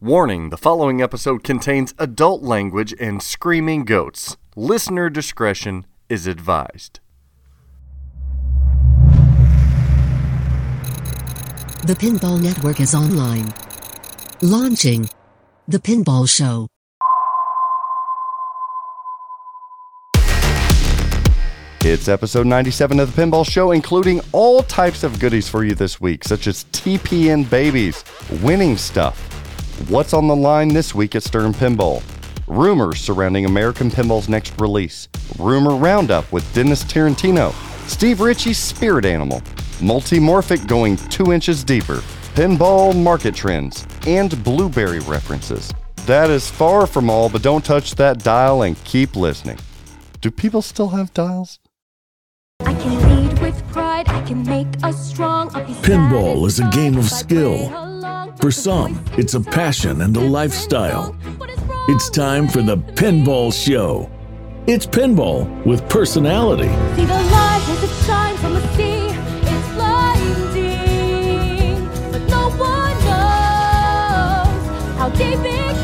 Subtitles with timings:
[0.00, 4.36] Warning the following episode contains adult language and screaming goats.
[4.54, 7.00] Listener discretion is advised.
[11.84, 13.52] The Pinball Network is online.
[14.40, 15.10] Launching
[15.66, 16.68] The Pinball Show.
[21.80, 26.00] It's episode 97 of the Pinball Show, including all types of goodies for you this
[26.00, 28.04] week, such as TPN babies,
[28.42, 29.27] winning stuff,
[29.86, 32.02] what's on the line this week at Stern Pinball,
[32.46, 37.52] rumors surrounding American Pinball's next release, rumor roundup with Dennis Tarantino,
[37.88, 39.40] Steve Ritchie's spirit animal,
[39.78, 42.02] multimorphic going two inches deeper,
[42.34, 45.72] pinball market trends, and blueberry references.
[46.06, 49.58] That is far from all, but don't touch that dial and keep listening.
[50.20, 51.60] Do people still have dials?
[52.60, 55.50] I can lead with pride, I can make us strong.
[55.50, 57.87] Pinball is a game of if I skill.
[58.38, 58.48] Play along.
[58.48, 61.12] For some, it's a passion and a lifestyle.
[61.38, 61.86] What is wrong?
[61.88, 64.08] It's time for the Pinball Show.
[64.66, 66.68] It's pinball with personality.
[66.96, 69.08] See the light as it shines on the sea.
[69.42, 71.04] It's blinding,
[72.12, 74.58] but no one knows
[74.98, 75.74] how deep it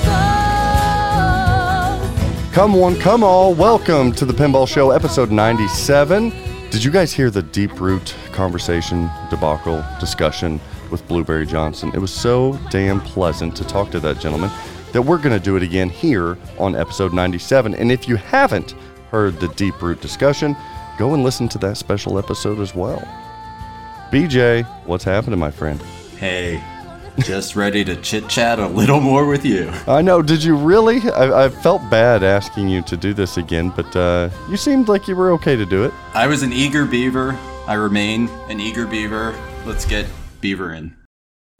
[2.44, 2.54] goes.
[2.54, 3.54] Come one, come all.
[3.54, 6.32] Welcome to the Pinball Show, episode 97.
[6.70, 11.90] Did you guys hear the deep root conversation, debacle, discussion with Blueberry Johnson?
[11.94, 14.50] It was so damn pleasant to talk to that gentleman
[14.92, 17.74] that we're going to do it again here on episode 97.
[17.74, 18.74] And if you haven't
[19.10, 20.56] heard the deep root discussion,
[20.98, 23.00] go and listen to that special episode as well.
[24.10, 25.82] BJ, what's happening, my friend?
[26.18, 26.62] Hey,
[27.20, 29.70] just ready to chit chat a little more with you.
[29.86, 30.22] I know.
[30.22, 31.00] Did you really?
[31.10, 35.08] I, I felt bad asking you to do this again, but uh, you seemed like
[35.08, 35.92] you were okay to do it.
[36.14, 37.38] I was an eager beaver.
[37.66, 39.34] I remain an eager beaver.
[39.64, 40.06] Let's get
[40.44, 40.94] beaver in.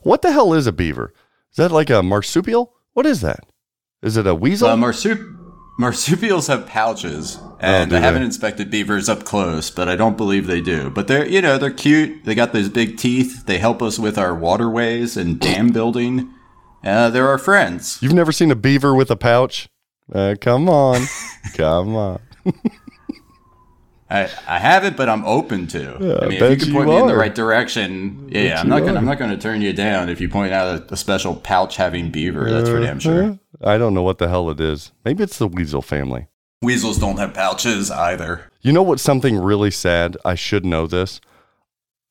[0.01, 1.15] What the hell is a beaver?
[1.51, 2.75] Is that like a marsupial?
[2.93, 3.41] What is that?
[4.03, 4.69] Is it a weasel?
[4.69, 5.39] Uh, marsup-
[5.79, 10.47] marsupials have pouches, and do I haven't inspected beavers up close, but I don't believe
[10.47, 10.91] they do.
[10.91, 12.27] But they're, you know, they're cute.
[12.27, 13.47] They got those big teeth.
[13.47, 16.31] They help us with our waterways and dam building.
[16.85, 17.99] Uh, they're our friends.
[18.03, 19.67] You've never seen a beaver with a pouch?
[20.13, 21.07] Uh, come on.
[21.55, 22.21] come on.
[24.15, 25.97] I, I haven't, but I'm open to.
[26.23, 28.81] I mean, if you can you point me in the right direction, yeah, I'm not
[28.81, 28.99] gonna.
[28.99, 32.11] I'm not gonna turn you down if you point out a, a special pouch having
[32.11, 32.49] beaver.
[32.51, 33.25] That's for damn sure.
[33.25, 34.93] Uh, I don't know what the hell it is.
[35.05, 36.29] Maybe it's the weasel family.
[36.63, 38.51] Weasels don't have pouches either.
[38.63, 40.17] You know what's something really sad?
[40.25, 41.21] I should know this.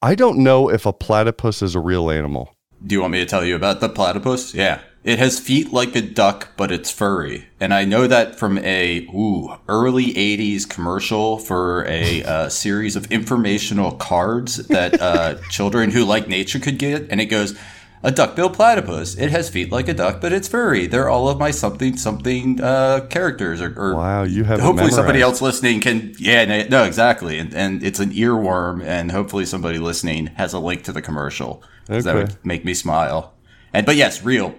[0.02, 2.54] I don't know if a platypus is a real animal.
[2.86, 4.54] Do you want me to tell you about the platypus?
[4.54, 4.82] Yeah.
[5.04, 7.48] It has feet like a duck, but it's furry.
[7.60, 13.12] And I know that from a ooh, early 80s commercial for a uh, series of
[13.12, 17.08] informational cards that uh, children who like nature could get.
[17.10, 17.58] And it goes,
[18.02, 19.16] a duck-billed platypus.
[19.16, 20.88] It has feet like a duck, but it's furry.
[20.88, 23.62] They're all of my something something uh, characters.
[23.62, 26.14] Or, or Wow, you have hopefully somebody else listening can.
[26.18, 27.40] Yeah, no, exactly.
[27.40, 28.84] And, and it's an earworm.
[28.84, 31.62] And hopefully somebody listening has a link to the commercial.
[31.88, 33.34] 'cause That would make me smile.
[33.74, 34.54] And but yes, real,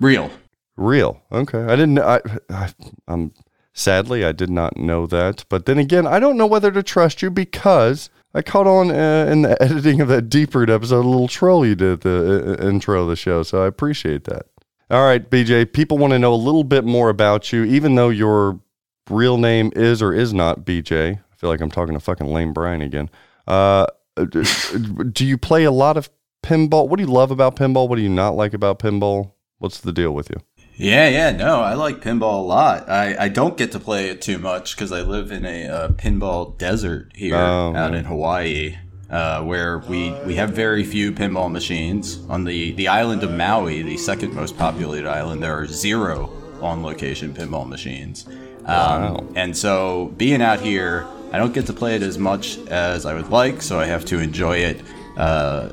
[0.00, 0.30] real.
[0.76, 1.22] Real.
[1.30, 1.62] Okay.
[1.62, 1.98] I didn't.
[1.98, 2.72] I, I.
[3.06, 3.32] I'm.
[3.76, 5.44] Sadly, I did not know that.
[5.48, 9.26] But then again, I don't know whether to trust you because I caught on uh,
[9.30, 12.66] in the editing of that Deep Root episode a little troll you did the uh,
[12.66, 13.42] intro of the show.
[13.42, 14.46] So I appreciate that.
[14.90, 15.72] All right, BJ.
[15.72, 18.60] People want to know a little bit more about you, even though your
[19.08, 21.18] real name is or is not BJ.
[21.18, 23.10] I feel like I'm talking to fucking Lane Bryan again.
[23.46, 26.10] Uh, do you play a lot of
[26.42, 26.88] pinball?
[26.88, 27.88] What do you love about pinball?
[27.88, 29.32] What do you not like about pinball?
[29.58, 30.36] What's the deal with you?
[30.76, 32.88] Yeah, yeah, no, I like pinball a lot.
[32.88, 35.88] I, I don't get to play it too much because I live in a uh,
[35.90, 38.76] pinball desert here Oh, out in Hawaii,
[39.08, 42.18] uh, where we, we have very few pinball machines.
[42.28, 46.82] On the, the island of Maui, the second most populated island, there are zero on
[46.82, 48.26] location pinball machines.
[48.26, 48.34] Um,
[48.66, 49.26] Wow.
[49.36, 53.14] And so being out here, I don't get to play it as much as I
[53.14, 54.80] would like, so I have to enjoy it
[55.16, 55.68] uh,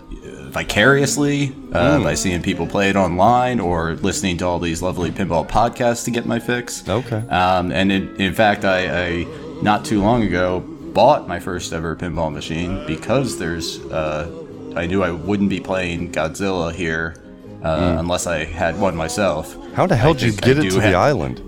[0.51, 5.47] vicariously uh, by seeing people play it online or listening to all these lovely pinball
[5.47, 6.87] podcasts to get my fix.
[6.87, 7.25] Okay.
[7.29, 9.23] Um, and in, in fact, I, I
[9.61, 14.29] not too long ago bought my first ever pinball machine because there's uh,
[14.75, 17.15] I knew I wouldn't be playing Godzilla here
[17.63, 19.55] uh, unless I had one myself.
[19.73, 21.41] How the hell I did you get I it to the island?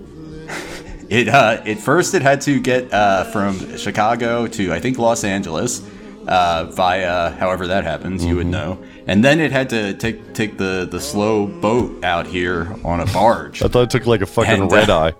[1.10, 5.22] It uh, at first it had to get uh, from Chicago to I think Los
[5.22, 5.82] Angeles
[6.26, 10.58] uh, via however that happens you would know, and then it had to take take
[10.58, 13.62] the the slow boat out here on a barge.
[13.62, 15.12] I thought it took like a fucking And, uh, red eye.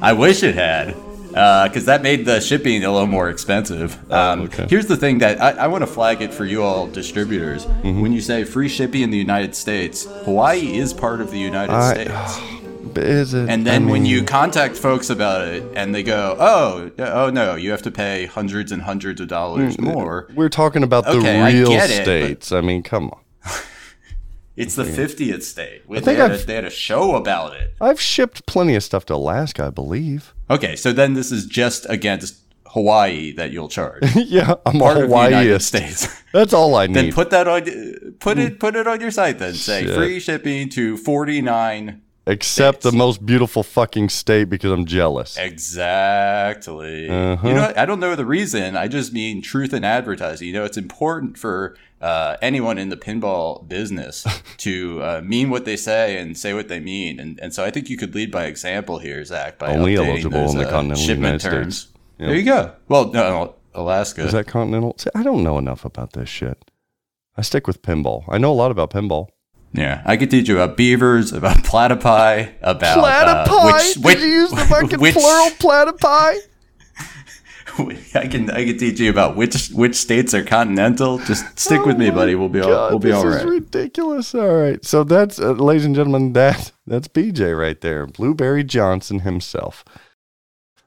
[0.02, 0.94] I wish it had.
[1.30, 3.94] because that made the shipping a little more expensive.
[4.12, 4.66] Um, Oh, okay.
[4.68, 7.64] Here's the thing that I, I want to flag it for you all distributors.
[7.66, 8.00] Mm-hmm.
[8.02, 11.72] When you say free shipping in the United States, Hawaii is part of the United
[11.72, 12.38] I- States.
[12.98, 13.48] is it?
[13.48, 17.54] And then I when you contact folks about it, and they go, "Oh, oh no,
[17.54, 21.20] you have to pay hundreds and hundreds of dollars mm, more." We're talking about the
[21.20, 22.52] real I states.
[22.52, 23.20] It, I mean, come on.
[24.56, 25.82] it's the fiftieth state.
[25.88, 27.74] I think they had, a, they had a show about it.
[27.80, 30.34] I've shipped plenty of stuff to Alaska, I believe.
[30.50, 32.42] Okay, so then this is just against
[32.72, 34.02] Hawaii that you'll charge.
[34.16, 36.22] yeah, I'm Part a Hawaii states.
[36.32, 36.96] That's all I need.
[36.96, 37.62] Then put that on
[38.18, 38.60] put it mm.
[38.60, 39.94] put it on your site then say Shit.
[39.94, 45.36] free shipping to 49 except the most beautiful fucking state because I'm jealous.
[45.36, 47.08] Exactly.
[47.08, 47.48] Uh-huh.
[47.48, 48.76] You know, I don't know the reason.
[48.76, 50.46] I just mean truth in advertising.
[50.46, 54.26] You know, it's important for uh, anyone in the pinball business
[54.58, 57.18] to uh, mean what they say and say what they mean.
[57.18, 59.58] And, and so I think you could lead by example here, Zach.
[59.58, 61.78] By only eligible those, in the uh, continental United terms.
[61.78, 61.98] States.
[62.18, 62.28] Yep.
[62.28, 62.74] There you go.
[62.88, 64.22] Well, no, Alaska.
[64.22, 64.94] Is that continental?
[64.98, 66.70] See, I don't know enough about this shit.
[67.36, 68.24] I stick with pinball.
[68.28, 69.28] I know a lot about pinball
[69.72, 73.66] yeah, I could teach you about beavers, about platypi, about uh, Platypi?
[73.96, 76.38] which, which, Did you use the fucking which- plural platypi?
[78.14, 81.18] I can I can teach you about which which states are continental.
[81.18, 82.34] Just stick with me, buddy.
[82.34, 84.34] We'll be all Oh we'll be this is ridiculous.
[84.34, 84.84] All right.
[84.84, 88.06] So that's, uh, ladies and gentlemen, that that's BJ right there.
[88.06, 89.84] Blueberry Johnson himself.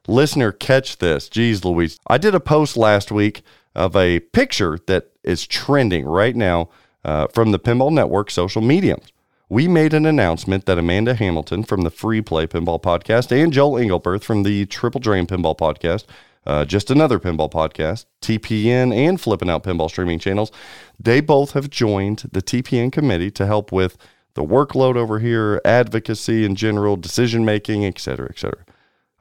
[0.08, 1.28] Listener, catch this.
[1.28, 1.98] Jeez Louise.
[2.08, 3.42] I did a post last week
[3.74, 6.70] of a picture that is trending right now
[7.06, 9.14] uh, from the Pinball Network social mediums.
[9.48, 13.80] We made an announcement that Amanda Hamilton from the Free Play Pinball Podcast and Joel
[13.80, 16.06] Engelberth from the Triple Drain Pinball Podcast,
[16.48, 20.52] uh, just another pinball podcast, TPN and Flipping Out Pinball streaming channels,
[21.00, 23.98] they both have joined the TPN committee to help with
[24.34, 28.66] the workload over here, advocacy in general, decision making, et cetera, et cetera.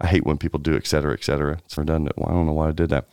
[0.01, 1.61] I hate when people do et cetera, et cetera.
[1.65, 2.17] It's redundant.
[2.19, 3.07] I don't know why I did that.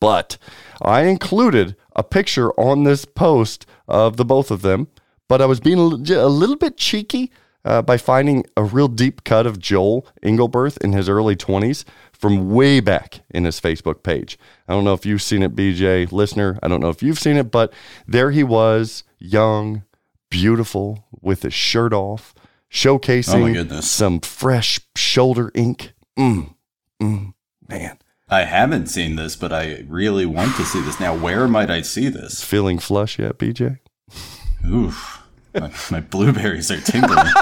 [0.00, 0.36] But
[0.82, 4.88] I included a picture on this post of the both of them,
[5.28, 7.30] but I was being a little bit cheeky
[7.62, 12.48] uh, by finding a real deep cut of Joel Engelberth in his early 20s from
[12.50, 14.38] way back in his Facebook page.
[14.66, 16.58] I don't know if you've seen it, BJ, listener.
[16.62, 17.70] I don't know if you've seen it, but
[18.06, 19.82] there he was, young,
[20.30, 22.34] beautiful, with his shirt off,
[22.72, 25.92] showcasing Oh some fresh shoulder ink.
[26.18, 26.54] Mm,
[27.02, 27.34] mm,
[27.68, 27.98] man.
[28.30, 31.00] I haven't seen this, but I really want to see this.
[31.00, 32.44] Now, where might I see this?
[32.44, 33.78] Feeling flush yet, BJ?
[34.66, 35.22] Oof.
[35.54, 37.26] My, my blueberries are tingling.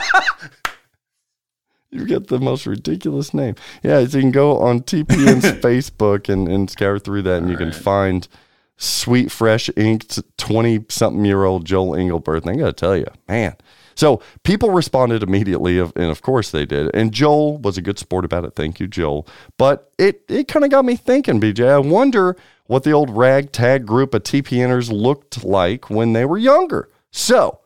[1.91, 3.55] You get the most ridiculous name.
[3.83, 7.57] Yeah, so you can go on TPN's Facebook and, and scour through that, and you
[7.57, 8.29] can find
[8.77, 12.43] sweet, fresh, inked, 20 something year old Joel Engelberth.
[12.43, 13.57] And I got to tell you, man.
[13.99, 16.89] So people responded immediately, and of course they did.
[16.95, 18.55] And Joel was a good sport about it.
[18.55, 19.27] Thank you, Joel.
[19.57, 21.69] But it, it kind of got me thinking, BJ.
[21.69, 22.37] I wonder
[22.67, 26.89] what the old ragtag group of TPNers looked like when they were younger.
[27.11, 27.59] So,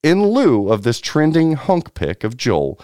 [0.00, 2.80] in lieu of this trending hunk pic of Joel,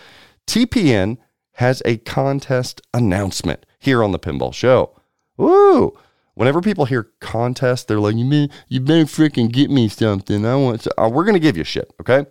[0.48, 1.18] TPN
[1.52, 5.00] has a contest announcement here on the Pinball Show.
[5.36, 5.96] Woo!
[6.34, 10.44] Whenever people hear contest, they're like, "You mean you better freaking get me something.
[10.44, 11.00] I want." To.
[11.00, 12.26] uh, we're gonna give you shit, okay?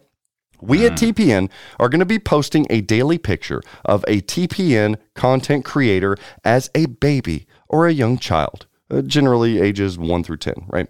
[0.61, 1.49] We at TPN
[1.79, 6.85] are going to be posting a daily picture of a TPN content creator as a
[6.87, 10.87] baby or a young child, uh, generally ages 1 through 10, right?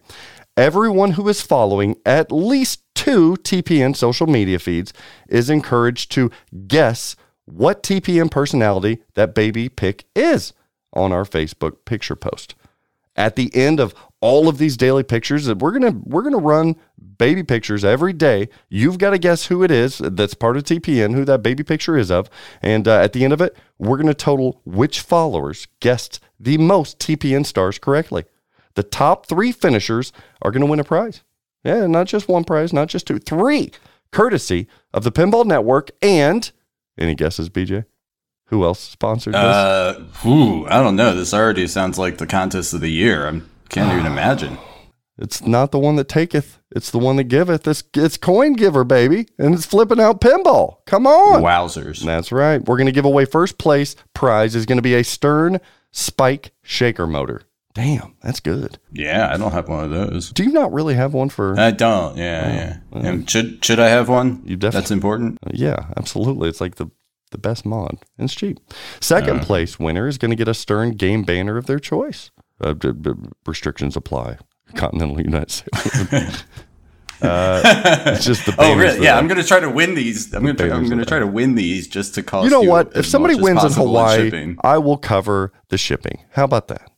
[0.58, 4.94] Everyone who is following at least two TPN social media feeds
[5.28, 6.32] is encouraged to
[6.68, 7.16] guess
[7.46, 10.54] what TPN personality that baby pick is
[10.94, 12.56] on our Facebook picture post
[13.16, 13.94] at the end of
[14.26, 16.76] all of these daily pictures that we're gonna we're gonna run
[17.18, 18.50] baby pictures every day.
[18.70, 21.96] You've got to guess who it is that's part of TPN, who that baby picture
[21.96, 22.30] is of,
[22.62, 26.98] and uh, at the end of it, we're gonna total which followers guessed the most
[27.00, 28.26] TPN stars correctly.
[28.74, 31.22] The top three finishers are gonna win a prize.
[31.64, 33.72] Yeah, not just one prize, not just two, three,
[34.12, 36.52] courtesy of the Pinball Network and
[36.98, 37.86] any guesses, BJ?
[38.50, 39.42] Who else sponsored this?
[39.42, 41.16] Uh, whew, I don't know.
[41.16, 43.28] This already sounds like the contest of the year.
[43.28, 44.57] I can't even imagine.
[45.18, 47.68] It's not the one that taketh, it's the one that giveth.
[47.68, 49.28] It's, it's coin giver, baby.
[49.38, 50.86] And it's flipping out pinball.
[50.86, 51.42] Come on.
[51.42, 52.04] Wowzers.
[52.04, 52.64] That's right.
[52.64, 56.52] We're going to give away first place prize is going to be a Stern Spike
[56.64, 57.44] Shaker motor.
[57.74, 58.80] Damn, that's good.
[58.94, 60.31] Yeah, I don't have one of those.
[60.31, 61.60] Do you not really have one for?
[61.60, 62.16] I don't.
[62.16, 63.10] Yeah, oh, yeah.
[63.10, 64.42] And should should I have one?
[64.45, 65.40] You definitely- That's important.
[65.45, 66.48] Uh, yeah, absolutely.
[66.48, 66.90] It's like the
[67.31, 67.98] the best mod.
[68.18, 68.60] And it's cheap.
[69.02, 69.44] Second uh.
[69.44, 72.31] place winner is going to get a Stern game banner of their choice.
[72.62, 73.12] Uh, d- d-
[73.45, 74.38] restrictions apply.
[74.76, 76.44] Continental United States.
[77.21, 79.04] it's just the Oh, really?
[79.04, 80.33] Yeah, I'm gonna try to win these.
[80.33, 82.94] I'm gonna try, I'm gonna try to win these just to cost You know what?
[82.94, 84.57] as If somebody wins in Hawaii, shipping.
[84.64, 86.24] I will cover the shipping.
[86.31, 86.92] How about that?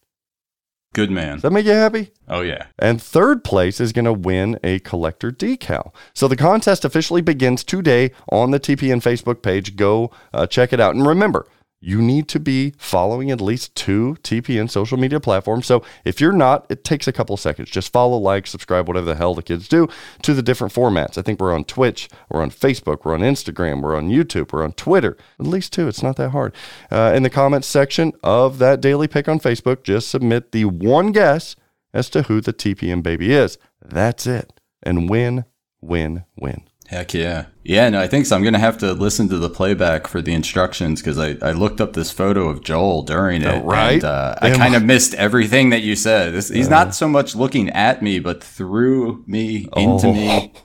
[0.97, 1.33] good man.
[1.33, 2.09] Does that make you happy?
[2.27, 2.65] Oh yeah.
[2.79, 5.93] And third place is going to win a collector decal.
[6.15, 9.75] So the contest officially begins today on the TPN Facebook page.
[9.75, 10.95] Go uh, check it out.
[10.95, 11.45] And remember,
[11.79, 15.67] you need to be following at least two TPN social media platforms.
[15.67, 17.69] So if you're not, it takes a couple seconds.
[17.69, 19.87] Just follow, like, subscribe, whatever the hell the kids do
[20.23, 21.17] to the different formats.
[21.17, 24.63] I think we're on Twitch, we're on Facebook, we're on Instagram, we're on YouTube, we're
[24.63, 25.17] on Twitter.
[25.39, 25.87] At least two.
[25.87, 26.53] It's not that hard.
[26.91, 31.11] Uh, in the comments section of that daily pick on Facebook, just submit the one
[31.11, 31.55] guess
[31.93, 33.57] as to who the TPN baby is.
[33.81, 34.59] That's it.
[34.81, 35.45] And win,
[35.81, 36.63] win, win.
[36.87, 37.47] Heck yeah.
[37.63, 38.35] Yeah, no, I think so.
[38.35, 41.51] I'm going to have to listen to the playback for the instructions because I, I
[41.51, 43.61] looked up this photo of Joel during it.
[43.65, 43.95] right?
[43.95, 46.33] And, uh, I kind of missed everything that you said.
[46.33, 50.13] This, he's not so much looking at me, but through me, into Oh.
[50.13, 50.53] me.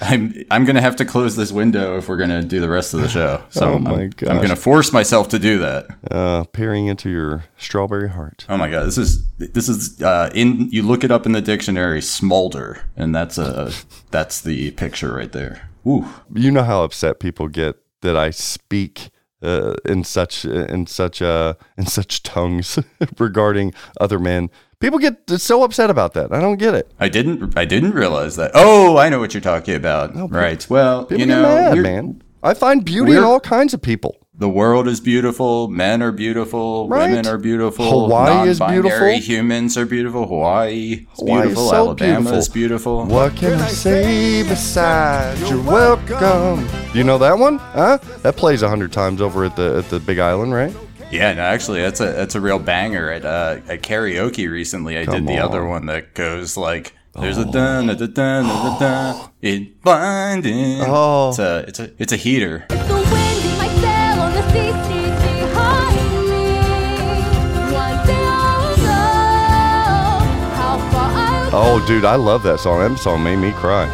[0.00, 3.00] I'm I'm gonna have to close this window if we're gonna do the rest of
[3.00, 3.42] the show.
[3.50, 3.92] So Oh I'm, my
[4.28, 5.86] I'm gonna force myself to do that.
[6.10, 8.46] Uh, peering into your strawberry heart.
[8.48, 11.40] Oh my god, this is this is uh, in you look it up in the
[11.42, 13.72] dictionary, smolder, and that's a
[14.10, 15.68] that's the picture right there.
[15.86, 19.10] Ooh, You know how upset people get that I speak
[19.42, 22.78] uh, in such in such uh, in such tongues
[23.18, 24.50] regarding other men.
[24.80, 26.32] People get so upset about that.
[26.32, 26.90] I don't get it.
[26.98, 28.52] I didn't I didn't realize that.
[28.54, 30.12] Oh, I know what you're talking about.
[30.30, 30.66] right.
[30.70, 32.22] Well, you know, mad, man.
[32.42, 34.16] I find beauty in all kinds of people.
[34.34, 35.68] the world is beautiful.
[35.68, 36.88] Men are beautiful.
[36.88, 37.10] Right.
[37.10, 37.84] Women are beautiful.
[37.90, 39.10] Hawaii is beautiful.
[39.18, 40.26] Humans are beautiful.
[40.26, 41.68] Hawaii is Hawaii is beautiful.
[41.68, 43.04] so Alabama is beautiful.
[43.04, 43.16] beautiful.
[43.16, 46.66] What can I say besides you're welcome?
[46.92, 47.58] Do you know that one?
[47.58, 47.98] Huh?
[48.22, 50.74] That plays a hundred times over at the at the Big Island, right?
[51.10, 54.96] Yeah, no, actually, that's a that's a real banger at uh, at karaoke recently.
[54.98, 58.44] I Come did the other one that goes like, "There's a dun a dun dun
[58.46, 61.30] dun dun, it blinding." Oh.
[61.30, 62.64] It's a it's a it's a heater.
[62.68, 65.18] The wind in my sail on the sea seas
[65.50, 65.96] behind
[66.30, 67.74] me.
[67.74, 71.10] One day I'll know how far
[71.52, 72.78] I'll Oh, dude, I love that song.
[72.80, 73.86] That song made me cry.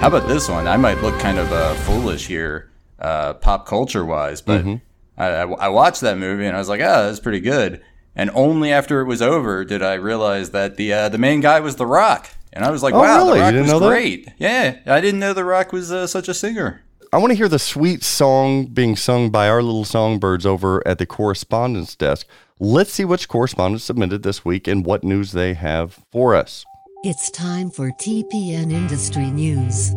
[0.00, 0.68] How about this one?
[0.68, 4.74] I might look kind of uh, foolish here, uh, pop culture wise, but Mm-hmm.
[5.16, 7.82] I, I, I watched that movie and I was like, "Ah, that's pretty good."
[8.16, 11.60] And only after it was over did I realize that the uh, the main guy
[11.60, 13.30] was The Rock, and I was like, Oh, "Wow, really?
[13.30, 13.88] The You Rock didn't was know that?
[13.88, 16.82] great." Yeah, I didn't know The Rock was uh, such a singer.
[17.12, 20.98] I want to hear the sweet song being sung by our little songbirds over at
[20.98, 22.26] the correspondence desk.
[22.58, 26.64] Let's see which correspondents submitted this week and what news they have for us.
[27.04, 29.92] It's time for TPN Industry News.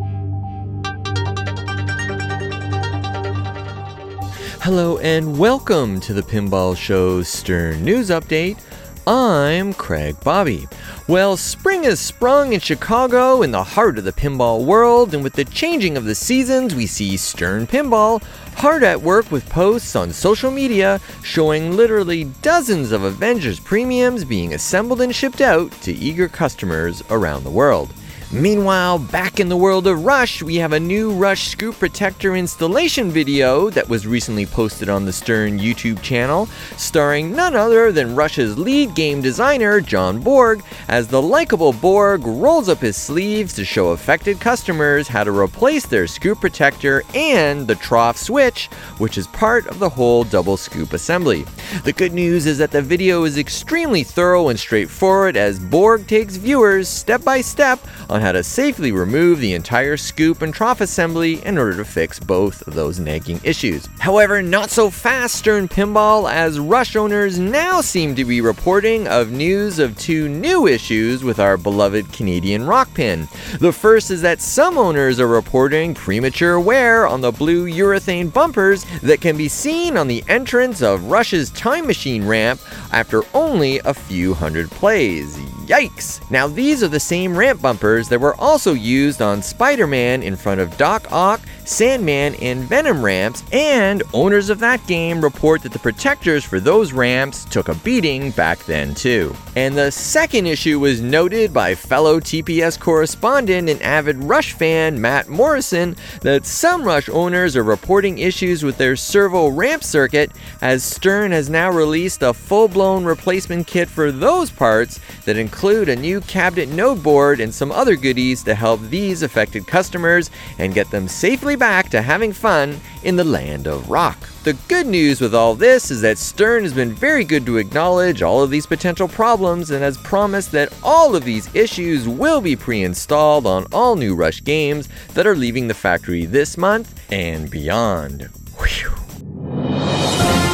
[4.67, 8.59] Hello and welcome to the Pinball Show's Stern News Update.
[9.07, 10.67] I'm Craig Bobby.
[11.07, 15.31] Well, spring has sprung in Chicago in the heart of the pinball world, and with
[15.31, 18.21] the changing of the seasons, we see Stern Pinball
[18.57, 24.53] hard at work with posts on social media showing literally dozens of Avengers premiums being
[24.53, 27.93] assembled and shipped out to eager customers around the world.
[28.31, 33.09] Meanwhile, back in the world of Rush, we have a new Rush Scoop Protector installation
[33.09, 38.57] video that was recently posted on the Stern YouTube channel, starring none other than Rush's
[38.57, 43.91] lead game designer, John Borg, as the likable Borg rolls up his sleeves to show
[43.91, 48.65] affected customers how to replace their scoop protector and the trough switch,
[48.97, 51.45] which is part of the whole double scoop assembly.
[51.85, 56.35] The good news is that the video is extremely thorough and straightforward as Borg takes
[56.35, 57.79] viewers step by step
[58.09, 62.19] on how to safely remove the entire scoop and trough assembly in order to fix
[62.19, 63.87] both of those nagging issues.
[63.99, 69.31] However, not so fast Stern Pinball as Rush owners now seem to be reporting of
[69.31, 73.27] news of two new issues with our beloved Canadian rock pin.
[73.59, 78.85] The first is that some owners are reporting premature wear on the blue urethane bumpers
[79.01, 82.59] that can be seen on the entrance of Rush's Time Machine ramp
[82.91, 85.37] after only a few hundred plays.
[85.67, 86.21] Yikes!
[86.31, 90.37] Now, these are the same ramp bumpers that were also used on Spider Man in
[90.37, 95.73] front of Doc Ock, Sandman, and Venom ramps, and owners of that game report that
[95.73, 99.35] the protectors for those ramps took a beating back then, too.
[99.57, 105.27] And the second issue was noted by fellow TPS correspondent and avid Rush fan Matt
[105.27, 110.31] Morrison that some Rush owners are reporting issues with their servo ramp circuit,
[110.61, 115.89] as Stern has now released a full blown replacement kit for those parts that include
[115.89, 120.73] a new cabinet node board and some other goodies to help these affected customers and
[120.73, 124.17] get them safely back to having fun in the land of rock.
[124.43, 128.21] The good news with all this is that Stern has been very good to acknowledge
[128.21, 132.55] all of these potential problems and has promised that all of these issues will be
[132.55, 137.49] pre installed on all new Rush games that are leaving the factory this month and
[137.49, 138.29] beyond.
[138.57, 140.46] Whew.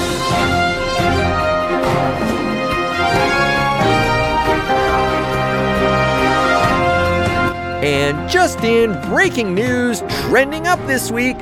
[7.84, 11.36] And just in breaking news, trending up this week,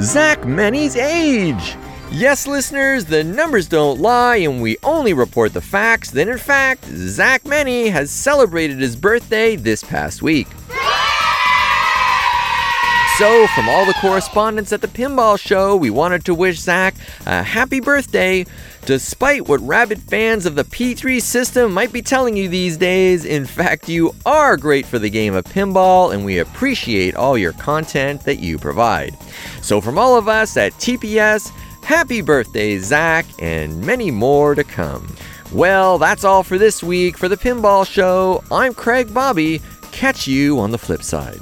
[0.00, 1.76] Zach Meny's age.
[2.10, 6.10] Yes, listeners, the numbers don't lie and we only report the facts.
[6.10, 10.48] Then, in fact, Zach Meny has celebrated his birthday this past week.
[13.18, 16.94] So, from all the correspondents at the Pinball Show, we wanted to wish Zach
[17.24, 18.44] a happy birthday.
[18.84, 23.46] Despite what rabid fans of the P3 system might be telling you these days, in
[23.46, 28.22] fact, you are great for the game of pinball, and we appreciate all your content
[28.24, 29.16] that you provide.
[29.62, 31.48] So, from all of us at TPS,
[31.82, 35.16] happy birthday, Zach, and many more to come.
[35.52, 38.44] Well, that's all for this week for the Pinball Show.
[38.52, 39.62] I'm Craig Bobby.
[39.90, 41.40] Catch you on the flip side.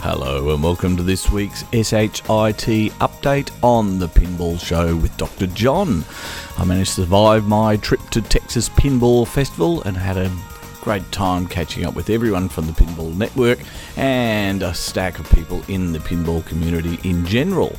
[0.00, 5.48] Hello and welcome to this week's SHIT update on the Pinball Show with Dr.
[5.48, 6.04] John.
[6.56, 10.30] I managed to survive my trip to Texas Pinball Festival and had a
[10.88, 13.58] great time catching up with everyone from the Pinball Network
[13.98, 17.76] and a stack of people in the pinball community in general.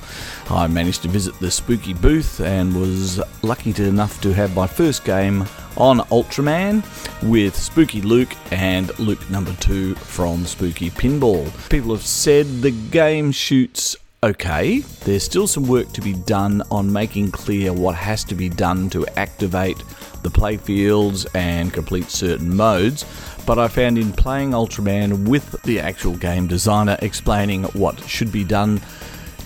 [0.47, 5.05] I managed to visit the Spooky booth and was lucky enough to have my first
[5.05, 6.83] game on Ultraman
[7.27, 11.49] with Spooky Luke and Luke number 2 from Spooky Pinball.
[11.71, 14.79] People have said the game shoots okay.
[15.03, 18.89] There's still some work to be done on making clear what has to be done
[18.91, 19.81] to activate
[20.23, 23.05] the playfields and complete certain modes,
[23.45, 28.43] but I found in playing Ultraman with the actual game designer explaining what should be
[28.43, 28.81] done,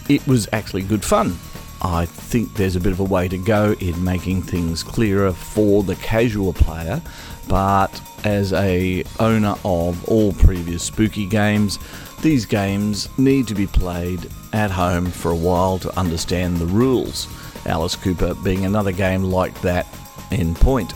[0.09, 1.37] it was actually good fun.
[1.81, 5.83] I think there's a bit of a way to go in making things clearer for
[5.83, 7.01] the casual player,
[7.47, 11.79] but as a owner of all previous spooky games,
[12.21, 17.27] these games need to be played at home for a while to understand the rules.
[17.65, 19.85] Alice Cooper being another game like that
[20.33, 20.93] in point.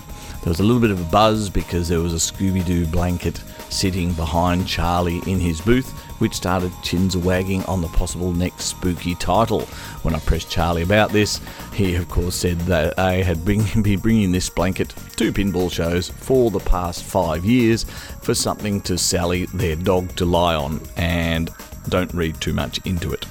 [0.48, 3.44] There was a little bit of a buzz because there was a Scooby Doo blanket
[3.70, 5.92] sitting behind Charlie in his booth,
[6.22, 9.62] which started chins wagging on the possible next spooky title.
[10.04, 11.42] When I pressed Charlie about this,
[11.74, 13.44] he of course said that I had
[13.84, 17.84] been bringing this blanket to pinball shows for the past five years
[18.22, 21.50] for something to Sally, their dog, to lie on, and
[21.90, 23.26] don't read too much into it.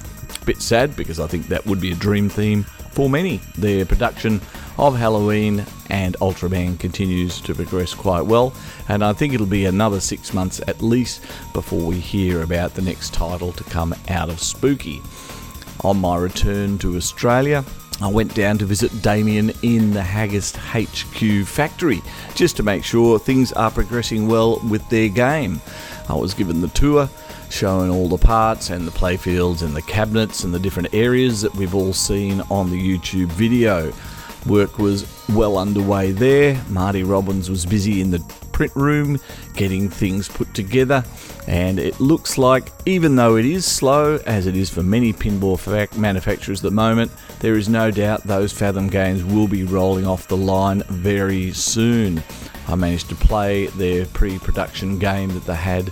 [0.45, 2.65] Bit sad because I think that would be a dream theme
[2.97, 3.39] for many.
[3.59, 4.41] Their production
[4.79, 8.55] of Halloween and Ultraman continues to progress quite well,
[8.89, 12.81] and I think it'll be another six months at least before we hear about the
[12.81, 15.03] next title to come out of Spooky.
[15.81, 17.63] On my return to Australia,
[18.01, 22.01] I went down to visit Damien in the Haggis HQ factory
[22.33, 25.61] just to make sure things are progressing well with their game.
[26.09, 27.09] I was given the tour,
[27.49, 31.53] showing all the parts and the playfields and the cabinets and the different areas that
[31.55, 33.93] we've all seen on the YouTube video.
[34.45, 36.61] Work was well underway there.
[36.69, 38.19] Marty Robbins was busy in the
[38.53, 39.19] print room
[39.53, 41.03] getting things put together,
[41.47, 45.57] and it looks like, even though it is slow, as it is for many pinball
[45.97, 50.27] manufacturers at the moment, there is no doubt those Fathom games will be rolling off
[50.27, 52.23] the line very soon.
[52.67, 55.91] I managed to play their pre production game that they had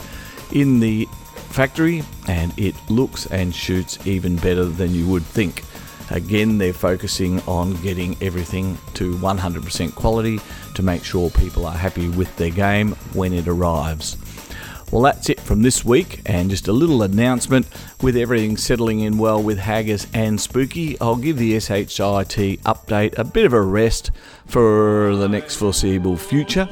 [0.52, 1.08] in the
[1.50, 5.64] factory, and it looks and shoots even better than you would think.
[6.12, 10.40] Again, they're focusing on getting everything to 100% quality
[10.76, 14.18] to make sure people are happy with their game when it arrives.
[14.96, 17.68] Well, that's it from this week, and just a little announcement
[18.02, 20.98] with everything settling in well with Haggis and Spooky.
[21.02, 21.90] I'll give the SHIT
[22.64, 24.12] update a bit of a rest
[24.46, 26.70] for the next foreseeable future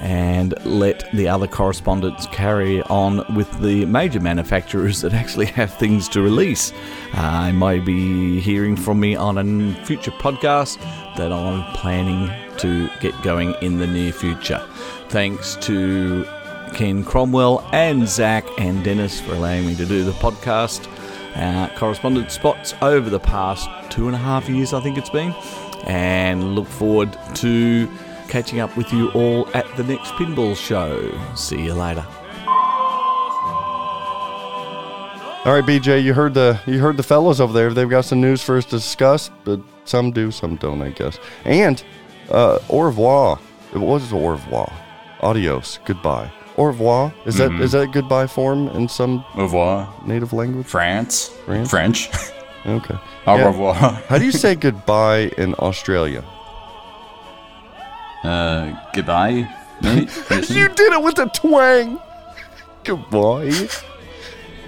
[0.00, 6.08] and let the other correspondents carry on with the major manufacturers that actually have things
[6.08, 6.72] to release.
[7.14, 10.80] Uh, I might be hearing from me on a future podcast
[11.16, 14.60] that I'm planning to get going in the near future.
[15.08, 16.26] Thanks to
[16.74, 20.86] Ken Cromwell and Zach and Dennis for allowing me to do the podcast.
[21.34, 25.32] Uh, correspondent spots over the past two and a half years, I think it's been,
[25.86, 27.88] and look forward to
[28.28, 31.12] catching up with you all at the next pinball show.
[31.34, 32.04] See you later.
[35.42, 37.72] All right, BJ, you heard the you heard the fellows over there.
[37.72, 41.18] They've got some news for us to discuss, but some do, some don't, I guess.
[41.44, 41.82] And
[42.30, 43.38] uh, au revoir.
[43.72, 44.70] It was au revoir.
[45.22, 45.78] Adios.
[45.84, 46.30] Goodbye.
[46.60, 47.12] Au revoir.
[47.24, 49.88] Is that is that goodbye form in some Au revoir.
[50.06, 50.66] native language?
[50.66, 51.30] France.
[51.46, 51.70] France?
[51.70, 52.08] French.
[52.66, 52.94] Okay.
[53.26, 53.46] Au Yeah.
[53.46, 53.74] revoir.
[54.08, 56.22] How do you say goodbye in Australia?
[58.22, 59.48] Uh, goodbye.
[59.82, 61.98] You did it with a twang.
[62.84, 63.50] Goodbye.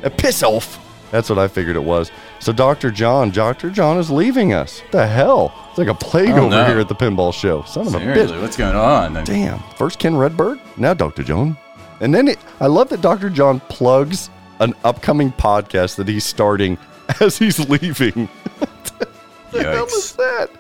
[0.03, 0.79] Uh, piss off.
[1.11, 2.11] That's what I figured it was.
[2.41, 2.91] So Dr.
[2.91, 3.69] John, Dr.
[3.69, 4.81] John is leaving us.
[4.91, 5.53] The hell?
[5.69, 6.65] It's like a plague Oh, over no.
[6.65, 7.63] here at the pinball show.
[7.65, 8.41] Son of a Seriously, bitch.
[8.41, 9.23] what's going on?
[9.25, 9.59] Damn.
[9.77, 11.23] First Ken Redberg, now Dr.
[11.23, 11.59] John.
[12.03, 13.31] And then it, I love that Dr.
[13.31, 16.77] John plugs an upcoming podcast that he's starting
[17.21, 18.29] as he's leaving.
[19.53, 20.51] the hell is that?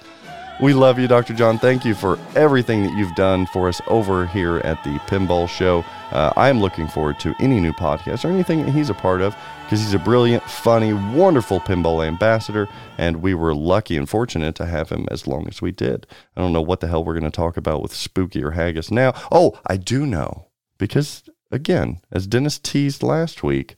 [0.61, 1.35] We love you, Dr.
[1.35, 1.59] John.
[1.59, 5.85] Thank you for everything that you've done for us over here at the Pinball Show.
[6.12, 9.20] Uh, I am looking forward to any new podcast or anything that he's a part
[9.20, 14.55] of because he's a brilliant, funny, wonderful pinball ambassador, and we were lucky and fortunate
[14.55, 16.07] to have him as long as we did.
[16.37, 18.92] I don't know what the hell we're going to talk about with Spooky or Haggis
[18.92, 19.14] now.
[19.33, 20.46] Oh, I do know
[20.78, 23.76] because, again, as Dennis teased last week,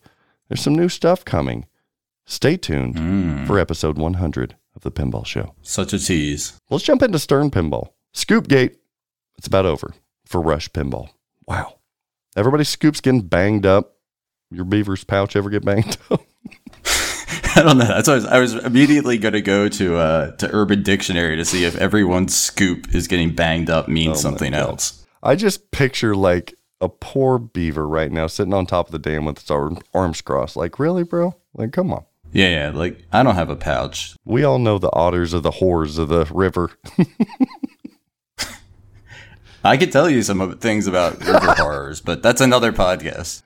[0.48, 1.66] there's some new stuff coming.
[2.26, 5.54] Stay tuned for episode 100 of the Pinball Show.
[5.62, 6.58] Such a tease.
[6.70, 7.88] Let's jump into Stern Pinball.
[8.14, 8.76] Scoopgate,
[9.36, 11.10] it's about over for Rush Pinball.
[11.46, 11.78] Wow.
[12.36, 13.96] Everybody's scoops getting banged up.
[14.50, 16.22] Your beaver's pouch ever get banged up?
[17.56, 17.84] I don't know.
[17.86, 21.44] That's I was, I was immediately going to go to uh, to Urban Dictionary to
[21.44, 25.06] see if everyone's scoop is getting banged up means Oh something else.
[25.22, 29.24] I just picture like a poor beaver right now sitting on top of the dam
[29.24, 30.56] with its arm, arms crossed.
[30.56, 31.34] Like, really, bro?
[31.54, 32.04] Like, come on.
[32.32, 32.70] Yeah, yeah.
[32.76, 34.16] Like I don't have a pouch.
[34.24, 36.70] We all know the otters are the whores of the river.
[39.64, 43.42] I could tell you some of- things about river horrors, but that's another podcast.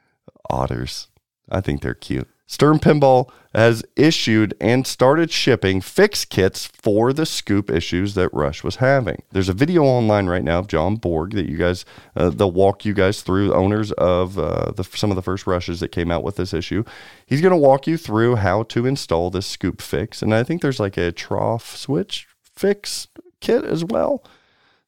[0.50, 1.08] otters.
[1.50, 2.28] I think they're cute.
[2.50, 8.64] Stern Pinball has issued and started shipping fix kits for the scoop issues that Rush
[8.64, 9.22] was having.
[9.32, 11.84] There's a video online right now of John Borg that you guys,
[12.16, 15.80] uh, they'll walk you guys through, owners of uh, the, some of the first rushes
[15.80, 16.84] that came out with this issue.
[17.26, 20.22] He's going to walk you through how to install this scoop fix.
[20.22, 23.08] And I think there's like a trough switch fix
[23.40, 24.24] kit as well.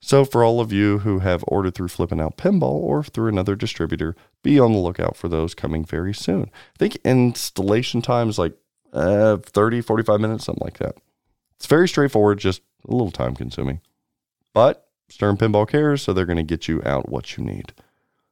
[0.03, 3.55] So, for all of you who have ordered through Flipping Out Pinball or through another
[3.55, 6.51] distributor, be on the lookout for those coming very soon.
[6.55, 8.55] I think installation time is like
[8.95, 10.97] uh, 30, 45 minutes, something like that.
[11.57, 13.83] It's very straightforward, just a little time consuming.
[14.55, 17.75] But Stern Pinball cares, so they're going to get you out what you need.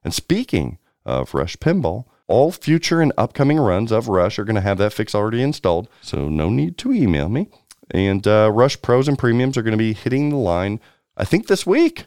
[0.03, 4.63] And speaking of Rush Pinball, all future and upcoming runs of Rush are going to
[4.63, 7.49] have that fix already installed, so no need to email me.
[7.91, 10.79] And uh, Rush Pros and Premiums are going to be hitting the line,
[11.19, 12.01] I think, this week.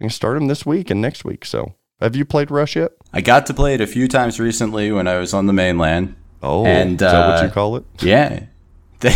[0.00, 1.44] I'm going to start them this week and next week.
[1.44, 2.92] So, have you played Rush yet?
[3.12, 6.16] I got to play it a few times recently when I was on the mainland.
[6.42, 7.84] Oh, And, is that what uh, you call it?
[8.00, 8.46] Yeah.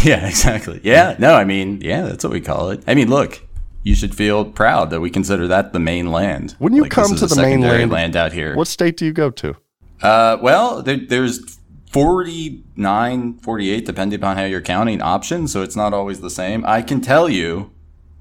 [0.05, 0.83] Yeah, exactly.
[0.85, 1.17] Yeah.
[1.19, 2.85] No, I mean, yeah, that's what we call it.
[2.87, 3.41] I mean, look,
[3.83, 6.55] you should feel proud that we consider that the mainland.
[6.59, 8.55] When you Like, come to the mainland, land out here.
[8.55, 9.57] What state do you go to?
[10.03, 11.59] Uh, well, there, there's
[11.91, 16.65] 49, 48, depending upon how you're counting options, so it's not always the same.
[16.67, 17.71] I can tell you,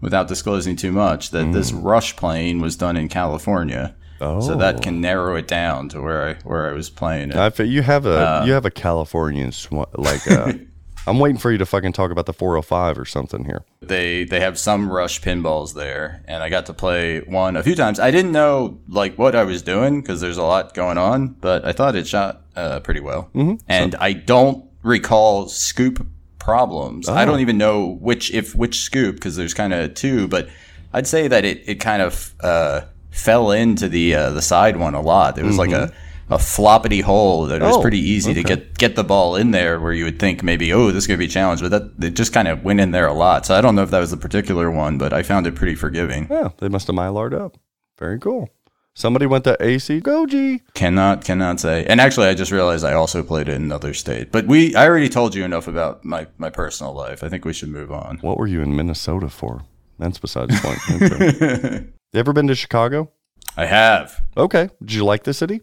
[0.01, 3.95] without disclosing too much, that this rush plane was done in California.
[4.19, 7.36] Oh, So that can narrow it down to where I where I was playing it.
[7.36, 10.29] I feel you have a Uh, you have a Californian sw- like.
[10.29, 10.53] Uh,
[11.07, 13.63] I'm waiting for you to fucking talk about the 405 or something here.
[13.81, 17.75] they they have some rush pinballs there and i got to play one a few
[17.75, 21.27] times i didn't know like what i was doing because there's a lot going on
[21.39, 23.55] but i thought it shot uh, pretty well mm-hmm.
[23.69, 26.05] and i don't recall scoop
[26.39, 27.10] problems.
[27.10, 30.50] I don't even know which if which scoop because there's kind of two but
[30.93, 34.93] i'd say that it, it kind of uh, fell into the uh, the side one
[34.95, 35.38] a lot.
[35.38, 35.91] It was like a
[36.30, 39.52] a floppity hole that it was Oh, pretty easy to get get the ball in
[39.52, 42.15] there where you would think maybe oh this could be a challenge but that it
[42.15, 43.45] just kind of went in there a lot.
[43.45, 45.76] So i don't know if that was the particular one but i found it pretty
[45.76, 46.28] forgiving.
[46.30, 47.58] Yeah, they must have mylar'd up.
[47.97, 48.50] Very cool.
[48.97, 50.62] Somebody went to AC Goji.
[50.73, 54.31] cannot cannot say and actually i just realized i also played it in another state
[54.31, 57.53] but we i already told you enough about my my personal life i think we
[57.53, 59.53] should move on What were you in Minnesota for?
[59.99, 61.93] That's besides the point.
[62.13, 63.12] You ever been to Chicago?
[63.55, 64.69] i have Okay.
[64.81, 65.62] Did you like the city?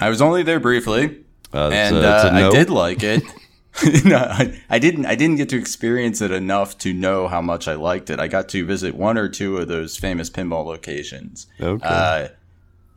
[0.00, 3.22] i was only there briefly Uh, and a- uh, I did like it.
[4.04, 5.06] no, I, I didn't.
[5.06, 8.18] I didn't get to experience it enough to know how much I liked it.
[8.18, 11.46] I got to visit one or two of those famous pinball locations.
[11.60, 11.86] Okay.
[11.86, 12.28] Uh,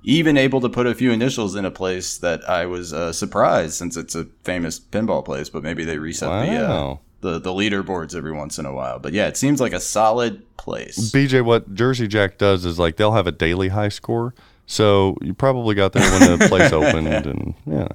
[0.04, 3.74] even able to put a few initials in a place that I was uh, surprised,
[3.74, 5.50] since it's a famous pinball place.
[5.50, 9.00] But maybe they reset the, uh, the the leaderboards every once in a while.
[9.00, 11.12] But yeah, it seems like a solid place.
[11.12, 14.34] BJ, what Jersey Jack does is like they'll have a daily high score.
[14.66, 17.88] So you probably got there when the place opened, and yeah.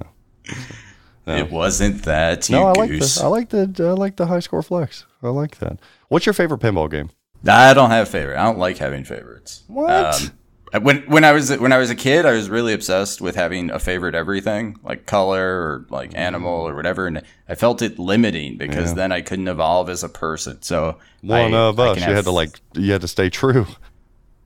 [1.27, 2.49] It wasn't that.
[2.49, 5.05] No, I like the I like the I like the high score flex.
[5.21, 5.77] I like that.
[6.07, 7.11] What's your favorite pinball game?
[7.47, 8.37] I don't have favorite.
[8.37, 9.63] I don't like having favorites.
[9.67, 10.31] What?
[10.73, 13.35] Uh, when when I was when I was a kid, I was really obsessed with
[13.35, 16.19] having a favorite everything, like color or like mm-hmm.
[16.19, 18.95] animal or whatever, and I felt it limiting because Yeah.
[18.95, 20.61] then I couldn't evolve as a person.
[20.61, 21.97] So One I- of us.
[21.97, 22.59] You had to like.
[22.73, 23.67] You had to stay true.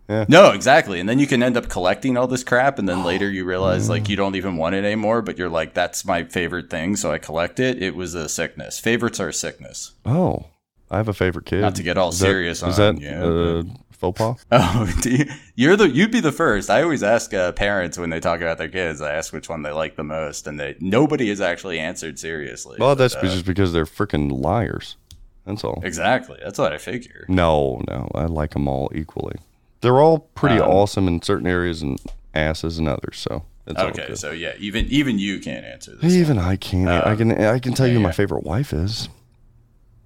[0.09, 0.25] Yeah.
[0.27, 0.99] No, exactly.
[0.99, 3.87] And then you can end up collecting all this crap, and then later you realize
[3.89, 4.17] like you mm.
[4.17, 7.59] don't even want it anymore, but you're like, that's my favorite thing, so I collect
[7.59, 7.81] it.
[7.81, 8.79] It was a sickness.
[8.79, 9.93] Favorites are a sickness.
[10.05, 10.47] Oh,
[10.91, 11.61] I have a favorite kid.
[11.61, 13.63] Not to get all Is that- serious Is on that you, uh,
[14.11, 14.35] faux pas?
[14.51, 16.69] Oh, do you, you're the you'd be the first.
[16.69, 19.01] I always ask uh, parents when they talk about their kids.
[19.01, 22.77] I ask which one they like the most, and they nobody has actually answered seriously.
[22.79, 24.97] Well, that's uh, just because they're freaking liars.
[25.45, 25.81] That's all.
[25.83, 26.39] exactly.
[26.43, 27.25] That's what I figure.
[27.27, 29.35] No, no, I like them all equally.
[29.81, 31.99] They're all pretty Um, awesome in certain areas and
[32.33, 33.17] asses in others.
[33.17, 36.13] So it's Okay, so yeah, even even you can't answer this.
[36.13, 36.89] Even I can't.
[36.89, 37.31] I can.
[37.41, 39.09] I can tell you who my favorite wife is.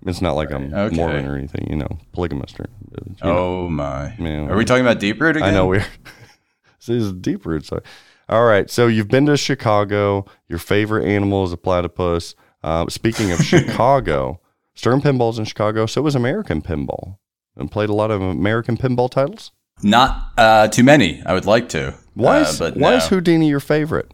[0.05, 0.95] It's not like I'm okay.
[0.95, 2.65] Mormon or anything, you know, polygamist or.
[2.65, 3.37] uh, you know.
[3.37, 4.15] Oh my!
[4.19, 5.49] Man, Are we talking about deep root again?
[5.49, 5.79] I know we're.
[6.79, 7.71] this is deep roots.
[8.29, 10.25] All right, so you've been to Chicago.
[10.47, 12.35] Your favorite animal is a platypus.
[12.63, 14.39] Uh, speaking of Chicago,
[14.75, 15.85] Stern Pinball's in Chicago.
[15.85, 17.17] So was American Pinball,
[17.55, 19.51] and played a lot of American pinball titles.
[19.83, 21.21] Not uh, too many.
[21.25, 21.95] I would like to.
[22.13, 22.97] Why Uh, is but why no.
[22.97, 24.11] is Houdini your favorite?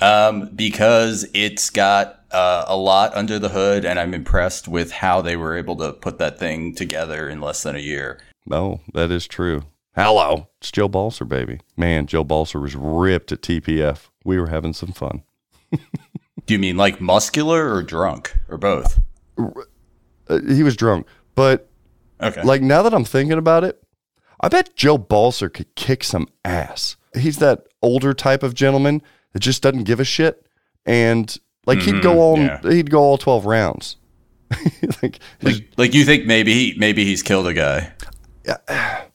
[0.00, 5.20] Um, because it's got uh, a lot under the hood, and I'm impressed with how
[5.20, 8.20] they were able to put that thing together in less than a year.
[8.50, 9.62] Oh, that is true.
[9.94, 11.60] Hello, it's Joe Balcer, baby.
[11.76, 14.08] Man, Joe Balcer was ripped at TPF.
[14.24, 15.22] We were having some fun.
[16.46, 18.98] Do you mean like muscular or drunk or both?
[19.38, 21.68] Uh, he was drunk, but
[22.22, 22.42] Okay.
[22.42, 23.82] like now that I'm thinking about it,
[24.40, 26.96] I bet Joe Balcer could kick some ass.
[27.14, 30.46] He's that older type of gentleman that just doesn't give a shit,
[30.86, 31.36] and
[31.74, 32.18] like he'd go mm-hmm.
[32.18, 32.60] all yeah.
[32.62, 33.96] he'd go all twelve rounds.
[35.02, 37.92] like, like, like you think maybe he maybe he's killed a guy.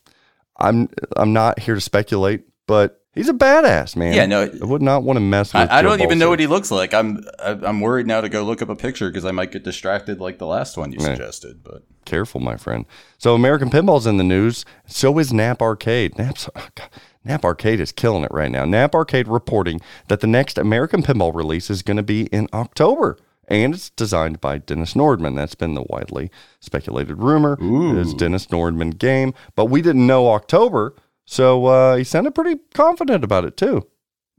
[0.57, 4.13] I'm I'm not here to speculate, but he's a badass man.
[4.13, 5.69] Yeah, no, I would not want to mess with.
[5.69, 6.93] I, I don't even know what he looks like.
[6.93, 10.21] I'm I'm worried now to go look up a picture because I might get distracted
[10.21, 11.17] like the last one you Right.
[11.17, 11.63] suggested.
[11.63, 12.85] But Careful, my friend.
[13.17, 14.63] So American Pinball's in the news.
[14.85, 16.17] So is Nap Arcade.
[16.17, 16.89] Nap's, oh God,
[17.25, 18.63] Nap Arcade is killing it right now.
[18.65, 23.17] Nap Arcade reporting that the next American Pinball release is going to be in October.
[23.47, 25.35] And it's designed by Dennis Nordman.
[25.35, 27.57] That's been the widely speculated rumor.
[27.99, 33.23] Is Dennis Nordman game, but we didn't know October, so uh, he sounded pretty confident
[33.23, 33.85] about it too.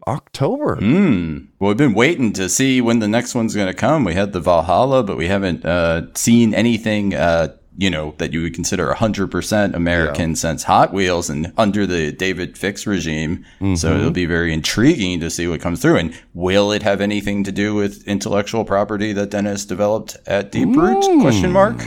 [0.09, 0.77] October.
[0.77, 1.39] Hmm.
[1.59, 4.05] Well, we've been waiting to see when the next one's going to come.
[4.05, 8.43] We had the Valhalla, but we haven't uh, seen anything, uh, you know, that you
[8.43, 13.45] would consider 100% American since Hot Wheels and under the David Fix regime.
[13.77, 14.13] So it'll mm-hmm.
[14.13, 15.97] be very intriguing to see what comes through.
[15.97, 20.75] And will it have anything to do with intellectual property that Dennis developed at Deep
[20.75, 21.07] Roots?
[21.07, 21.21] Mm.
[21.21, 21.83] Question mark.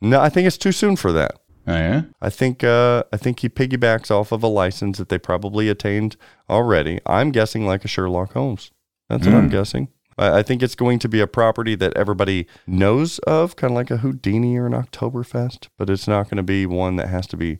[0.00, 1.38] No, I think it's too soon for that.
[1.66, 2.02] Oh, yeah.
[2.22, 6.16] I think uh, I think he piggybacks off of a license that they probably attained
[6.48, 7.00] already.
[7.04, 8.70] I'm guessing like a Sherlock Holmes.
[9.08, 9.52] That's what I'm mm.
[9.52, 9.88] guessing.
[10.20, 13.76] I, I think it's going to be a property that everybody knows of, kind of
[13.76, 17.26] like a Houdini or an Oktoberfest, but it's not going to be one that has
[17.28, 17.58] to be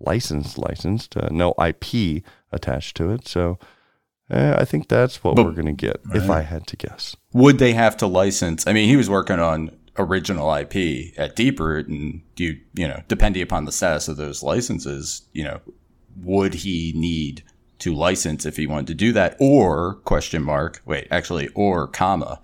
[0.00, 0.58] licensed.
[0.58, 3.26] Licensed, uh, no IP attached to it.
[3.28, 3.58] So
[4.30, 7.16] uh, I think that's what But- we're going to get, if I had to guess.
[7.32, 8.66] Would they have to license?
[8.66, 13.42] I mean, he was working on original IP at Deeproot, and you you know, depending
[13.42, 15.60] upon the status of those licenses, you know,
[16.22, 17.42] would he need
[17.80, 20.82] to license if he wanted to do that, or question mark?
[20.84, 22.40] Wait, actually, or comma,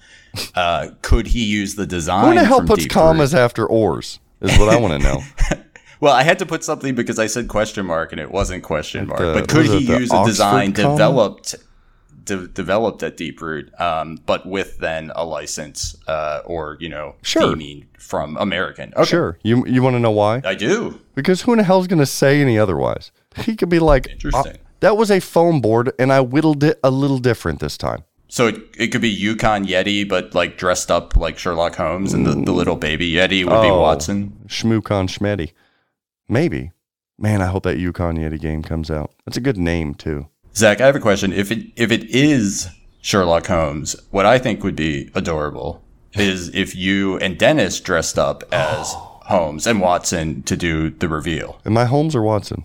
[0.54, 2.34] uh, could he use the design?
[2.36, 3.00] Who the hell puts Deep Root?
[3.02, 4.20] commas after ors?
[4.40, 5.22] Is what I want to know.
[6.00, 9.06] Well, I had to put something because I said question mark and it wasn't question
[9.06, 9.20] mark.
[9.20, 10.90] the- but could it he the use a Oxford design comma?
[10.96, 11.54] developed
[12.24, 17.42] de- developed at Deeproot, um, but with then a license uh, or you know Sure.
[17.44, 18.92] theming from American?
[18.96, 19.08] Okay.
[19.08, 19.38] Sure.
[19.44, 20.42] You you want to know why?
[20.44, 21.00] I do.
[21.14, 23.10] Because who in the hell's going to say any otherwise?
[23.36, 24.58] He could be like, Interesting.
[24.84, 28.04] "Uh, that was a foam board, and I whittled it a little different this time.
[28.28, 32.26] So it, it could be Yukon Yeti, but like dressed up like Sherlock Holmes, and
[32.26, 33.80] the, the little baby Yeti would be Oh.
[33.80, 34.32] Watson.
[34.48, 35.52] Shmookon Schmetty.
[36.28, 36.72] Maybe.
[37.18, 39.12] Man, I hope that Yukon Yeti game comes out.
[39.24, 40.26] That's a good name, too.
[40.56, 41.32] Zach, I have a question.
[41.32, 42.68] If it if it is
[43.02, 45.82] Sherlock Holmes, what I think would be adorable
[46.14, 48.92] is if you and Dennis dressed up as
[49.26, 51.60] Holmes and Watson to do the reveal.
[51.64, 52.64] Am I Holmes or Watson?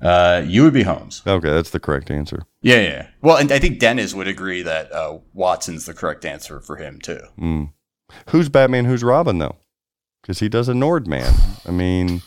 [0.00, 1.22] Uh, you would be Holmes.
[1.26, 2.44] Okay, that's the correct answer.
[2.62, 3.06] Yeah, yeah.
[3.20, 7.00] Well, and I think Dennis would agree that uh, Watson's the correct answer for him
[7.00, 7.20] too.
[8.30, 8.86] Who's Batman?
[8.86, 9.56] Who's Robin, though?
[10.22, 11.66] Because he does a Nordman.
[11.66, 12.22] I mean,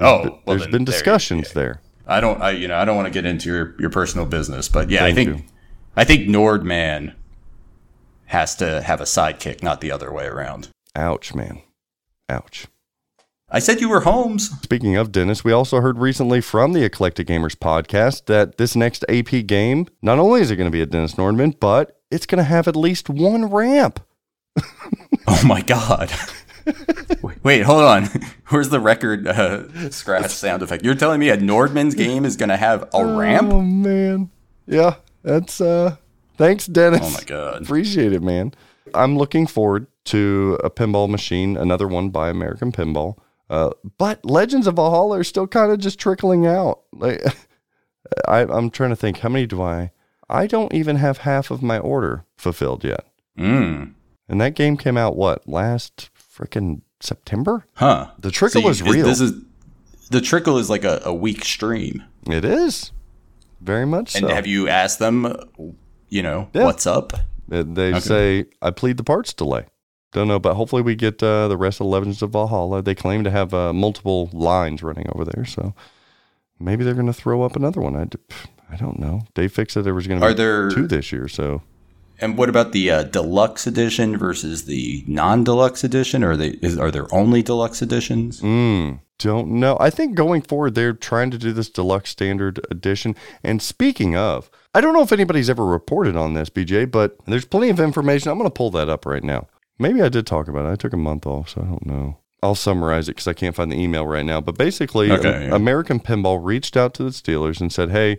[0.00, 1.54] Oh, well, there's then been there discussions yeah.
[1.54, 1.80] there.
[2.06, 4.68] I don't, I you know, I don't want to get into your, your personal business,
[4.68, 5.44] but yeah, I think you.
[5.96, 7.14] I think Nordman
[8.26, 10.68] has to have a sidekick, not the other way around.
[10.96, 11.62] Ouch, man.
[12.28, 12.66] Ouch.
[13.52, 14.48] I said you were Holmes.
[14.62, 19.04] Speaking of Dennis, we also heard recently from the Eclectic Gamers podcast that this next
[19.08, 22.38] AP game, not only is it going to be a Dennis Nordman, but it's going
[22.38, 24.00] to have at least one ramp.
[25.26, 26.10] Oh my god.
[27.42, 28.08] Wait, hold on.
[28.48, 30.84] Where's the record uh, scratch sound effect?
[30.84, 33.52] You're telling me a Nordman's game is going to have a ramp?
[33.52, 34.30] Oh man.
[34.66, 35.96] Yeah, that's uh
[36.36, 37.00] thanks Dennis.
[37.02, 37.62] Oh my god.
[37.62, 38.54] Appreciate it, man.
[38.94, 43.16] I'm looking forward to a pinball machine, another one by American Pinball.
[43.50, 46.82] Uh, but Legends of Valhalla are still kind of just trickling out.
[46.92, 47.20] Like,
[48.28, 49.90] I, I'm trying to think, how many do I?
[50.28, 53.04] I don't even have half of my order fulfilled yet.
[53.36, 53.94] Mm.
[54.28, 57.66] And that game came out what last freaking September?
[57.74, 58.12] Huh.
[58.20, 59.04] The trickle you- is real.
[59.04, 59.32] This is
[60.10, 62.04] the trickle is like a, a weak stream.
[62.28, 62.92] It is
[63.60, 64.34] very much And so.
[64.34, 65.34] have you asked them,
[66.08, 66.64] you know, Yeah.
[66.64, 67.12] what's up?
[67.50, 69.66] Uh, They say I plead the parts delay.
[70.12, 72.82] Don't know, but hopefully we get uh, the rest of the Legends of Valhalla.
[72.82, 75.72] They claim to have uh, multiple lines running over there, so
[76.58, 77.94] maybe they're going to throw up another one.
[77.96, 78.08] I,
[78.72, 79.22] I don't know.
[79.34, 81.62] Dave Fix said there was going to Are be there- two this year, so
[82.18, 86.24] And what about the uh, deluxe edition versus the non-deluxe edition?
[86.24, 88.40] Are they is, are there only deluxe editions?
[88.40, 89.76] mm, don't know.
[89.78, 93.14] I think going forward they're trying to do this deluxe standard edition.
[93.44, 97.44] And speaking of, I don't know if anybody's ever reported on this, BJ, but there's
[97.44, 98.30] plenty of information.
[98.30, 99.46] I'm going to pull that up right now.
[99.80, 100.72] Maybe I did talk about it.
[100.72, 102.18] I took a month off, so I don't know.
[102.42, 104.40] I'll summarize it because I can't find the email right now.
[104.40, 105.54] But basically, Okay, yeah.
[105.54, 108.18] American Pinball reached out to the Steelers and said, "Hey,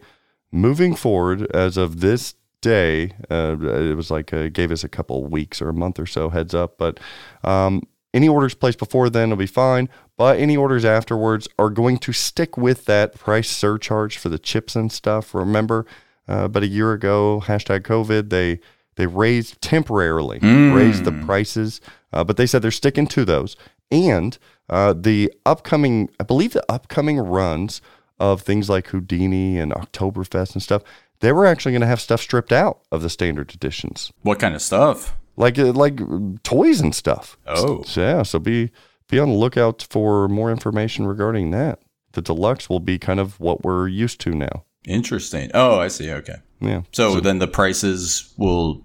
[0.52, 5.24] moving forward, as of this day, uh, it was like uh, gave us a couple
[5.26, 6.78] weeks or a month or so heads up.
[6.78, 7.00] But
[7.44, 9.90] um, any orders placed before then will be fine.
[10.18, 14.76] But any orders afterwards are going to stick with that price surcharge for the chips
[14.76, 15.34] and stuff.
[15.34, 15.86] Remember,
[16.30, 18.60] uh, about a year ago, hashtag COVID, they
[18.96, 21.82] they raised temporarily raised the prices,
[22.14, 23.56] uh, but they said they're sticking to those.
[23.92, 24.38] And
[24.70, 27.82] uh, the upcoming, I believe, the upcoming runs
[28.20, 30.84] of things like Houdini and Oktoberfest and stuff,
[31.20, 34.56] they were actually going to have stuff stripped out of the standard editions, What kind
[34.56, 35.18] of stuff?
[35.38, 36.00] like uh, like
[36.44, 37.38] toys and stuff.
[37.48, 37.84] Oh.
[37.84, 38.24] So, yeah.
[38.24, 38.72] So be
[39.08, 41.80] be on the lookout for more information regarding that.
[42.14, 44.66] The deluxe will be kind of what we're used to now.
[44.86, 45.50] Interesting.
[45.54, 46.12] Oh, I see.
[46.12, 46.38] Okay.
[46.62, 46.84] Yeah.
[46.92, 48.84] So, then the prices will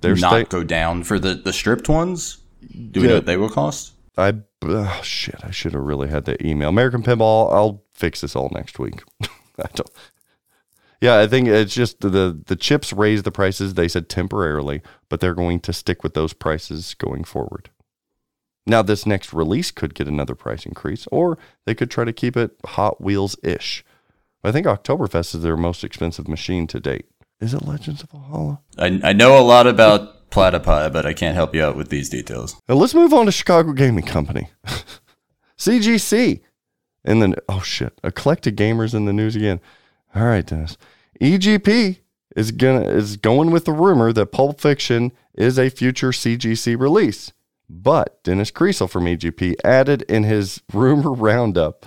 [0.00, 2.38] They're not sta- go down for the, the stripped ones?
[2.90, 3.08] Do we Yeah.
[3.10, 3.92] know what they will cost?
[4.16, 5.36] I oh, shit.
[5.42, 6.68] I should have really had that email.
[6.68, 7.52] American Pinball.
[7.52, 9.02] I'll fix this all next week.
[9.22, 9.90] I don't.
[11.02, 13.74] Yeah, I think it's just the the chips raised the prices.
[13.74, 17.68] They said temporarily, but they're going to stick with those prices going forward.
[18.66, 22.36] Now, this next release could get another price increase, or they could try to keep
[22.36, 23.84] it Hot Wheels ish.
[24.42, 27.06] I think Oktoberfest is their most expensive machine to date.
[27.40, 28.60] Is it Legends of Valhalla?
[28.78, 32.08] I, I know a lot about Platypi, but I can't help you out with these
[32.08, 32.56] details.
[32.68, 34.48] Now let's move on to Chicago Gaming Company.
[35.58, 36.40] CGC.
[37.04, 39.60] And then, oh shit, Eclectic Gamers in the news again.
[40.14, 40.76] All right, Dennis.
[41.20, 41.98] EGP
[42.34, 47.32] is gonna is going with the rumor that Pulp Fiction is a future CGC release.
[47.68, 51.86] But Dennis Kriesel from EGP added in his rumor roundup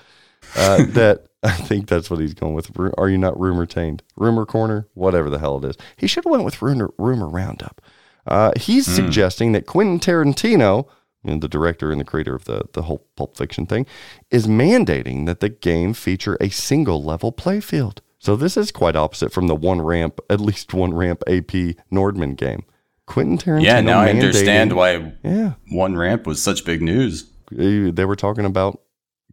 [0.56, 2.70] uh, that I think that's what he's going with.
[2.98, 4.02] Are you not rumor tained?
[4.18, 5.78] Rumor corner, whatever the hell it is.
[5.98, 7.82] He should have went with rumor, rumor roundup.
[8.28, 10.88] Uh, he's suggesting that Quentin Tarantino,
[11.24, 13.86] you know, the director and the creator of the the whole Pulp Fiction thing,
[14.30, 18.00] is mandating that the game feature a single level playfield.
[18.20, 22.36] So this is quite opposite from the one ramp, at least one ramp AP Nordman
[22.36, 22.64] game.
[23.06, 23.64] Quentin Tarantino.
[23.64, 27.32] Yeah, now I understand why Yeah, one ramp was such big news.
[27.50, 28.82] They were talking about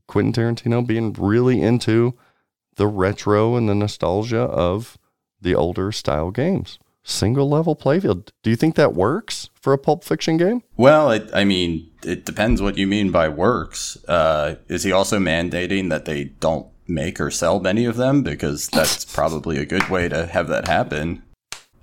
[0.06, 2.14] Quentin Tarantino being really into
[2.76, 4.98] the retro and the nostalgia of
[5.40, 6.78] the older style games.
[7.02, 8.30] Single level playfield.
[8.42, 10.62] Do you think that works for a Pulp Fiction game?
[10.76, 13.96] Well, I, I mean, it depends what you mean by works.
[14.08, 18.22] Uh, is he also mandating that they don't make or sell many of them?
[18.22, 21.22] Because that's probably a good way to have that happen.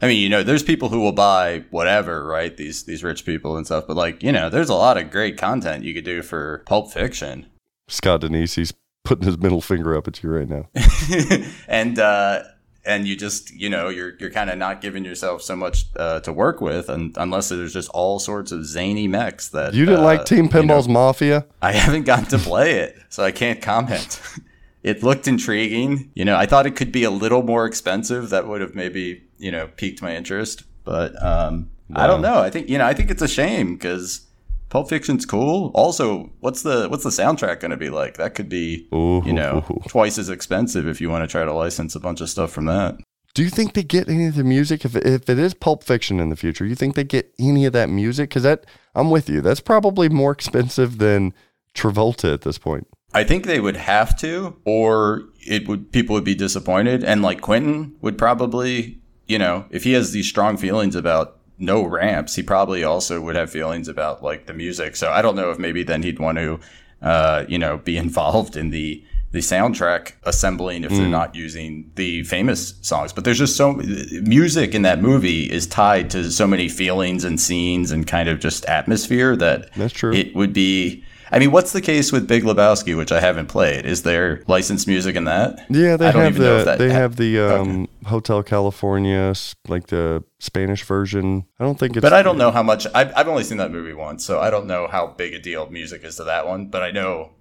[0.02, 2.56] I mean, you know, there's people who will buy whatever, right?
[2.58, 3.86] These these rich people and stuff.
[3.88, 6.92] But like, you know, there's a lot of great content you could do for Pulp
[6.92, 7.46] Fiction.
[7.88, 10.70] Scott Danesi, he's putting his middle finger up at you right now.
[11.68, 12.44] and uh,
[12.86, 16.20] and you just you know you're you're kind of not giving yourself so much uh,
[16.22, 20.02] to work with, and unless there's just all sorts of zany mechs that You didn't
[20.02, 21.46] uh, like Team you know, Pinball's Mafia?
[21.62, 24.22] I haven't gotten to play it, so I can't comment.
[24.84, 26.12] it looked intriguing.
[26.14, 28.30] You know, I thought it could be a little more expensive.
[28.30, 32.40] That would have maybe you know piqued my interest, but um, I don't know.
[32.40, 34.28] I think you know I think it's a shame because.
[34.74, 35.70] Pulp Fiction's cool.
[35.76, 38.18] Also, what's the what's the soundtrack going to be like?
[38.18, 39.22] That could be, Ooh.
[39.24, 42.30] you know, twice as expensive if you want to try to license a bunch of
[42.30, 42.98] stuff from that.
[43.36, 46.20] Do you think they get any of the music if if it is Pulp Fiction
[46.20, 46.66] in the future?
[46.66, 48.32] You think they get any of that music?
[48.32, 49.42] Because that I'm with you.
[49.42, 51.36] That's probably more expensive than
[51.76, 52.88] Travolta at this point.
[53.14, 57.04] I think they would have to, or it would people would be disappointed.
[57.04, 61.84] And like Quentin would probably, you know, if he has these strong feelings about no
[61.84, 64.96] ramps, he probably also would have feelings about like the music.
[64.96, 66.60] So I don't know if maybe then he'd want to,
[67.02, 72.22] uh, you know, be involved in the the soundtrack assembling if they're not using the
[72.22, 73.12] famous songs.
[73.12, 73.74] But there's just so
[74.22, 78.40] music in that movie is tied to so many feelings and scenes and kind of
[78.40, 80.14] just atmosphere that That's true.
[80.14, 81.04] It would be.
[81.34, 83.88] I mean, what's the case with Big Lebowski, which I haven't played?
[83.88, 85.66] Is there licensed music in that?
[85.68, 89.34] Yeah, they I don't have even know if the they have the um, Hotel California,
[89.68, 91.46] like the Spanish version.
[91.60, 92.04] I don't think it's.
[92.04, 92.86] But I don't know how much.
[92.94, 95.68] I've, I've only seen that movie once, so I don't know how big a deal
[95.72, 96.68] music is to that one.
[96.68, 97.32] But I know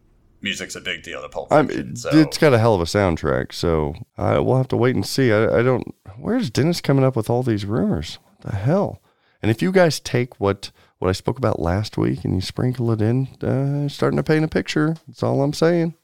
[0.40, 1.94] music's a big deal to Pulp Fiction.
[1.94, 5.06] so It's got a hell of a soundtrack, so I, we'll have to wait and
[5.06, 5.30] see.
[5.30, 5.94] I, I don't.
[6.16, 8.18] Where's Dennis coming up with all these rumors?
[8.24, 9.02] What the hell?
[9.42, 10.70] And if you guys take what
[11.02, 14.44] what I spoke about last week and you sprinkle it in, uh, starting to paint
[14.44, 14.94] a picture.
[15.08, 15.94] That's all I'm saying.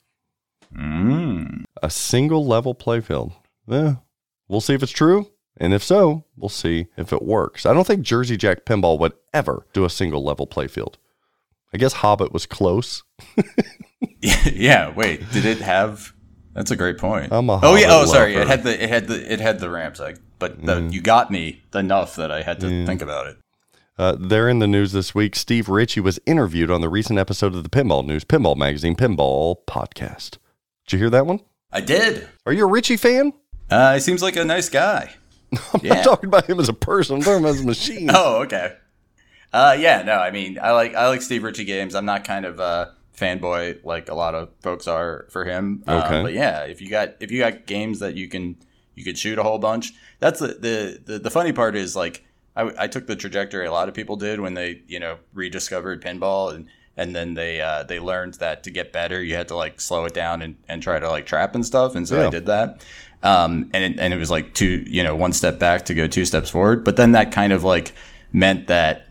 [0.76, 1.62] Mm.
[1.80, 3.32] A single level playfield.
[3.68, 3.96] Yeah,
[4.48, 7.64] we'll see if it's true, and if so, we'll see if it works.
[7.64, 10.94] I don't think Jersey Jack Pinball would ever do a single level playfield.
[11.72, 13.04] I guess Hobbit was close.
[14.20, 14.92] yeah.
[14.92, 16.12] Wait, did it have?
[16.54, 17.32] That's a great point.
[17.32, 17.86] I'm a oh yeah.
[17.90, 18.34] Oh sorry.
[18.34, 18.42] lover.
[18.42, 20.00] It had the it had the it had the ramps.
[20.00, 23.36] I, but the, you got me enough that I had to think about it.
[23.98, 25.34] Uh, they're in the news this week.
[25.34, 29.56] Steve Ritchie was interviewed on the recent episode of the Pinball News, Pinball Magazine, Pinball
[29.66, 30.38] Podcast.
[30.86, 31.40] Did you hear that one?
[31.72, 32.28] I did.
[32.46, 33.32] Are you a Ritchie fan?
[33.70, 35.14] Uh, he seems like a nice guy.
[35.74, 35.94] I'm Yeah.
[35.94, 37.16] not talking about him as a person.
[37.16, 38.08] I'm talking about as a machine.
[38.14, 38.76] Oh, okay.
[39.52, 41.94] Uh, yeah, no, I mean, I like I like Steve Ritchie games.
[41.94, 45.82] I'm not kind of a fanboy like a lot of folks are for him.
[45.86, 46.22] Um, Okay.
[46.22, 48.56] but yeah, if you got if you got games that you can
[48.94, 49.92] you could shoot a whole bunch.
[50.20, 52.24] That's the the the, the funny part is like
[52.58, 56.02] I, I took the trajectory a lot of people did when they you know rediscovered
[56.02, 59.56] pinball and and then they uh, they learned that to get better you had to
[59.56, 62.26] like slow it down and, and try to like trap and stuff and so Yeah.
[62.26, 62.84] I did that
[63.22, 66.06] um, and it, and it was like two you know one step back to go
[66.06, 67.92] two steps forward but then that kind of like
[68.32, 69.06] meant that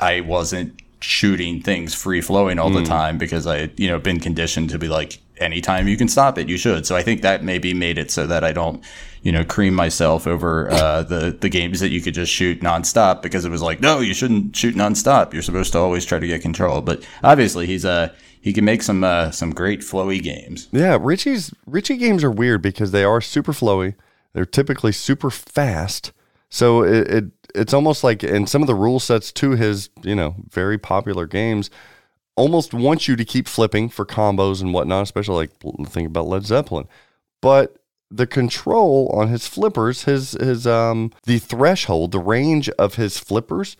[0.00, 4.20] I wasn't shooting things free flowing all the time because I had, you know, been
[4.20, 6.86] conditioned to be like, anytime you can stop it, you should.
[6.86, 8.82] So I think that maybe made it so that I don't,
[9.22, 13.22] you know, cream myself over uh, the the games that you could just shoot nonstop
[13.22, 15.32] because it was like, no, you shouldn't shoot nonstop.
[15.32, 16.80] You're supposed to always try to get control.
[16.80, 20.68] But obviously, he's uh, he can make some uh, some great flowy games.
[20.72, 23.94] Yeah, Ritchie's Ritchie games are weird because they are super flowy.
[24.32, 26.12] They're typically super fast.
[26.48, 27.24] So it, it
[27.54, 31.26] it's almost like in some of the rule sets to his, you know, very popular
[31.26, 31.70] games
[32.36, 36.44] almost wants you to keep flipping for combos and whatnot, especially like think about Led
[36.44, 36.88] Zeppelin.
[37.40, 37.76] But
[38.10, 43.76] the control on his flippers, his his um the threshold, the range of his flippers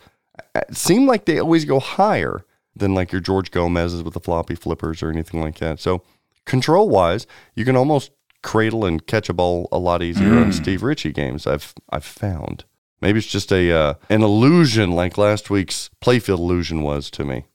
[0.71, 2.45] seem like they always go higher
[2.75, 5.79] than like your George Gomez's with the floppy flippers or anything like that.
[5.79, 6.03] So
[6.45, 10.83] control wise, you can almost cradle and catch a ball a lot easier on Steve
[10.83, 11.47] Ritchie games.
[11.47, 12.65] I've I've found.
[13.01, 17.45] Maybe it's just a uh, an illusion like last week's playfield illusion was to me.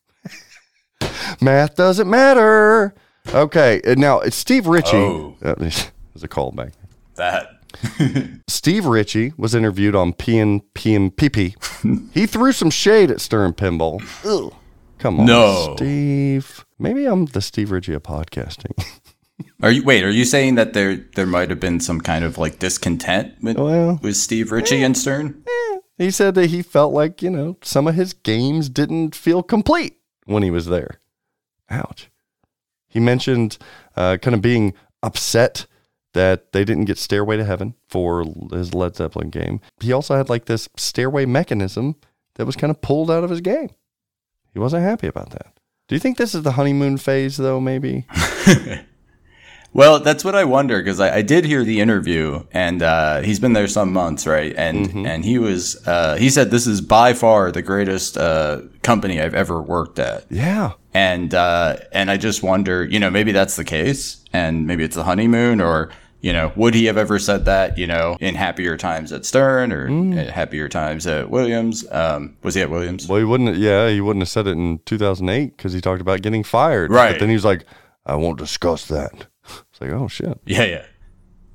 [1.40, 2.94] Math doesn't matter.
[3.32, 4.96] Okay, now it's Steve Ritchie.
[4.96, 5.36] Oh.
[5.44, 5.90] Uh, there's
[6.24, 6.72] a callback.
[7.14, 7.61] That
[8.49, 12.11] Steve Ritchie was interviewed on PNPMPP.
[12.14, 14.03] he threw some shade at Stern Pinball.
[14.24, 14.53] Ugh.
[14.99, 15.74] Come on, No.
[15.76, 16.64] Steve.
[16.78, 18.72] Maybe I'm the Steve Ritchie of podcasting.
[19.62, 20.03] are you wait?
[20.03, 23.57] Are you saying that there there might have been some kind of like discontent with,
[23.59, 25.44] Well, with Steve Ritchie and Stern?
[25.99, 29.97] he said that he felt like, you know, some of his games didn't feel complete
[30.29, 31.01] when he was there.
[31.70, 32.11] Ouch.
[32.89, 33.59] He mentioned
[33.97, 35.66] uh, kind of being upset
[36.14, 39.61] that they didn't get Stairway to Heaven for his Led Zeppelin game.
[39.81, 41.97] He also had like this stairway mechanism
[42.35, 43.70] that was kind of pulled out of his game.
[44.53, 45.59] He wasn't happy about that.
[45.87, 48.07] Do you think this is the honeymoon phase, though, maybe?
[49.74, 53.38] Well, that's what I wonder because I, I did hear the interview, and uh, he's
[53.38, 54.54] been there some months, right?
[54.56, 59.20] And and he was uh, he said this is by far the greatest uh, company
[59.20, 60.72] I've ever worked at, Yeah.
[60.94, 64.96] and uh, and I just wonder, you know, maybe that's the case, and maybe it's
[64.96, 65.90] the honeymoon, or
[66.20, 69.70] you know, would he have ever said that, you know, in happier times at Stern
[69.72, 69.86] or
[70.18, 71.86] at happier times at Williams?
[71.92, 73.06] Um, was he at Williams?
[73.06, 73.56] Well, he wouldn't.
[73.56, 76.90] Yeah, he wouldn't have said it in 2008 because he talked about getting fired.
[76.90, 77.12] Right.
[77.12, 77.64] But then he was like,
[78.04, 79.28] "I won't discuss that."
[79.79, 80.39] It's like, oh shit.
[80.45, 80.87] Yeah, yeah.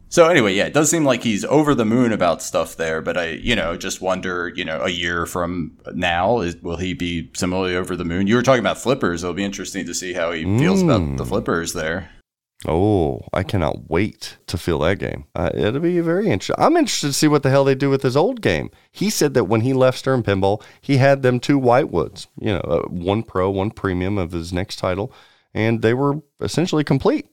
[0.07, 3.17] So anyway, yeah, it does seem like he's over the moon about stuff there, but
[3.17, 7.31] I, you know, just wonder, you know, a year from now, is, will he be
[7.35, 8.27] similarly over the moon?
[8.27, 9.23] You were talking about flippers.
[9.23, 12.11] It'll be interesting to see how he feels about the flippers there.
[12.67, 15.25] Oh, I cannot wait to feel that game.
[15.35, 16.63] Uh, it'll be very interesting.
[16.63, 18.69] I'm interested to see what the hell they do with his old game.
[18.91, 22.59] He said that when he left Stern Pinball, he had them two Whitewoods, you know,
[22.59, 25.11] uh, one pro, one premium of his next title.
[25.53, 27.27] and they were essentially complete.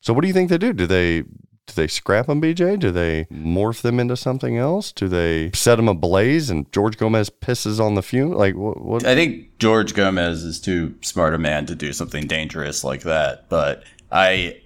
[0.00, 0.72] So what do you think they do?
[0.72, 2.78] Do they do they scrap them, BJ?
[2.78, 4.92] Do they morph them into something else?
[4.92, 8.30] Do they set them ablaze and George Gomez pisses on the fume?
[8.32, 8.80] Like what?
[8.80, 9.04] what?
[9.04, 13.48] I think George Gomez is too smart a man to do something dangerous like that.
[13.48, 13.82] But
[14.12, 14.60] I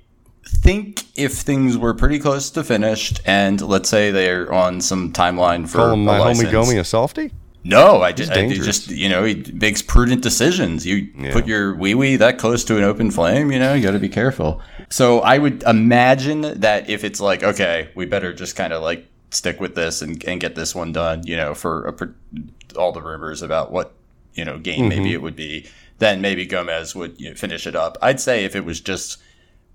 [0.46, 5.66] think if things were pretty close to finished, and let's say they're on some timeline
[5.68, 7.32] for Call my a homie license- Gomi a softie?
[7.62, 10.86] No, I just, I just, you know, he makes prudent decisions.
[10.86, 11.32] You Yeah.
[11.32, 13.98] put your wee wee that close to an open flame, you know, you got to
[13.98, 14.62] be careful.
[14.88, 19.06] So I would imagine that if it's like, okay, we better just kind of like
[19.30, 23.02] stick with this and, and get this one done, you know, for a, all the
[23.02, 23.92] rumors about what,
[24.34, 25.14] you know, game maybe mm-hmm.
[25.14, 25.66] it would be,
[25.98, 27.98] then maybe Gomez would you know, finish it up.
[28.00, 29.18] I'd say if it was just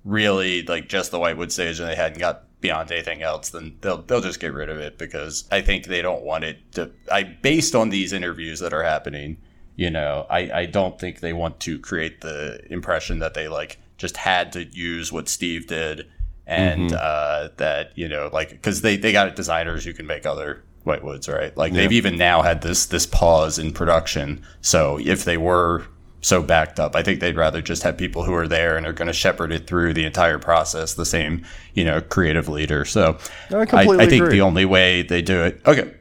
[0.03, 4.01] really like just the Whitewood stage and they hadn't got beyond anything else, then they'll
[4.01, 6.91] they'll just get rid of it because I think they don't want it to.
[7.11, 9.37] I based on these interviews that are happening,
[9.75, 13.77] you know, I I don't think they want to create the impression that they like
[13.97, 16.07] just had to use what Steve did
[16.47, 20.63] and uh, that you know like because they they got designers who can make other
[20.85, 21.55] Whitewoods right?
[21.55, 24.43] Like they've even now had this this pause in production.
[24.61, 25.85] So if they were
[26.25, 26.95] so backed up.
[26.95, 29.51] I think they'd rather just have people who are there and are going to shepherd
[29.51, 31.45] it through the entire process, the same,
[31.75, 32.83] you know, creative leader.
[32.83, 33.19] So
[33.51, 34.29] I I, I think agree.
[34.31, 35.61] the only way they do it.
[35.67, 35.93] Okay.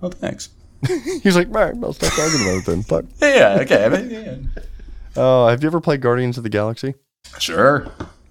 [0.00, 0.48] Well, thanks.
[1.22, 2.82] He's like, all right, I'll stop talking about it then.
[2.82, 3.04] Fuck.
[3.20, 3.58] Yeah.
[3.60, 3.84] Okay.
[3.84, 5.22] I mean, yeah.
[5.22, 6.94] Uh, have you ever played Guardians of the Galaxy?
[7.38, 7.86] Sure.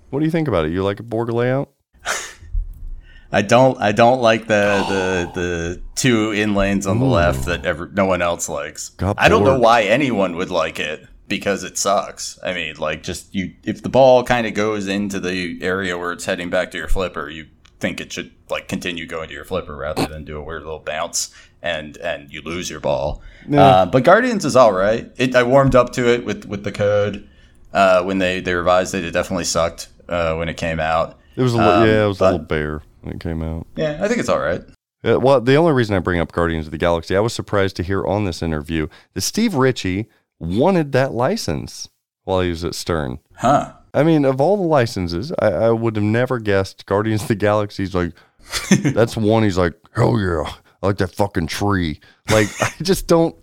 [0.10, 0.72] What do you think about it?
[0.72, 1.70] You like a Borg layout?
[3.32, 3.80] I don't.
[3.80, 8.06] I don't like the the the two in lanes on the left that ever no
[8.06, 8.90] one else likes.
[8.90, 12.38] Got I don't know why anyone would like it because it sucks.
[12.44, 16.12] I mean, like just you if the ball kind of goes into the area where
[16.12, 17.48] it's heading back to your flipper, you
[17.80, 20.80] think it should like continue going to your flipper rather than do a weird little
[20.80, 23.22] bounce and and you lose your ball.
[23.52, 25.10] Uh, but Guardians is all right.
[25.18, 27.28] It I warmed up to it with with the code
[27.74, 29.04] uh, when they they revised it.
[29.06, 31.18] It definitely sucked uh, when it came out.
[31.36, 33.66] It was a li- Um, yeah, it was a little bare when it came out.
[33.78, 34.62] Yeah, I think it's all right.
[35.04, 37.76] Uh, well, the only reason I bring up Guardians of the Galaxy, I was surprised
[37.78, 40.08] to hear on this interview that Steve Ritchie
[40.42, 41.88] wanted that license
[42.24, 43.20] while he was at Stern.
[43.36, 43.74] Huh.
[43.94, 47.36] I mean, of all the licenses, I, I would have never guessed Guardians of the
[47.36, 48.14] Galaxy's like,
[48.94, 50.44] that's one he's like, hell yeah,
[50.82, 52.00] I like that fucking tree.
[52.30, 53.36] Like, I just don't.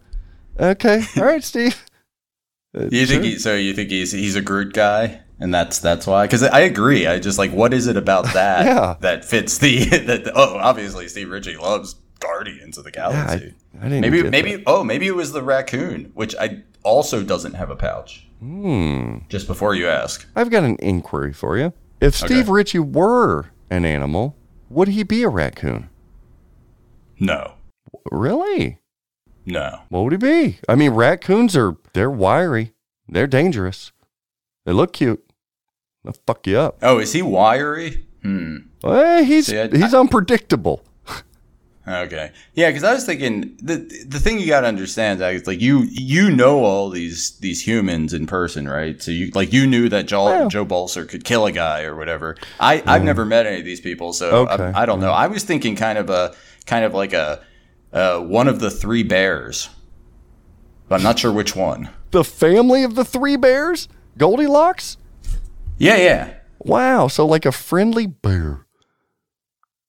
[0.59, 1.85] Okay, all right, Steve.
[2.77, 3.23] Uh, You think sure.
[3.23, 3.55] he, so?
[3.55, 6.25] You think he's he's a Groot guy, and that's that's why?
[6.27, 7.07] Because I agree.
[7.07, 8.97] I just like what is it about that Yeah.
[9.01, 10.33] that fits the that?
[10.35, 13.39] Oh, obviously Steve Ritchie loves Guardians of the Yeah,
[13.81, 14.65] I, didn't maybe maybe that.
[14.67, 18.27] oh maybe it was the raccoon, which I also doesn't have a pouch.
[18.41, 19.19] Hmm.
[19.29, 21.73] Just before you ask, I've got an inquiry for you.
[22.01, 22.53] If Steve Okay.
[22.53, 24.37] Ritchie were an animal,
[24.71, 25.89] would he be a raccoon?
[27.19, 27.55] no,
[28.13, 28.79] Really?
[29.45, 29.81] no.
[29.89, 30.59] What would he be?
[30.69, 32.73] I mean, raccoons are they're wiry.
[33.09, 33.93] They're dangerous.
[34.65, 35.25] They look cute.
[36.05, 36.79] They'll fuck you up.
[36.83, 38.07] Oh, is he wiry?
[38.23, 38.57] Hmm.
[38.85, 40.85] Eh, he's See, I- he's unpredictable.
[41.89, 42.33] Okay.
[42.55, 43.77] Yeah, because I was thinking the
[44.07, 47.67] the thing you got to understand Zach, is like you you know all these these
[47.67, 49.01] humans in person, right?
[49.03, 50.49] So you like you knew that Joe Well.
[50.49, 52.37] Joe Balcer could kill a guy or whatever.
[52.61, 54.73] I I've never met any of these people, so Okay.
[54.75, 55.13] I, I don't know.
[55.13, 56.35] I was thinking kind of a
[56.67, 57.43] kind of like a
[57.93, 59.71] uh, one of the three bears,
[60.89, 61.89] but I'm not sure which one.
[62.11, 63.89] The family of the three bears?
[64.19, 64.97] Goldilocks?
[65.79, 66.35] Yeah, yeah.
[66.59, 68.67] Wow, so like a friendly bear.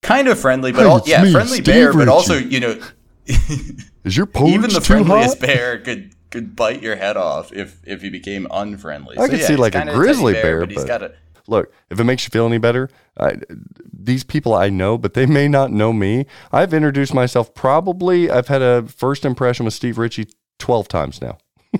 [0.02, 2.80] Kind of friendly, but Hey, all, yeah, me, friendly Steve bear, but also you know.
[4.04, 8.02] Is your porridge even the friendliest bear could could bite your head off if if
[8.02, 9.18] he became unfriendly.
[9.18, 11.12] I could see like a grizzly teddy bear, but he's but- got a
[11.46, 12.88] Look, if it makes you feel any better,
[13.18, 13.34] I,
[13.92, 16.26] these people I know, but they may not know me.
[16.52, 20.28] I've introduced myself probably, I've had a first impression with Steve Ritchie
[20.60, 21.38] 12 times now.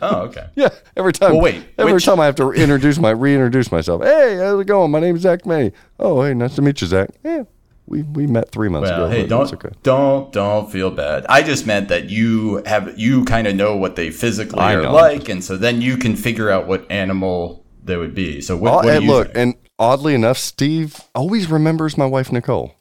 [0.00, 0.48] oh okay.
[0.56, 1.32] Yeah, every time.
[1.32, 4.02] Well, wait, every which- time I have to introduce my reintroduce myself.
[4.02, 4.90] Hey, how's it going?
[4.90, 5.70] My name's Zach May.
[6.00, 7.10] Oh, hey, nice to meet you, Zach.
[7.22, 7.44] Yeah,
[7.86, 9.10] we we met three months Well, ago.
[9.10, 9.70] hey, don't okay.
[9.82, 11.26] don't don't feel bad.
[11.28, 14.82] I just meant that you have you kind of know what they physically I are
[14.82, 14.92] know.
[14.92, 18.40] like, and so then you can figure out what animal they would be.
[18.40, 19.36] So what, what do and you look, think?
[19.38, 22.74] and oddly enough, Steve always remembers my wife Nicole.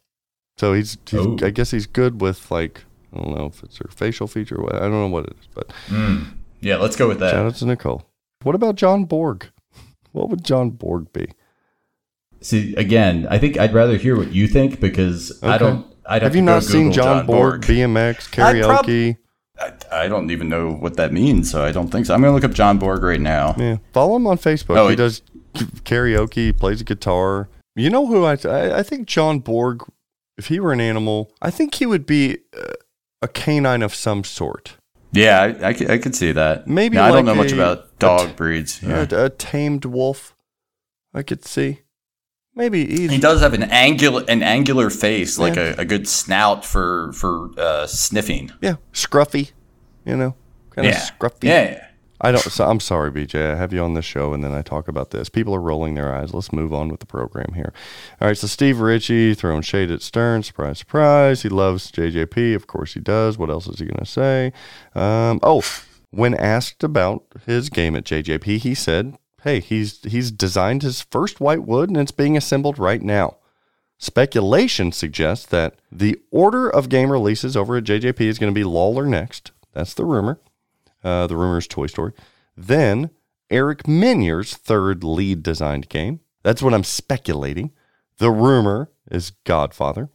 [0.57, 1.37] So he's, he's Oh.
[1.41, 4.61] I guess he's good with like I don't know if it's her facial feature.
[4.61, 6.23] What I don't know what it is, but hmm.
[6.61, 7.31] yeah, let's go with that.
[7.31, 8.07] shout out to Nicole.
[8.43, 9.47] What about John Borg?
[10.13, 11.27] What would John Borg be?
[12.43, 15.87] See, again, I think I'd rather hear what you think because I don't.
[16.05, 19.17] I'd have, Have you to not seen Google John, Borg, BMX I'd prob- karaoke?
[19.57, 22.13] I, I don't even know what that means, so I don't think so.
[22.13, 23.55] I'm gonna look up John Borg right now.
[23.57, 24.77] Yeah, follow him on Facebook.
[24.77, 25.21] Oh, he it- does
[25.55, 27.47] karaoke, plays a guitar.
[27.75, 28.79] You know who I, I?
[28.79, 29.83] I think John Borg.
[30.37, 32.73] If he were an animal, I think he would be uh,
[33.21, 34.77] a canine of some sort.
[35.11, 36.67] Yeah, I, I, could, I could see that.
[36.67, 38.81] Maybe Now, I don't like know much about dog breeds.
[38.81, 39.05] Yeah.
[39.11, 40.35] A, a tamed wolf,
[41.13, 41.81] I could see.
[42.55, 43.17] Maybe He easy.
[43.19, 45.75] does have an angular an angular face, like Yeah.
[45.77, 48.51] a, a good snout for for uh, sniffing.
[48.61, 49.51] Yeah, scruffy.
[50.05, 50.35] You know,
[50.71, 51.43] kind of Yeah, scruffy.
[51.43, 51.87] yeah.
[52.21, 52.41] I don't.
[52.41, 53.51] So I'm sorry, BJ.
[53.53, 55.27] I have you on the show, and then I talk about this.
[55.29, 56.33] People are rolling their eyes.
[56.33, 57.73] Let's move on with the program here.
[58.21, 58.37] All right.
[58.37, 60.43] So Steve Ritchie throwing shade at Stern.
[60.43, 61.41] Surprise, surprise.
[61.41, 62.55] He loves JJP.
[62.55, 63.37] Of course he does.
[63.37, 64.53] What else is he going to say?
[64.95, 65.63] Um, oh,
[66.11, 71.39] when asked about his game at JJP, he said, "Hey, he's he's designed his first
[71.39, 73.37] white wood, and it's being assembled right now."
[73.97, 78.65] Speculation suggests that the order of game releases over at JJP is going to be
[78.65, 79.51] Lawlor next.
[79.71, 80.39] That's the rumor.
[81.03, 82.11] Uh, the rumor is Toy Story.
[82.57, 83.11] Then
[83.49, 86.19] Eric Meunier's third lead designed game.
[86.43, 87.71] That's what I'm speculating.
[88.17, 90.09] The rumor is Godfather.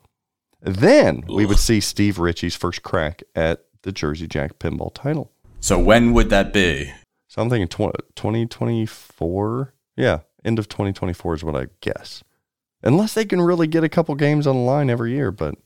[0.61, 5.33] Then we would see Steve Ritchie's first crack at the Jersey Jack pinball title.
[5.61, 6.93] So when would that be?
[7.29, 9.75] So I'm thinking tw- 2024.
[9.97, 12.25] Yeah, end of 2024 is what I guess.
[12.83, 15.57] Unless they can really get a couple games on the line every year, but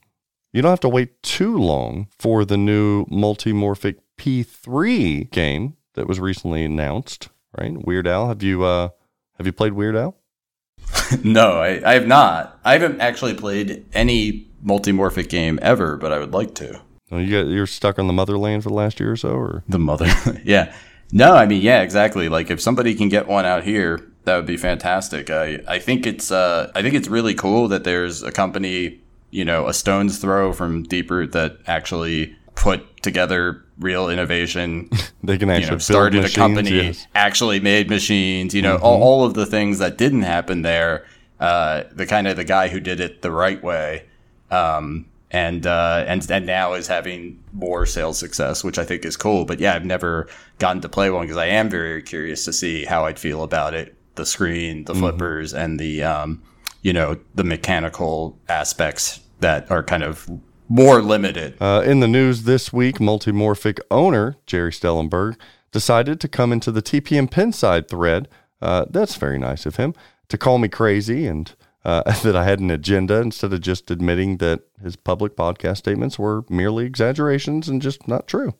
[0.51, 6.19] you don't have to wait too long for the new Multimorphic P3 game that was
[6.19, 7.73] recently announced, right?
[7.85, 8.89] Weird Al, have you uh
[9.37, 10.17] have you played Weird Al?
[11.23, 12.59] no, I, I have not.
[12.65, 16.81] I haven't actually played any multimorphic game ever, but I would like to.
[17.11, 19.63] No, you got you're stuck on the motherland for the last year or so or
[19.69, 20.11] The mother.
[20.43, 20.73] yeah.
[21.13, 22.27] No, I mean, yeah, exactly.
[22.27, 25.29] Like if somebody can get one out here, that would be fantastic.
[25.29, 28.99] I, I think it's uh I think it's really cool that there's a company,
[29.29, 34.89] you know, a stone's throw from Deeproot that actually put together real innovation
[35.23, 37.01] they can you actually know, build started a company, yes.
[37.01, 37.11] Mm-hmm.
[37.15, 41.05] actually made machines, you know, all, all of the things that didn't happen there.
[41.39, 44.05] Uh, the kind of the guy who did it the right way,
[44.49, 49.17] um, and uh, and and now is having more sales success, which I think is
[49.17, 49.43] cool.
[49.45, 50.27] But yeah, I've never
[50.59, 53.73] gotten to play one because I am very curious to see how I'd feel about
[53.73, 53.95] it.
[54.15, 54.93] The screen, Mm-hmm.
[54.93, 56.41] the flippers, and the um,
[56.83, 60.29] you know the mechanical aspects that are kind of
[60.69, 61.55] more limited.
[61.59, 65.35] Uh, in the news this week, Multimorphic owner Gerry Stellenberg
[65.71, 68.29] decided to come into the TPN Pinside thread.
[68.61, 69.93] Uh, that's very nice of him
[70.29, 71.53] to call me crazy and
[71.85, 76.17] uh, that I had an agenda instead of just admitting that his public podcast statements
[76.17, 78.53] were merely exaggerations and just not true.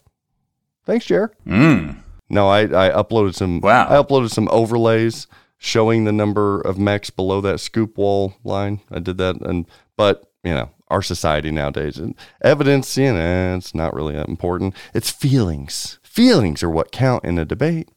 [0.85, 1.31] Thanks, Jer.
[1.45, 1.97] Mm.
[2.29, 3.61] No, I, I uploaded some.
[3.61, 3.87] Wow.
[3.87, 8.81] I uploaded some overlays showing the number of mechs below that scoop wall line.
[8.91, 9.65] I did that, and
[9.95, 12.13] but you know our society nowadays and
[12.43, 14.75] evidence, you know, it's not really that important.
[14.93, 15.97] It's feelings.
[16.03, 17.89] Feelings are what count in a debate,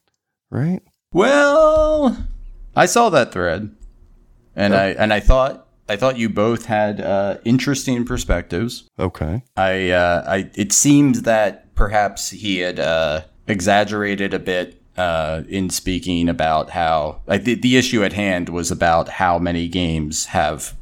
[0.50, 0.80] right?
[1.12, 2.26] Well,
[2.74, 3.75] I saw that thread,
[4.56, 8.88] and I and I thought I thought you both had uh, interesting perspectives.
[8.98, 9.42] Okay.
[9.56, 15.70] I uh, I it seemed that perhaps he had uh, exaggerated a bit uh, in
[15.70, 20.74] speaking about how the, the issue at hand was about how many games have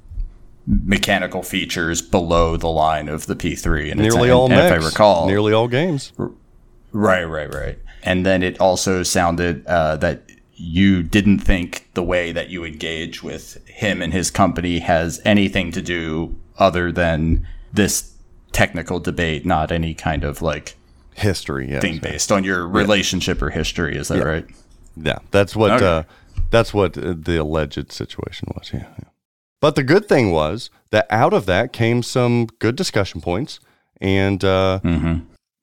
[0.67, 4.73] mechanical features below the line of the P3 and Nearly all and mechs.
[4.75, 6.13] if I recall Nearly all games.
[6.93, 7.79] Right, right, right.
[8.03, 10.23] And then it also sounded uh, that
[10.57, 15.73] you didn't think the way that you engage with him and his company has anything
[15.73, 18.13] to do other than this
[18.53, 20.77] technical debate, not any kind of like
[21.17, 21.81] History, yes.
[21.81, 23.97] thing based on your relationship or history.
[23.97, 24.47] Is that right?
[24.97, 25.87] Yeah, that's what Okay.
[25.87, 26.03] uh,
[26.51, 28.73] that's what uh, the alleged situation was.
[28.73, 29.09] Yeah, yeah.
[29.61, 33.61] But the good thing was that out of that came some good discussion points,
[34.01, 34.81] and uh,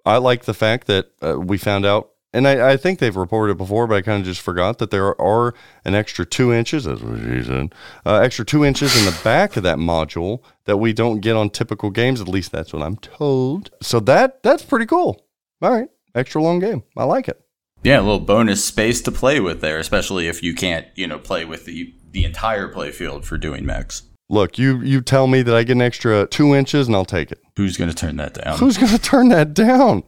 [0.05, 3.53] I like the fact that uh, we found out, and I, I think they've reported
[3.53, 5.53] it before, but I kind of just forgot that there are
[5.83, 7.73] an extra two inches, that's what she said,
[8.05, 11.49] uh, extra two inches in the back of that module that we don't get on
[11.49, 12.21] typical games.
[12.21, 13.71] At least that's what I'm told.
[13.81, 15.25] So that that's pretty cool.
[15.61, 16.83] All right, extra long game.
[16.97, 17.41] I like it.
[17.83, 21.17] Yeah, a little bonus space to play with there, especially if you can't, you know,
[21.17, 24.03] play with the the entire playfield for doing mechs.
[24.29, 27.31] Look, you you tell me that I get an extra two inches, and I'll take
[27.31, 27.41] it.
[27.57, 28.57] Who's going to turn that down?
[28.59, 30.03] Who's going to turn that down?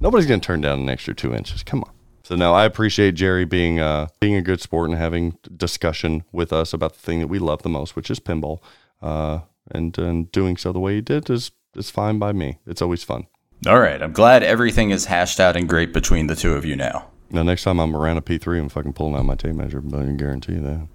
[0.00, 1.62] Nobody's going to turn down an extra two inches.
[1.62, 1.90] Come on.
[2.24, 6.52] So now I appreciate Gerry being uh, being a good sport and having discussion with
[6.52, 8.60] us about the thing that we love the most, which is pinball.
[9.02, 9.40] Uh,
[9.70, 12.58] and and doing so the way he did is is fine by me.
[12.66, 13.26] It's always fun.
[13.66, 16.76] All right, I'm glad everything is hashed out and great between the two of you
[16.76, 17.10] now.
[17.30, 19.80] Now next time I'm around a P3, I'm fucking pulling out my tape measure.
[19.80, 20.88] But I can guarantee you that.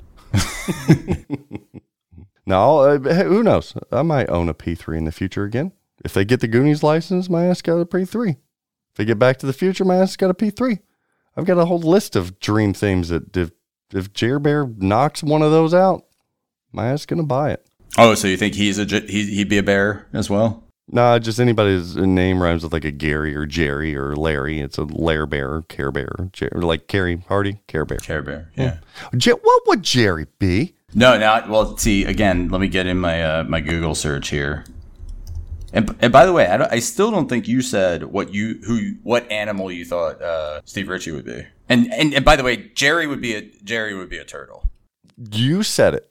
[2.45, 3.73] now, uh, hey, who knows?
[3.91, 5.73] I might own a P3 in the future again.
[6.05, 8.37] If they get the Goonies license, my ass got a P3.
[8.99, 10.77] They get Back to the Future, my ass got a P3.
[11.37, 13.51] I've got a whole list of dream themes that if,
[13.93, 16.03] if Jer Bear knocks one of those out,
[16.73, 17.65] my ass gonna buy it.
[17.97, 20.65] Oh, so you think he's a j- he, he'd be a bear as well?
[20.91, 24.59] Nah, just anybody's name rhymes with like a Gary or Jerry or Larry.
[24.59, 27.99] It's a Lair Bear, Care Bear, Jer- like Carrie Hardy, Care Bear.
[27.99, 28.51] Care Bear.
[28.57, 28.79] Yeah.
[29.15, 30.75] Je- what would Gerry be?
[30.93, 32.49] No, now well, see again.
[32.49, 34.65] Let me get in my uh, my Google search here.
[35.71, 38.59] And, and by the way, I, don't, I still don't think you said what you
[38.65, 41.45] who what animal you thought uh, Steve Ritchie would be.
[41.67, 44.69] And, and and by the way, Gerry would be a Gerry would be a turtle.
[45.31, 46.09] You said it.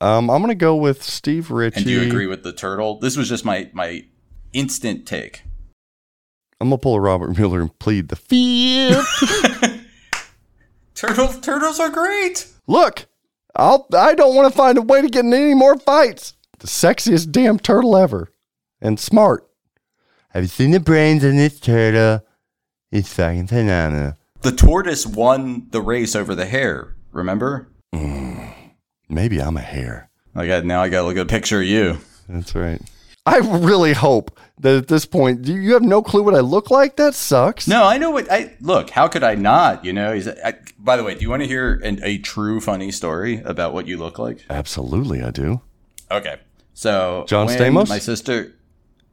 [0.00, 1.76] Um, I'm gonna go with Steve Ritchie.
[1.76, 2.98] And do you agree with the turtle?
[2.98, 4.04] This was just my my
[4.52, 5.42] instant take.
[6.60, 9.84] I'm gonna pull a Robert Mueller and plead the fifth.
[10.98, 12.48] Turtles turtles are great.
[12.66, 13.06] Look,
[13.54, 13.86] I'll.
[13.96, 16.34] I don't want to find a way to get in any more fights.
[16.58, 18.32] The sexiest damn turtle ever,
[18.80, 19.48] and smart.
[20.30, 22.24] Have you seen the brains in this turtle?
[22.90, 24.14] It's fucking phenomenal.
[24.42, 26.94] The tortoise won the race over the hare.
[27.12, 27.68] Remember?
[27.94, 28.54] Mm,
[29.08, 30.10] maybe I'm a hare.
[30.34, 30.82] I got now.
[30.82, 31.98] I got to look at a picture of you.
[32.28, 32.80] That's right.
[33.26, 36.70] I really hope that at this point, do you have no clue what I look
[36.70, 36.96] like?
[36.96, 37.66] That sucks.
[37.68, 38.90] No, I know what I look.
[38.90, 39.84] How could I not?
[39.84, 40.14] You know.
[40.14, 40.28] He's.
[40.28, 43.74] I, by the way, do you want to hear an, a true funny story about
[43.74, 44.44] what you look like?
[44.48, 45.60] Absolutely, I do.
[46.10, 46.36] Okay.
[46.74, 47.88] So John Stamos?
[47.88, 48.54] my sister.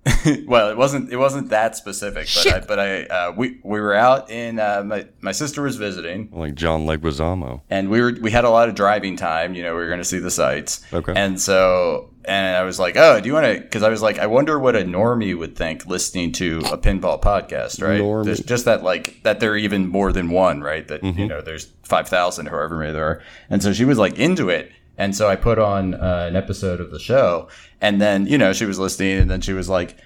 [0.47, 1.12] well, it wasn't.
[1.12, 4.84] It wasn't that specific, but I, but I uh, we we were out in uh,
[4.86, 7.62] my my sister was visiting, Like John Leguizamo.
[7.72, 9.56] and we were we had a lot of driving time.
[9.56, 10.86] You know, we were going to see the sights.
[10.93, 11.14] Okay.
[11.16, 13.62] And so and I was like, oh, do you want to?
[13.62, 17.20] Because I was like, I wonder what a normie would think listening to a pinball
[17.22, 17.99] podcast, right?
[18.01, 18.26] Normie.
[18.26, 20.88] There's just that like that there are even more than one, right?
[20.88, 21.20] That Mm-hmm.
[21.20, 24.49] you know, there's five thousand, however many there are, and so she was like into
[24.49, 24.72] it.
[24.98, 27.48] And so I put on uh, an episode of the show,
[27.82, 29.98] and then you know she was listening, and then she was like,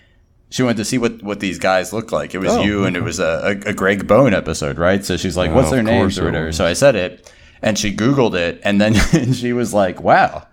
[0.50, 2.34] she wanted to see what what these guys look like.
[2.34, 5.06] It was Oh, you, and it was a, a, a Greg Bone episode, right?
[5.06, 7.32] So she's like, Oh, "What's their names or whatever?" So I said it,
[7.62, 10.48] and she Googled it, and then and she was like, "Wow,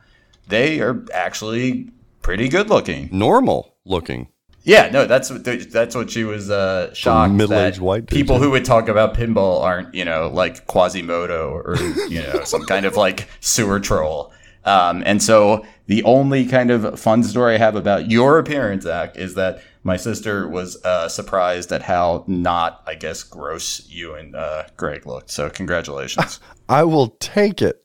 [0.49, 4.29] they are actually pretty good looking." Normal looking.
[4.67, 8.65] Yeah, no, that's what that's what she was uh, shocked middle-aged white people who would
[8.65, 11.77] talk about pinball aren't you know like Quasimodo or
[12.09, 14.33] you know some kind of like sewer troll.
[14.65, 19.17] Um, and so the only kind of fun story I have about your appearance, Zach,
[19.17, 24.35] is that my sister was uh, surprised at how not, I guess, gross you and
[24.35, 25.31] uh, Greg looked.
[25.31, 26.41] So congratulations.
[26.69, 27.81] I will take it.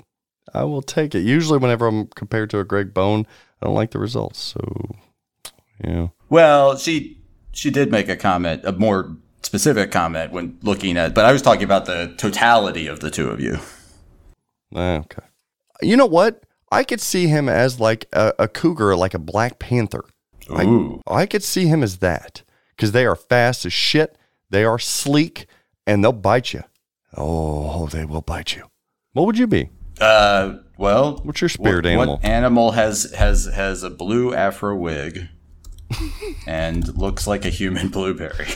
[0.51, 1.19] I will take it.
[1.19, 3.27] Usually, whenever I'm compared to a Greg Bone,
[3.61, 4.39] I don't like the results.
[4.39, 4.95] So,
[5.83, 6.07] yeah.
[6.29, 7.19] Well, she
[7.51, 11.41] she did make a comment, a more specific comment when looking at, but I was
[11.41, 13.57] talking about the totality of the two of you.
[14.73, 15.23] Ah, Okay.
[15.81, 16.43] You know what?
[16.71, 20.05] I could see him as like a, a cougar, like a Black Panther.
[20.53, 21.01] I, Ooh.
[21.07, 22.43] I could see him as that
[22.75, 24.17] because they are fast as shit.
[24.49, 25.47] They are sleek
[25.87, 26.63] and they'll bite you.
[27.17, 28.63] Oh, they will bite you.
[29.13, 29.69] What would you be?
[29.99, 32.15] Uh, well, What's your spirit what, animal?
[32.17, 35.27] What animal has has has a blue afro wig
[36.47, 38.47] and looks like a human blueberry?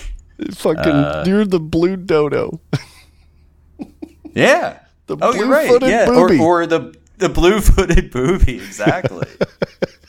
[0.53, 2.59] Fucking, Uh, you're the blue dodo.
[4.33, 4.79] Yeah.
[5.07, 5.67] The oh, you're right.
[5.67, 6.39] blue-footed Yeah, booby.
[6.39, 9.27] or or the the blue-footed booby, exactly.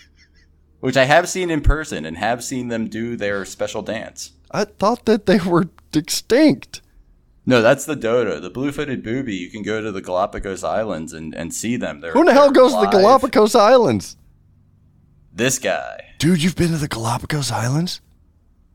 [0.81, 4.33] Which I have seen in person and have seen them do their special dance.
[4.51, 6.81] I thought that they were extinct.
[7.45, 8.41] No, that's the dodo.
[8.41, 9.37] The blue-footed booby.
[9.37, 12.01] You can go to the Galapagos Islands and, and see them.
[12.01, 12.87] They're, Who in the hell goes to the.
[12.87, 14.17] Galapagos Islands?
[15.33, 16.06] This guy.
[16.19, 18.01] Dude, you've been to the Galapagos Islands?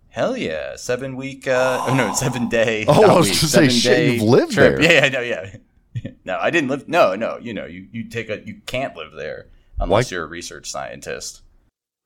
[0.10, 1.48] Hell yeah, seven week.
[1.48, 2.86] Uh, oh no, seven day.
[2.88, 4.78] Oh, I was week, to say, shit, you've lived trip.
[4.78, 4.84] there.
[4.84, 5.22] Yeah, yeah, no,
[5.94, 6.12] yeah.
[6.26, 6.88] no, I didn't live.
[6.88, 9.48] No, no, you know, you you take a you can't live there
[9.80, 11.42] unless you're a research scientist.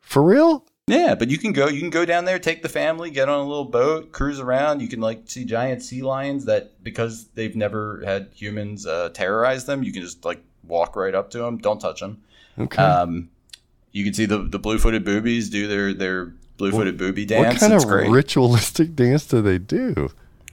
[0.01, 0.65] For real?
[0.87, 1.67] Yeah, but you can go.
[1.67, 4.81] You can go down there, take the family, get on a little boat, cruise around.
[4.81, 9.65] You can like see giant sea lions that because they've never had humans uh, terrorize
[9.65, 9.81] them.
[9.81, 11.57] You can just like walk right up to them.
[11.57, 12.21] Don't touch them.
[12.59, 12.81] Okay.
[12.81, 13.29] Um,
[13.95, 17.53] you can see the the blue footed boobies do their their blue footed booby dance.
[17.53, 18.09] what kind it's of great.
[18.09, 20.09] ritualistic dance do they do?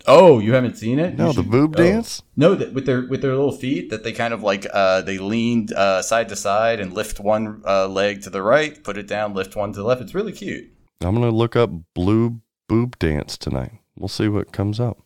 [0.07, 1.17] Oh, you haven't seen it?
[1.17, 1.83] No, You the should- boob oh.
[1.83, 2.23] dance?
[2.37, 5.19] No, that with their with their little feet that they kind of like uh, they
[5.19, 9.07] leaned uh, side to side and lift one uh, leg to the right, put it
[9.09, 10.01] down, lift one to the left.
[10.03, 10.71] It's really cute.
[11.01, 13.81] I'm going to look up blue boob dance tonight.
[13.97, 14.99] We'll see what comes up.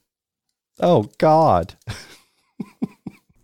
[0.79, 1.75] Oh, God.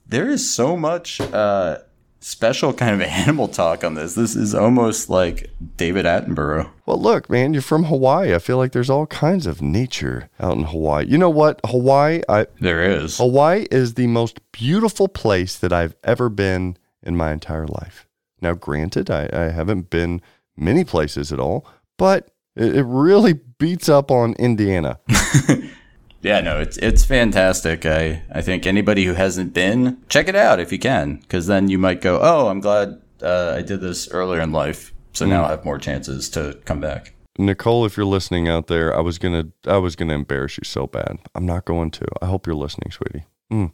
[0.07, 1.79] There is so much uh,
[2.23, 4.15] special kind of animal talk on this.
[4.15, 6.71] This is almost like David Attenborough.
[6.87, 8.35] Well, look, man, you're from Hawaii.
[8.35, 11.07] I feel like there's all kinds of nature out in Hawaii.
[11.07, 11.61] You know what?
[11.67, 13.19] Hawaii, I, There is.
[13.19, 18.07] Hawaii is the most beautiful place that I've ever been in my entire life.
[18.41, 20.21] Now, granted, I, I haven't been
[20.57, 21.67] many places at all,
[21.97, 24.99] but it, it really beats up on Indiana.
[26.23, 27.85] Yeah, no, it's it's fantastic.
[27.85, 31.69] I I think anybody who hasn't been, check it out if you can, because then
[31.69, 35.45] you might go, oh, I'm glad uh, I did this earlier in life, so now
[35.45, 37.15] I have more chances to come back.
[37.39, 40.87] Nicole, if you're listening out there, I was gonna I was gonna embarrass you so
[40.87, 41.19] bad.
[41.35, 42.07] I'm not going to.
[42.21, 43.25] I hope you're listening, sweetie.
[43.51, 43.73] Mm.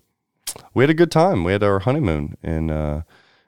[0.75, 1.45] We had a good time.
[1.45, 3.03] We had our honeymoon in uh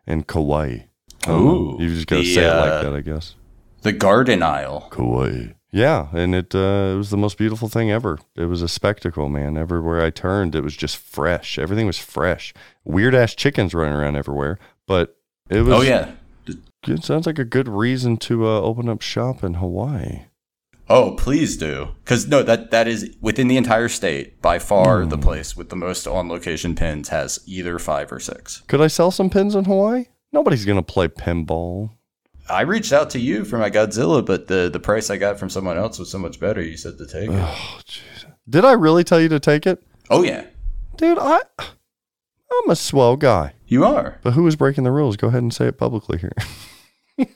[0.07, 0.81] in Kauai.
[1.29, 3.35] Ooh, you just gotta the, say it uh, like that, I guess.
[3.83, 4.89] The Garden Isle.
[4.91, 5.55] Kauai.
[5.73, 8.19] Yeah, and it uh, it was the most beautiful thing ever.
[8.35, 9.57] It was a spectacle, man.
[9.57, 11.59] Everywhere I turned, it was just fresh.
[11.59, 12.53] Everything was fresh.
[12.85, 15.17] Weird ass chickens running around everywhere, but
[15.49, 15.75] it was.
[15.75, 16.13] Oh yeah.
[16.89, 20.23] It sounds like a good reason to uh, open up shop in Hawaii.
[20.89, 21.91] Oh, please do.
[22.03, 25.77] Because no, that that is within the entire state by far the place with the
[25.77, 28.63] most on location pins has either five or six.
[28.67, 30.07] Could I sell some pins in Hawaii?
[30.33, 31.91] Nobody's gonna play pinball.
[32.51, 35.49] I reached out to you for my Godzilla, but the the price I got from
[35.51, 36.61] someone else was so much better.
[36.63, 37.37] You said to take it.
[37.39, 38.25] Oh, jeez.
[38.49, 40.47] Did I really tell you to take it, oh yeah,
[40.97, 41.19] dude?
[41.19, 43.55] I I'm a swell guy.
[43.67, 44.19] you are.
[44.23, 45.17] But who is breaking the rules?
[45.17, 46.33] Go ahead and say it publicly here.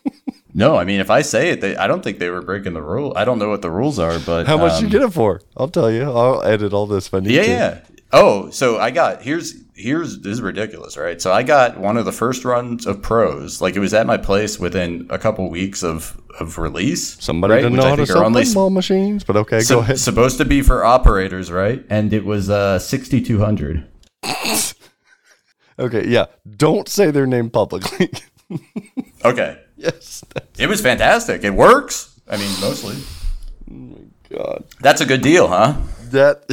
[0.56, 2.80] No, I mean if I say it, they, I don't think they were breaking the
[2.82, 3.12] rule.
[3.16, 5.40] I don't know what the rules are, but How much um, you get it for?
[5.56, 6.04] I'll tell you.
[6.04, 7.48] I'll edit all this if I need Yeah, to.
[7.48, 7.80] yeah.
[8.12, 11.20] Oh, so I got here's here's this is ridiculous, right?
[11.20, 13.60] So I got one of the first runs of pros.
[13.60, 17.22] Like it was at my place within a couple weeks of of release.
[17.22, 17.56] Somebody right?
[17.62, 19.76] didn't Which know I how to think are sell only pinball machines, but okay, so-
[19.76, 19.98] go ahead.
[19.98, 21.84] Supposed to be for operators, right?
[21.90, 23.86] And it was uh sixty two hundred.
[25.78, 26.26] Okay, yeah.
[26.56, 28.10] Don't say their name publicly.
[29.24, 30.22] Okay, yes.
[30.58, 31.44] it was fantastic.
[31.44, 32.20] It works.
[32.28, 32.94] I mean, mostly.
[33.70, 33.96] Oh My
[34.28, 34.64] god.
[34.80, 35.76] That's a good deal, huh?
[36.10, 36.44] That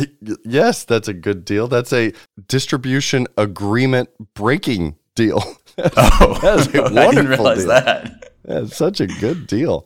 [0.45, 1.67] yes, that's a good deal.
[1.67, 2.13] That's a
[2.47, 5.43] distribution agreement breaking deal.
[5.77, 7.67] Oh, That's a I didn't wonderful realize deal.
[7.69, 8.31] that.
[8.43, 9.85] That's such a good deal.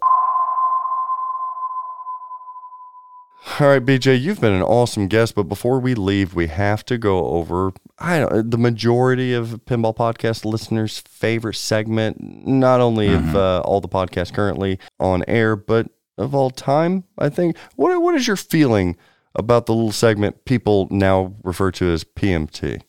[3.60, 6.98] All right, BJ, you've been an awesome guest, but before we leave, we have to
[6.98, 13.30] go over I don't the majority of pinball podcast listeners' favorite segment, not only Mm-hmm.
[13.30, 15.88] of uh, all the podcasts currently on air, but
[16.18, 17.04] of all time.
[17.20, 17.56] I think.
[17.76, 18.98] What what is your feeling
[19.36, 22.82] about the little segment people now refer to as PMT?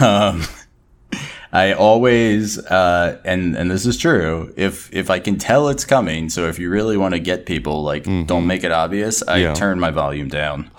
[0.00, 0.44] Um,
[1.52, 4.52] I always, uh, and and this is true.
[4.56, 7.82] If if I can tell it's coming, so if you really want to get people,
[7.82, 9.22] like, don't make it obvious.
[9.26, 9.54] I Yeah.
[9.54, 10.70] turn my volume down.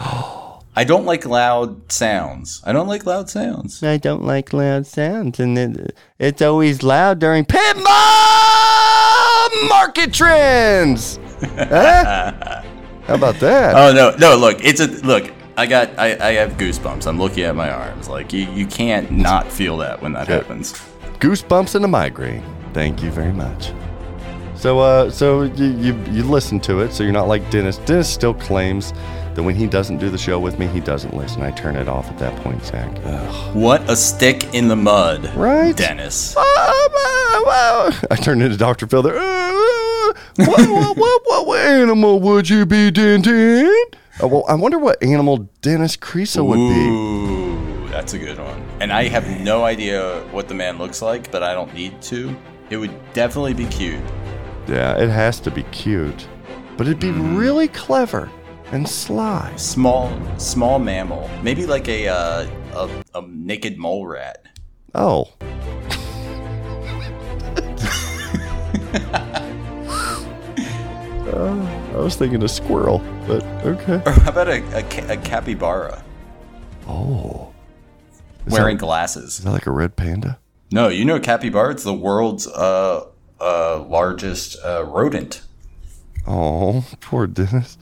[0.76, 2.62] I don't like loud sounds.
[2.66, 3.82] I don't like loud sounds.
[3.84, 7.88] I don't like loud sounds, and it, it's always loud during pinball
[9.70, 11.20] market trends.
[11.42, 12.62] Huh?
[13.10, 13.76] How about that?
[13.76, 14.38] Oh no, no!
[14.38, 15.32] Look, it's a look.
[15.58, 17.08] I got, I, I have goosebumps.
[17.08, 18.08] I'm looking at my arms.
[18.08, 20.74] Like you, you can't not feel that when that happens.
[21.20, 22.46] Goosebumps and a migraine.
[22.74, 23.74] Thank you very much.
[24.56, 27.80] So, uh, so you, you you listen to it, so you're not like Dennis.
[27.80, 28.94] Dennis still claims
[29.34, 31.42] that when he doesn't do the show with me, he doesn't listen.
[31.42, 32.96] I turn it off at that point, Zach.
[33.06, 33.56] Ugh.
[33.56, 35.76] What a stick in the mud, Right?
[35.76, 36.36] Dennis?
[36.38, 38.86] Oh, oh, oh, I turned into Dr.
[38.86, 39.18] Phil there.
[40.36, 43.74] What, what, what, what, what animal would you be, Denton?
[44.22, 46.90] Uh, well, I wonder what animal Dennis Creaso would be.
[46.90, 48.62] Ooh, that's a good one.
[48.80, 52.36] And I have no idea what the man looks like, but I don't need to.
[52.70, 54.02] It would definitely be cute.
[54.68, 56.28] Yeah, it has to be cute.
[56.78, 58.30] But it'd be really clever
[58.72, 59.54] and sly.
[59.56, 61.30] Small, small mammal.
[61.42, 64.46] Maybe like a uh, a, a naked mole rat.
[64.96, 65.30] Oh.
[71.34, 74.02] Uh, I was thinking a squirrel, but okay.
[74.06, 76.04] Or how about a, a, a capybara
[76.88, 77.54] Oh.
[78.46, 79.38] Is wearing that, glasses?
[79.38, 80.40] is that like a red panda?
[80.72, 81.72] No, you know capybara.
[81.72, 83.06] It's the world's uh,
[83.40, 85.42] uh, largest uh, rodent.
[86.28, 87.78] Oh, poor Dennis.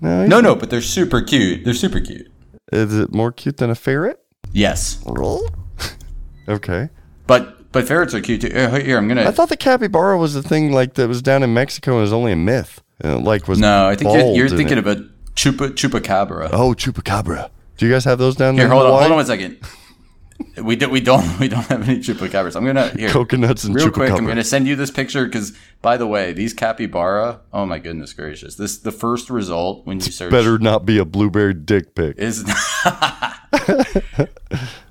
[0.00, 1.64] No, No, no, but they're super cute.
[1.64, 2.30] They're super cute.
[2.72, 4.20] Is it more cute than a ferret?
[4.52, 5.02] Yes,
[6.48, 6.88] okay.
[7.26, 8.48] but but ferrets are cute too.
[8.48, 9.24] Here, here, I'm gonna.
[9.24, 12.12] I thought the capybara was the thing like that was down in Mexico and was
[12.12, 12.82] only a myth.
[13.00, 14.86] And it, like was no, I think you're, you're thinking it.
[14.86, 14.96] of a
[15.34, 16.50] chupa chupacabra.
[16.52, 17.50] oh chupacabra.
[17.76, 18.72] Do you guys have those down Here, there?
[18.72, 19.02] in hold on, Hawaii?
[19.02, 19.58] hold on one second.
[20.60, 22.56] We do, we don't we don't have any chupacabras.
[22.56, 24.10] I'm gonna here Coconuts and real quick.
[24.10, 27.40] I'm gonna send you this picture because by the way, these capybara.
[27.52, 28.56] Oh my goodness gracious!
[28.56, 32.18] This the first result when you search Better not be a blueberry dick pic.
[32.18, 32.44] is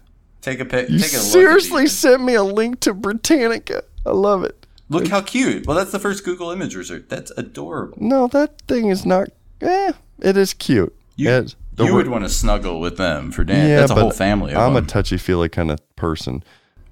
[0.51, 0.89] take a pic.
[0.89, 3.83] You take a seriously sent me a link to Britannica.
[4.05, 4.65] I love it.
[4.89, 5.67] Look how cute.
[5.67, 7.09] Well, that's the first Google image result.
[7.09, 7.97] That's adorable.
[7.99, 9.27] No, that thing is not.
[9.61, 10.95] Eh, it is cute.
[11.17, 13.69] You, It's- the you would want to snuggle with them for Dan.
[13.69, 14.53] Yeah, that's a whole family.
[14.53, 16.43] Of I'm a touchy feely kind of person.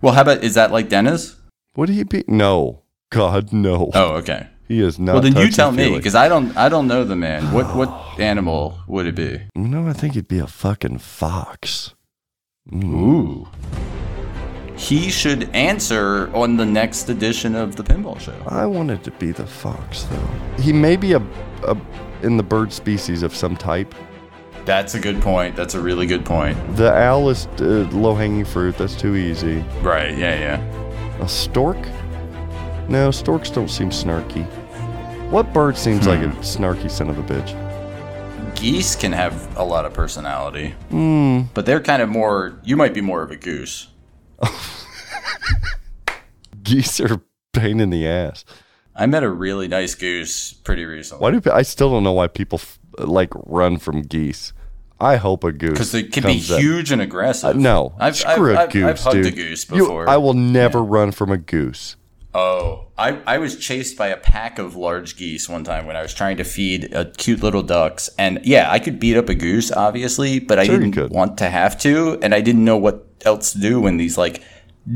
[0.01, 1.37] well, how about is that like Dennis?
[1.75, 2.23] Would he be?
[2.27, 2.83] No.
[3.09, 3.89] God, no.
[3.95, 4.47] Oh, okay.
[4.67, 5.13] He is not.
[5.13, 6.55] Well, then you tell me because I don't.
[6.55, 7.51] I don't know the man.
[7.51, 7.89] What what
[8.19, 9.41] animal would it be?
[9.55, 11.94] No, I think he'd be a fucking fox.
[12.73, 13.47] Ooh.
[14.75, 18.35] he should answer on the next edition of the Pinball Show.
[18.47, 20.61] I wanted to be the fox, though.
[20.61, 21.21] He may be a,
[21.63, 21.77] a
[22.23, 23.93] in the bird species of some type.
[24.65, 25.55] That's a good point.
[25.55, 26.57] That's a really good point.
[26.75, 28.77] The owl is uh, low hanging fruit.
[28.77, 29.63] That's too easy.
[29.81, 30.17] Right?
[30.17, 31.21] Yeah, yeah.
[31.21, 31.77] A stork?
[32.89, 34.43] No, storks don't seem snarky.
[35.29, 37.53] What bird seems like a snarky son of a bitch?
[38.55, 41.41] Geese can have a lot of personality, Hmm.
[41.53, 42.59] but they're kind of more.
[42.63, 43.89] You might be more of a goose.
[46.63, 47.21] Geese are
[47.53, 48.43] pain in the ass.
[48.95, 51.21] I met a really nice goose pretty recently.
[51.21, 54.53] Why do I still don't know why people f- like run from geese?
[54.99, 57.49] I hope a goose Because they can be huge and aggressive.
[57.49, 59.33] Uh, no, I've, screw I've, a I've, goose, I've hugged dude.
[59.33, 60.09] a goose You- before.
[60.09, 61.97] I will never run from a goose.
[62.35, 66.01] Oh, I, I was chased by a pack of large geese one time when I
[66.01, 68.09] was trying to feed a cute little ducks.
[68.17, 71.49] And yeah, I could beat up a goose, obviously, but I Sure didn't want to
[71.49, 72.19] have to.
[72.21, 74.43] And I didn't know what else to do when these like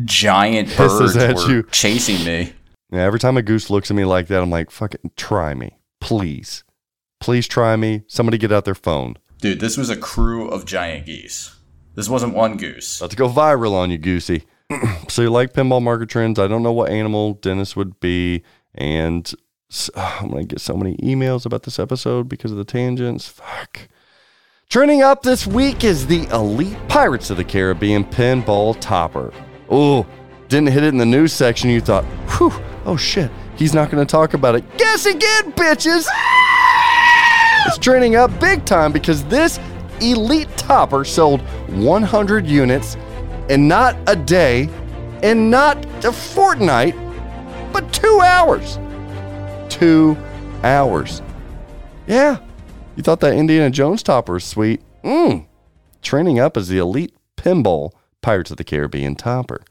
[0.04, 1.64] giant birds were you.
[1.72, 2.52] chasing me.
[2.92, 5.78] Yeah, every time a goose looks at me like that, I'm like, fucking try me,
[6.02, 6.66] please,
[7.22, 8.04] please try me.
[8.08, 9.16] Somebody get out their phone.
[9.40, 11.56] Dude, this was a crew of giant geese.
[11.96, 13.00] This wasn't one goose.
[13.00, 14.44] About to go viral on you, Goosey.
[15.08, 16.40] so you like pinball market trends?
[16.40, 18.44] I don't know what animal Dennis would be,
[18.76, 19.32] and
[19.96, 23.28] I'm gonna get so many emails about this episode because of the tangents.
[23.28, 23.88] Fuck.
[24.70, 29.34] Trending up this week is the Elite Pirates of the Caribbean pinball topper.
[29.70, 30.06] Oh,
[30.48, 31.72] didn't hit it in the news section.
[31.72, 32.06] You thought,
[32.38, 32.54] whew,
[32.86, 34.78] oh shit, he's not gonna talk about it.
[34.78, 36.08] Guess again, bitches.
[37.66, 39.60] It's trending up big time because this
[40.02, 42.96] elite topper sold 100 units
[43.50, 44.70] in not a day
[45.24, 46.96] and not a fortnight,
[47.74, 48.80] but two hours.
[49.70, 50.18] Two
[50.64, 51.22] hours.
[52.08, 52.38] Yeah.
[52.96, 54.82] You thought that Indiana Jones topper was sweet?
[55.04, 55.46] Mmm.
[56.02, 57.92] Trending up as the elite pinball
[58.22, 59.62] Pirates of the Caribbean topper.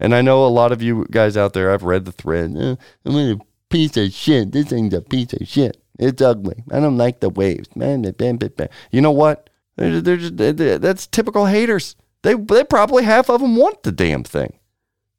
[0.00, 2.56] And I know a lot of you guys out there, I've read the thread.
[2.56, 3.38] "Uh, I'm a
[3.68, 4.52] piece of shit.
[4.52, 5.76] This thing's a piece of shit.
[5.98, 6.64] It's ugly.
[6.70, 7.68] I don't like the waves.
[7.76, 9.50] Man, bam, bam, bam, bam." you know what?
[9.76, 11.94] They're, they're just, they- they- that's typical haters.
[12.24, 14.58] They, they probably half of them want the damn thing.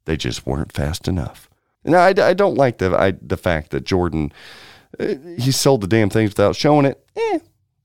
[0.06, 1.48] They just weren't fast enough.
[1.84, 4.32] Now, I, I don't like the I, the fact that Jordan
[4.98, 7.00] uh, he sold the damn things without showing it.
[7.14, 7.38] Eh,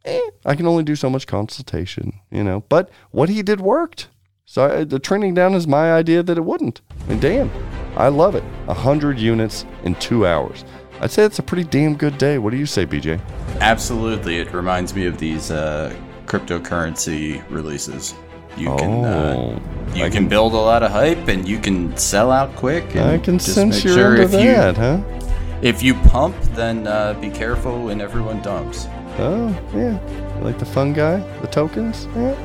[0.06, 0.22] eh.
[0.44, 2.62] I can only do so much consultation, you know.
[2.68, 4.08] But what he did worked.
[4.46, 6.82] So I, the trending down is my idea that it wouldn't.
[7.08, 7.52] And damn,
[7.96, 8.44] I love it.
[8.68, 10.66] A hundred units in two hours.
[11.00, 12.40] I'd say it's a pretty damn good day.
[12.40, 13.22] What do you say, BJ?
[13.60, 14.38] Absolutely.
[14.38, 15.96] It reminds me of these uh,
[16.26, 18.16] cryptocurrency releases.
[18.58, 21.96] You can uh, Oh, you I can build a lot of hype and you can
[21.98, 22.96] sell out quick.
[22.96, 25.60] And I can sense you're sure into if that, you huh?
[25.62, 28.88] if you pump, then uh, be careful when everyone dumps.
[29.18, 30.38] Oh, yeah.
[30.38, 32.08] You like the fun guy, the tokens?
[32.16, 32.36] Yeah.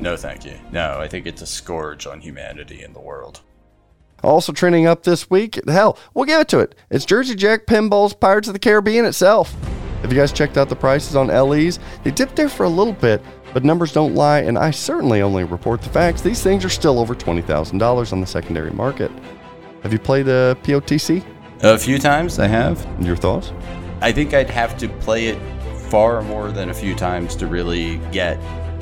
[0.00, 0.54] No, thank you.
[0.72, 3.40] No, I think it's a scourge on humanity in the world.
[4.22, 6.74] Also trending up this week, hell, we'll give it to it.
[6.90, 9.54] It's Jersey Jack Pinball's Pirates of the Caribbean itself.
[10.02, 11.78] Have you guys checked out the prices on LEs?
[12.02, 13.22] They dipped there for a little bit,
[13.56, 16.20] but numbers don't lie, and I certainly only report the facts.
[16.20, 19.10] These things are still over $20,000 on the secondary market.
[19.82, 21.24] Have you played uh, the POTC?
[21.62, 22.86] A few times I have.
[23.00, 23.54] Your thoughts?
[24.02, 25.38] I think I'd have to play it
[25.88, 28.36] far more than a few times to really get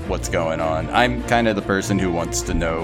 [0.09, 0.91] what's going on.
[0.91, 2.83] I'm kind of the person who wants to know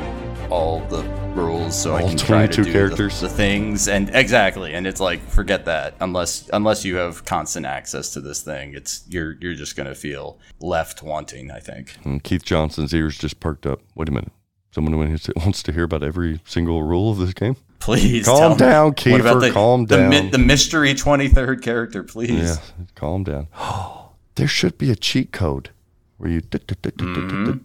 [0.51, 1.03] all the
[1.35, 3.21] rules so I All can try to 22 do characters.
[3.21, 7.67] The, the things and exactly and it's like forget that unless unless you have constant
[7.67, 11.97] access to this thing it's you're you're just going to feel left wanting I think.
[12.05, 13.81] And Keith Johnson's ears just perked up.
[13.95, 14.33] Wait a minute.
[14.73, 17.57] Someone wants to- wants to hear about every single rule of this game?
[17.81, 18.59] Please Calm me.
[18.59, 20.31] down, What Kiefer, the, calm the, mi- down.
[20.33, 22.31] the mystery 23rd character, please.
[22.31, 22.57] Yeah,
[22.95, 23.49] calm down.
[23.57, 25.71] Oh, there should be a cheat code
[26.19, 26.63] where you dut,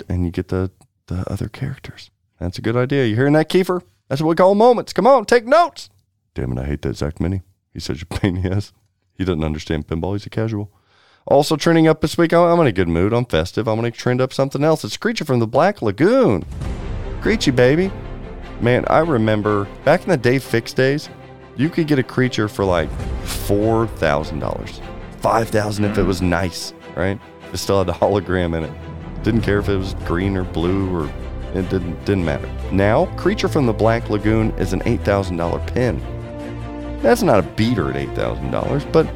[0.08, 0.72] and you get the
[1.08, 2.10] the other characters.
[2.40, 3.06] That's a good idea.
[3.06, 3.82] You hearing that, Kiefer?
[4.08, 4.94] That's what we call moments.
[4.94, 5.90] Come on, take notes.
[6.34, 7.42] Damn it, I hate that Zach Meny.
[7.74, 8.74] He's such a pain in the ass.
[9.14, 10.14] He doesn't understand pinball.
[10.14, 10.72] He's a casual.
[11.26, 12.34] Also trending up this week.
[12.34, 13.14] I'm in a good mood.
[13.14, 13.68] I'm festive.
[13.68, 14.84] I'm going to trend up something else.
[14.84, 16.46] It's Creature from the Black Lagoon.
[17.22, 17.92] Creature, baby.
[18.62, 21.10] Man, I remember back in the day, Fix days,
[21.58, 22.90] you could get a creature for like
[23.24, 24.82] four thousand dollars,
[25.22, 27.20] 5,000 if it was nice, right?
[27.52, 29.24] It still had the hologram in it.
[29.24, 31.12] Didn't care if it was green or blue or
[31.56, 32.50] it didn't didn't matter.
[32.72, 36.00] Now, creature from the Black Lagoon is an eight thousand dollar pin.
[37.02, 39.08] That's not a beater at eight thousand dollars, but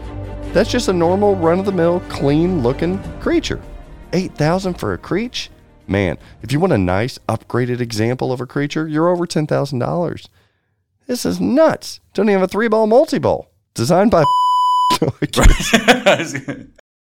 [0.54, 3.62] that's just a normal run of the mill, clean looking creature.
[4.14, 5.52] Eight thousand for a creature?
[5.88, 9.80] Man, if you want a nice upgraded example of a creature, you're over ten thousand
[9.80, 10.30] dollars.
[11.08, 12.00] This is nuts.
[12.14, 13.50] Don't even have a three ball multi ball.
[13.74, 14.24] Designed by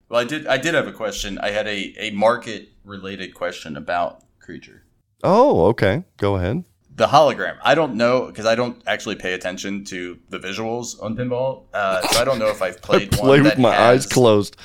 [0.10, 0.48] well, I did.
[0.48, 1.38] I did have a question.
[1.40, 4.83] I had a, a market related question about creature.
[5.24, 6.04] Oh, okay.
[6.18, 6.64] Go ahead.
[6.96, 7.58] the hologram.
[7.64, 12.02] I don't know because I don't actually pay attention to the visuals on pinball, uh,
[12.08, 14.58] so I don't know if I've played Play one with my has- eyes closed.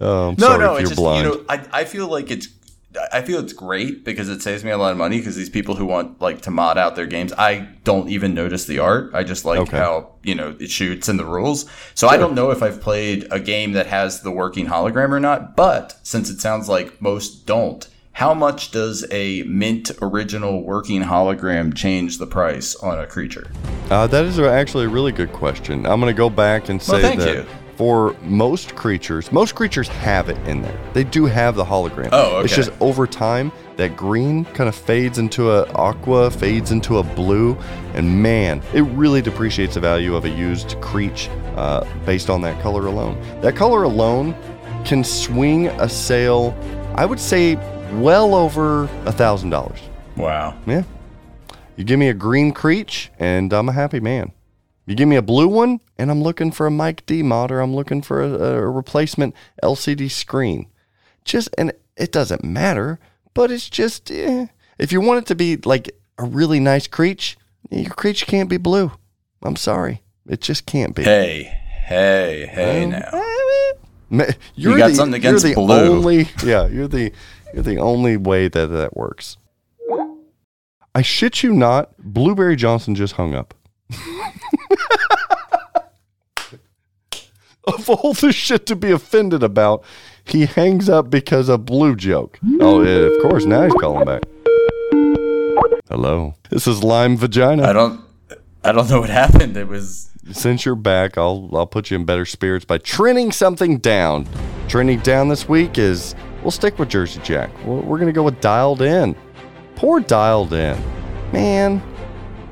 [0.00, 1.26] Oh, No, no, it's you're just blind.
[1.26, 2.48] you know I I feel like it's.
[3.10, 5.76] I feel it's great because it saves me a lot of money because these people
[5.76, 9.14] who want like to mod out their games, I don't even notice the art.
[9.14, 9.78] I just like Okay.
[9.78, 11.64] how, you know, it shoots and the rules.
[11.94, 15.20] So I don't know if I've played a game that has the working hologram or
[15.20, 21.02] not, but since it sounds like most don't, how much does a mint original working
[21.02, 23.50] hologram change the price on a creature?
[23.90, 25.86] Uh, that is actually a really good question.
[25.86, 27.46] I'm going to go back and say Well, that you.
[27.76, 30.78] for most creatures, most creatures have it in there.
[30.92, 32.10] They do have the hologram.
[32.12, 32.44] Oh, okay.
[32.44, 37.02] It's just over time that green kind of fades into a aqua, fades into a
[37.02, 37.54] blue,
[37.94, 42.60] and man, it really depreciates the value of a used creature uh, based on that
[42.62, 43.18] color alone.
[43.40, 44.36] That color alone
[44.84, 46.54] can swing a sale,
[46.94, 47.56] I would say,
[48.00, 49.80] well over a thousand dollars.
[50.16, 50.56] Wow.
[50.66, 50.84] Yeah.
[51.76, 54.32] You give me a green Creech, and I'm a happy man.
[54.86, 57.60] You give me a blue one, and I'm looking for a Mike D mod, or
[57.60, 60.66] I'm looking for a, a replacement LCD screen.
[61.24, 62.98] Just, and it doesn't matter,
[63.32, 64.46] but it's just, eh.
[64.78, 67.36] if you want it to be like a really nice Creech,
[67.70, 68.92] your Creech can't be blue.
[69.42, 70.02] I'm sorry.
[70.28, 71.04] It just can't be.
[71.04, 71.44] Hey,
[71.84, 73.08] hey, hey um, now.
[73.12, 73.18] Eh,
[74.20, 74.32] eh.
[74.54, 75.96] You're got the, something against you're the blue.
[75.96, 77.12] Only, yeah, you're the
[77.52, 79.36] you're the only way that that works.
[80.94, 83.54] I shit you not, Blueberry Johnson just hung up.
[87.64, 89.84] of all the shit to be offended about,
[90.24, 92.38] he hangs up because of blue joke.
[92.60, 93.44] Oh, yeah, of course.
[93.44, 94.22] Now he's calling back.
[95.88, 96.34] Hello.
[96.50, 97.64] This is Lime Vagina.
[97.64, 98.00] I don't
[98.64, 99.56] I don't know what happened.
[99.56, 103.78] It was since you're back, I'll I'll put you in better spirits by trending something
[103.78, 104.26] down.
[104.68, 107.50] Trending down this week is we'll stick with Jersey Jack.
[107.64, 109.16] We're, we're gonna go with Dialed In.
[109.76, 110.80] Poor Dialed In,
[111.32, 111.82] man.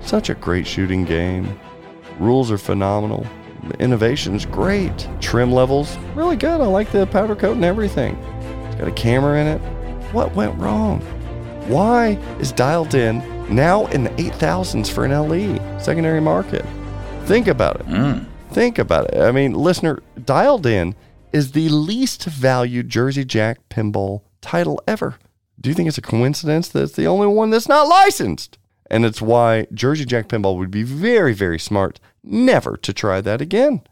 [0.00, 1.58] Such a great shooting game.
[2.18, 3.26] Rules are phenomenal.
[3.68, 5.08] The innovation's great.
[5.20, 6.60] Trim levels really good.
[6.60, 8.16] I like the powder coat and everything.
[8.66, 9.58] It's got a camera in it.
[10.12, 11.00] What went wrong?
[11.68, 13.22] Why is Dialed In
[13.54, 16.64] now in the 8000s for an LE secondary market?
[17.26, 17.86] Think about it.
[17.86, 18.26] Mm.
[18.50, 19.20] Think about it.
[19.20, 20.94] I mean, listener, Dialed In
[21.32, 25.18] is the least valued Jersey Jack pinball title ever.
[25.60, 28.58] Do you think it's a coincidence that it's the only one that's not licensed?
[28.90, 33.40] And it's why Jersey Jack Pinball would be very, very smart never to try that
[33.40, 33.82] again.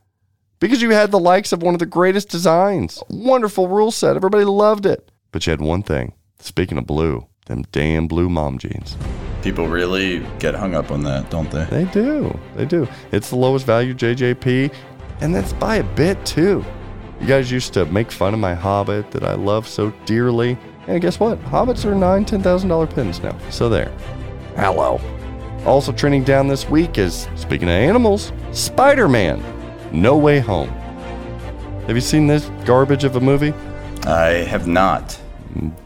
[0.60, 3.00] Because you had the likes of one of the greatest designs.
[3.08, 4.16] Wonderful rule set.
[4.16, 5.12] Everybody loved it.
[5.30, 6.14] But you had one thing.
[6.40, 8.96] Speaking of blue, them damn blue mom jeans.
[9.42, 11.64] people really get hung up on that, don't they?
[11.66, 12.36] They do.
[12.56, 12.88] They do.
[13.12, 14.74] It's the lowest value JJP,
[15.20, 16.64] and that's by a bit too.
[17.20, 20.56] You guys used to make fun of my Hobbit that I love so dearly,
[20.86, 21.38] and guess what?
[21.44, 23.36] Hobbits are nine, ten thousand dollar pins now.
[23.50, 23.90] So there.
[24.56, 25.00] Hello.
[25.66, 29.42] Also trending down this week is speaking of animals, Spider-Man,
[29.92, 30.68] No Way Home.
[31.86, 33.52] Have you seen this garbage of a movie?
[34.06, 35.18] I have not.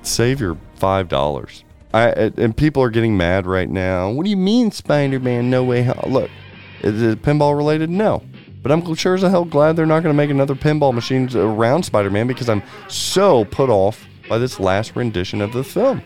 [0.03, 1.65] save your five dollars.
[1.95, 4.11] I and people are getting mad right now.
[4.11, 5.49] What do you mean, Spider-Man?
[5.51, 5.83] No way.
[5.83, 6.13] Home?
[6.13, 6.31] Look,
[6.83, 7.91] is it pinball related?
[7.91, 8.23] No,
[8.63, 11.83] but I'm sure as hell glad they're not going to make another pinball machine around
[11.83, 16.03] Spider-Man because I'm so put off by this last rendition of the film.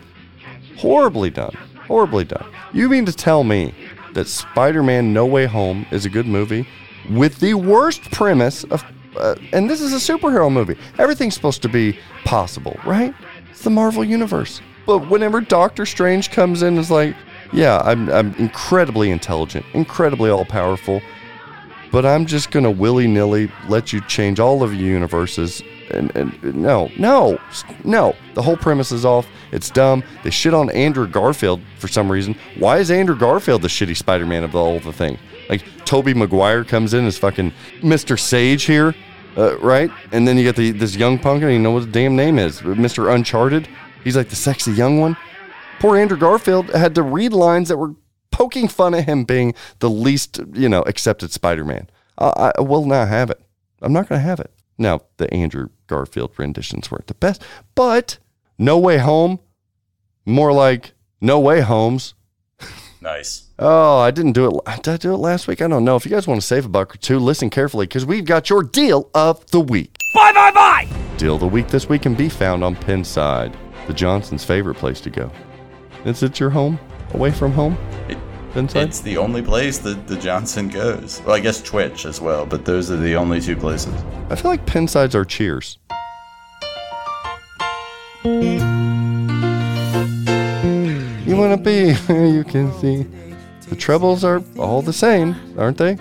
[0.77, 1.55] Horribly done.
[1.87, 2.45] Horribly done.
[2.73, 3.73] You mean to tell me
[4.13, 6.67] that Spider-Man: No Way Home is a good movie
[7.09, 8.83] with the worst premise of,
[9.17, 10.77] uh, and this is a superhero movie.
[10.97, 13.13] Everything's supposed to be possible, right?
[13.49, 14.61] It's the Marvel universe.
[14.85, 17.15] But whenever Doctor Strange comes in, is like,
[17.53, 21.01] yeah, I'm I'm incredibly intelligent, incredibly all powerful,
[21.91, 25.61] but I'm just gonna willy nilly let you change all of your universes.
[25.91, 27.39] And, and no, no,
[27.83, 28.15] no.
[28.33, 29.27] The whole premise is off.
[29.51, 30.03] It's dumb.
[30.23, 32.35] They shit on Andrew Garfield for some reason.
[32.57, 35.17] Why is Andrew Garfield the shitty Spider-Man of all the thing?
[35.49, 38.19] Like Tobey Maguire comes in as fucking Mr.
[38.19, 38.93] Sage here,
[39.37, 39.89] uh, right?
[40.11, 42.37] And then you get the this young punk, and you know what the damn name
[42.37, 43.13] is, Mr.
[43.13, 43.67] Uncharted.
[44.03, 45.15] He's like the sexy young one.
[45.79, 47.93] Poor Andrew Garfield had to read lines that were
[48.47, 51.89] poking fun at him being the least, you know, accepted Spider-Man.
[52.17, 53.41] I, I will not have it.
[53.81, 54.51] I'm not going to have it.
[54.77, 57.43] Now, the Andrew Garfield renditions weren't the best,
[57.75, 58.19] but
[58.57, 59.39] No Way Home,
[60.25, 62.13] more like No Way Homes.
[63.01, 63.47] Nice.
[63.59, 64.81] Oh, I didn't do it.
[64.83, 65.61] Did I do it last week?
[65.61, 65.97] I don't know.
[65.97, 68.49] If you guys want to save a buck or two, listen carefully because we've got
[68.49, 69.97] your deal of the week.
[70.13, 70.87] Bye bye bye!
[71.17, 73.55] Deal of the week this week can be found on Pinside,
[73.87, 75.31] the Johnson's favorite place to go.
[76.05, 76.79] Is it your home?
[77.13, 77.77] Away from home?
[78.09, 78.17] It,
[78.57, 78.87] Pinside?
[78.87, 81.21] it's the only place that the Johnson goes.
[81.25, 83.93] Well, I guess Twitch as well, but those are the only two places.
[84.29, 85.77] I feel like Pinsides are cheers.
[91.25, 93.05] You wanna be where you can see.
[93.69, 95.97] The trebles are all the same, aren't they?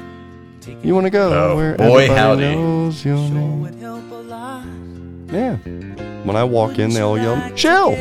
[0.82, 2.54] You wanna go Oh, where boy, everybody howdy.
[2.56, 3.64] knows your name.
[5.32, 5.56] Yeah.
[6.24, 7.96] When I walk in, they all yell, "Chill."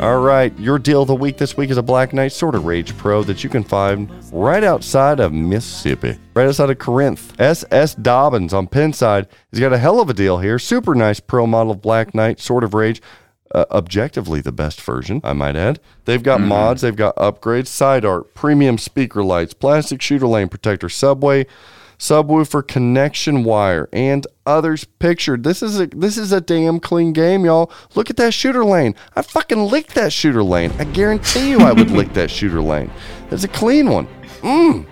[0.00, 2.64] All right, your deal of the week this week is a Black Knight Sword of
[2.64, 7.38] Rage Pro that you can find right outside of Mississippi, right outside of Corinth.
[7.38, 7.96] S.S.
[7.96, 10.58] Dobbins on Pinside has got a hell of a deal here.
[10.58, 13.02] Super nice pro model of Black Knight Sword of Rage.
[13.54, 15.80] Uh, objectively the best version, I might add.
[16.06, 20.88] They've got mods, they've got upgrades, side art, premium speaker lights, plastic shooter lane protector,
[20.88, 21.46] subway,
[22.00, 25.44] subwoofer connection wire, and others pictured.
[25.44, 27.70] This is a this is a damn clean game, y'all.
[27.94, 28.96] Look at that shooter lane.
[29.14, 30.72] I fucking licked that shooter lane.
[30.78, 32.90] I guarantee you, I would lick that shooter lane.
[33.30, 34.08] It's a clean one.
[34.40, 34.84] Mmm.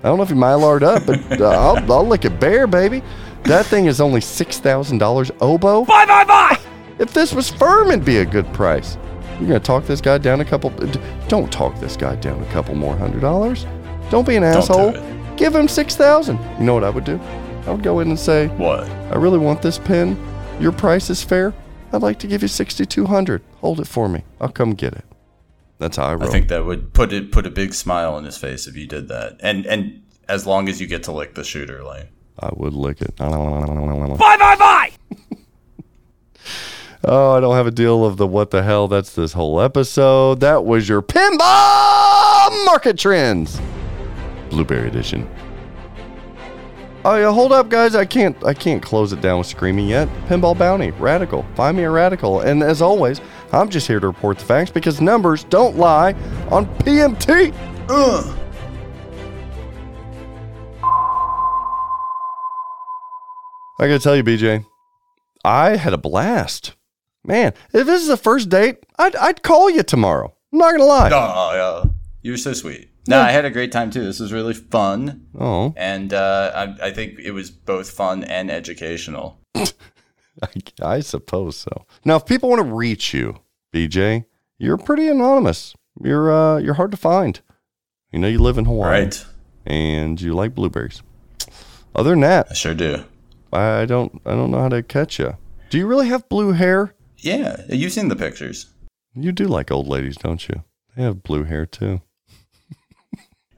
[0.00, 3.02] I don't know if you mylar'd up, but uh, I'll, I'll lick it bare, baby.
[3.44, 5.30] That thing is only six thousand dollars.
[5.40, 5.84] Oboe.
[5.84, 6.58] Bye bye bye.
[6.98, 8.98] If this was firm, it'd be a good price.
[9.38, 10.70] You're gonna talk this guy down a couple.
[11.28, 13.64] Don't talk this guy down a couple more hundred dollars.
[14.10, 15.17] Don't be an do asshole.
[15.38, 15.44] It.
[15.44, 16.38] Give him six thousand.
[16.58, 17.20] You know what I would do?
[17.66, 18.88] I would go in and say, What?
[18.88, 20.18] I really want this pen.
[20.60, 21.54] Your price is fair.
[21.92, 23.42] I'd like to give you sixty two hundred.
[23.60, 24.24] Hold it for me.
[24.40, 25.04] I'll come get it.
[25.78, 28.36] That's how I I think that would put it put a big smile on his
[28.36, 29.36] face if you did that.
[29.40, 32.08] And and as long as you get to lick the shooter lane.
[32.40, 33.16] I would lick it.
[33.16, 33.26] Bye
[34.18, 34.90] bye bye.
[37.04, 38.88] oh, I don't have a deal of the what the hell.
[38.88, 40.40] That's this whole episode.
[40.40, 43.60] That was your pinball market trends,
[44.50, 45.28] blueberry edition.
[47.04, 47.94] Oh yeah, hold up, guys.
[47.94, 48.36] I can't.
[48.44, 50.08] I can't close it down with screaming yet.
[50.26, 51.46] Pinball bounty, radical.
[51.54, 52.40] Find me a radical.
[52.40, 53.20] And as always,
[53.52, 56.12] I'm just here to report the facts because numbers don't lie
[56.50, 57.54] on PMT.
[57.88, 58.34] Uh.
[63.80, 64.66] I gotta tell you, BJ,
[65.44, 66.74] I had a blast.
[67.24, 70.34] Man, if this is the first date, I'd, I'd call you tomorrow.
[70.52, 71.10] I'm not gonna lie.
[71.12, 71.90] Oh, yeah.
[72.28, 72.90] You were so sweet.
[73.06, 74.04] No, I had a great time too.
[74.04, 75.28] This was really fun.
[75.40, 79.40] Oh, And uh, I, I think it was both fun and educational.
[79.56, 79.68] I,
[80.82, 81.86] I suppose so.
[82.04, 83.38] Now, if people want to reach you,
[83.72, 84.26] BJ,
[84.58, 85.74] you're pretty anonymous.
[86.04, 87.40] You're uh, you're hard to find.
[88.12, 89.26] You know, you live in Hawaii, Right.
[89.64, 91.02] And you like blueberries.
[91.94, 93.04] Other than that, I sure do.
[93.54, 95.38] I don't I don't know how to catch you.
[95.70, 96.94] Do you really have blue hair?
[97.16, 97.62] Yeah.
[97.70, 98.66] You've seen the pictures.
[99.14, 100.62] You do like old ladies, don't you?
[100.94, 102.02] They have blue hair too.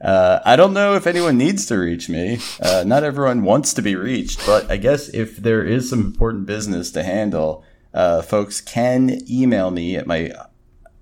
[0.03, 2.39] Uh, I don't know if anyone needs to reach me.
[2.59, 6.47] Uh, not everyone wants to be reached, but I guess if there is some important
[6.47, 7.63] business to handle,
[7.93, 10.31] uh, folks can email me at my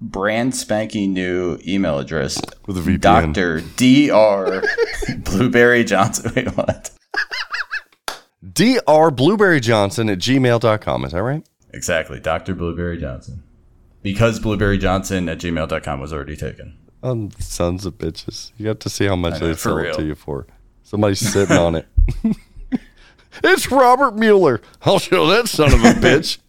[0.01, 3.33] brand spanking new email address With a VPN.
[3.33, 3.61] Dr.
[3.61, 4.67] Dr.
[5.19, 6.31] Blueberry Johnson.
[6.35, 6.91] Wait, what?
[8.53, 9.11] Dr.
[9.11, 11.05] Blueberry Johnson at gmail.com.
[11.05, 11.47] Is that right?
[11.73, 12.55] Exactly, Dr.
[12.55, 13.43] Blueberry Johnson.
[14.01, 16.77] Because Blueberry Johnson at gmail.com was already taken.
[17.01, 18.51] Oh, sons of bitches.
[18.57, 20.47] You got to see how much know, they sell it to you for.
[20.83, 21.87] Somebody's sitting on it.
[23.43, 24.61] it's Robert Mueller.
[24.81, 26.39] I'll show that son of a bitch.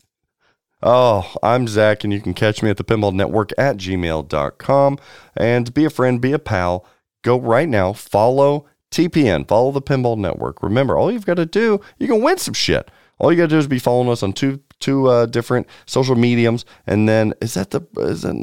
[0.82, 4.98] Oh, I'm Zach, and you can catch me at the Pinball Network at gmail.com.
[5.36, 6.86] And be a friend, be a pal.
[7.22, 10.62] Go right now, follow TPN, follow the Pinball Network.
[10.62, 12.90] Remember, all you've got to do, you can win some shit.
[13.18, 16.16] All you got to do is be following us on two two uh, different social
[16.16, 18.35] mediums, and then is that the is that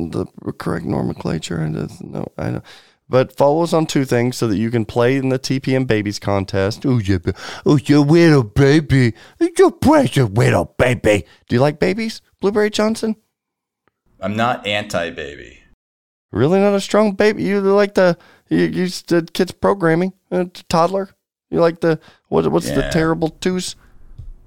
[0.43, 1.67] the correct nomenclature?
[1.67, 2.61] No, I know.
[3.09, 6.19] But follow us on two things so that you can play in the TPN Babies
[6.19, 6.85] contest.
[6.85, 7.21] Oh, you,
[7.65, 9.13] oh, you little baby.
[9.39, 11.25] You precious little baby.
[11.47, 13.15] Do you like babies, Blueberry Johnson?
[14.19, 15.59] I'm not anti baby.
[16.31, 17.43] Really not a strong baby?
[17.43, 18.17] You like the,
[18.49, 21.09] you, you did kids programming, uh, toddler?
[21.49, 23.77] You like the, what, what's the terrible twos?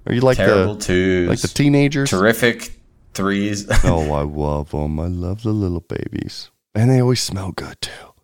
[0.06, 1.28] Or you like Terrible the, twos.
[1.28, 2.10] like the teenagers?
[2.10, 2.72] Terrific
[3.14, 3.66] threes.
[3.84, 4.98] oh, I love them.
[4.98, 6.50] I love the little babies.
[6.74, 8.14] And they always smell good too.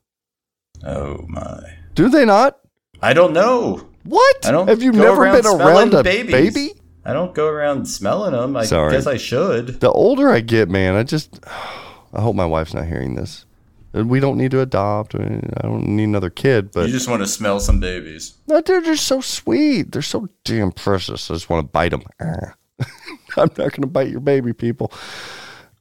[0.84, 1.60] oh my.
[1.94, 2.58] Do they not?
[3.02, 3.88] I don't know.
[4.04, 4.46] What?
[4.46, 4.68] I don't.
[4.68, 6.54] Have you never been around a babies.
[6.54, 6.72] baby?
[7.04, 8.56] I don't go around smelling them.
[8.56, 8.92] I Sorry.
[8.92, 9.80] guess I should.
[9.80, 11.38] The older I get, man, I just,
[12.12, 13.46] I hope my wife's not hearing this.
[13.96, 15.14] And We don't need to adopt.
[15.14, 18.34] I don't need another kid, but you just want to smell some babies.
[18.46, 19.90] no, they're just so sweet.
[19.90, 21.30] They're so damn precious.
[21.30, 22.02] I just want to bite them.
[22.20, 22.36] I'm
[23.36, 24.92] not going to bite your baby, people.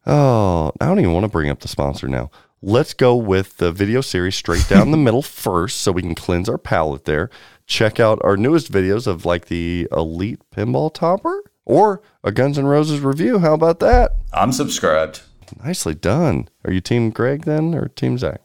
[0.06, 2.32] Oh, I don't even want to bring up the sponsor now.
[2.62, 6.48] Let's go with the video series straight down the middle first so we can cleanse
[6.48, 7.30] our palate there.
[7.68, 12.66] Check out our newest videos of like the Elite Pinball Topper or a Guns N'
[12.66, 13.40] Roses review.
[13.40, 14.12] How about that?
[14.34, 15.22] I'm subscribed.
[15.64, 16.50] Nicely done.
[16.64, 18.42] Are you Team Greg then or Team Zach?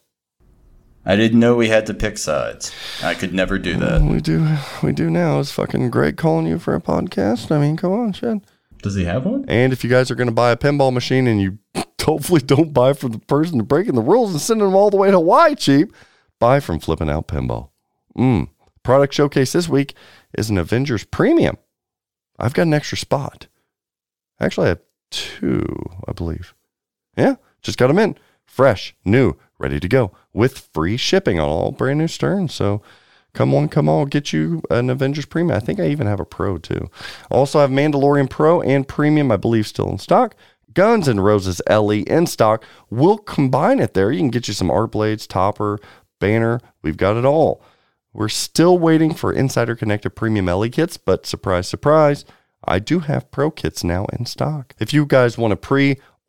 [1.05, 2.73] I didn't know we had to pick sides.
[3.03, 4.03] I could never do that.
[4.03, 4.57] We do.
[4.83, 5.39] We do now.
[5.39, 7.51] Is fucking Greg calling you for a podcast?
[7.51, 8.39] I mean, come on, shit.
[8.83, 9.45] Does he have one?
[9.49, 11.59] And if you guys are going to buy a pinball machine and you
[12.03, 15.11] hopefully don't buy from the person breaking the rules and sending them all the way
[15.11, 15.93] to Hawaii cheap,
[16.39, 17.71] buy from Flipping Out Pinball.
[18.17, 18.49] Mm.
[18.83, 19.95] Product showcase this week
[20.37, 21.57] is an Avengers Premium.
[22.39, 23.49] I've got an extra spot.
[24.39, 25.67] Actually, I have two,
[26.09, 26.55] I believe.
[27.17, 28.17] Yeah, just got them in.
[28.45, 32.55] Fresh, new, ready to go with free shipping on all brand new Sterns.
[32.55, 32.83] So
[33.33, 35.57] come on, come on, get you an Avengers Premium.
[35.57, 36.91] I think I even have a Pro too.
[37.31, 40.35] Also I have Mandalorian Pro and Premium, I believe, still in stock.
[40.73, 42.65] Guns and Roses LE in stock.
[42.91, 44.13] We'll combine it there.
[44.13, 45.79] You can get you some art blades, topper,
[46.21, 46.61] banner.
[46.83, 47.63] We've got it all.
[48.13, 52.25] We're still waiting for Insider Connected Premium LE kits, but surprise, surprise,
[52.65, 54.75] I do have Pro kits now in stock.
[54.79, 55.57] If you guys want to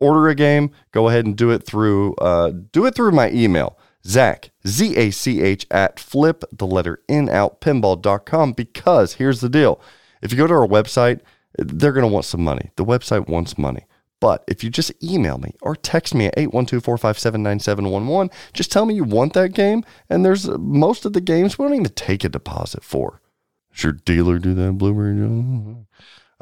[0.02, 3.78] pre-order a game, go ahead and do it through uh, do it through my email.
[4.04, 9.48] Zach, Z A C H at flip the letter in out pinball.com because here's the
[9.48, 9.80] deal.
[10.20, 11.20] If you go to our website,
[11.56, 12.72] they're going to want some money.
[12.76, 13.86] The website wants money.
[14.20, 19.02] But if you just email me or text me at 812-457-9711, just tell me you
[19.02, 19.84] want that game.
[20.08, 23.20] And there's uh, most of the games we don't even take a deposit for.
[23.74, 25.16] Does your dealer do that, Blueberry?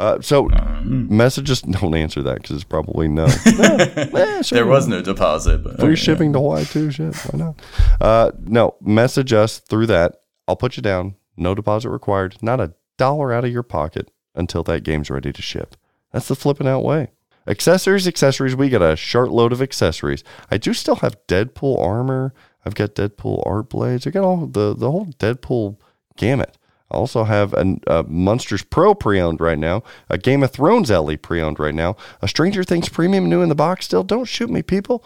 [0.00, 0.48] Uh, so
[0.82, 3.26] messages don't answer that because it's probably no.
[3.58, 4.56] No, eh, sure.
[4.56, 5.62] There was no deposit.
[5.62, 5.94] But Free okay.
[5.94, 6.90] shipping to Hawaii too.
[6.90, 7.60] Shit, why not?
[8.00, 10.16] Uh, no, message us through that.
[10.48, 11.16] I'll put you down.
[11.36, 12.42] No deposit required.
[12.42, 15.76] Not a dollar out of your pocket until that game's ready to ship.
[16.12, 17.08] That's the flipping out way.
[17.46, 18.56] Accessories, accessories.
[18.56, 20.24] We got a short load of accessories.
[20.50, 22.32] I do still have Deadpool armor.
[22.64, 24.06] I've got Deadpool art blades.
[24.06, 25.78] I got all the the whole Deadpool
[26.16, 26.56] gamut.
[26.90, 31.58] Also have a, a Monsters Pro pre-owned right now, a Game of Thrones LE pre-owned
[31.58, 34.02] right now, a Stranger Things premium new in the box still.
[34.02, 35.04] Don't shoot me, people.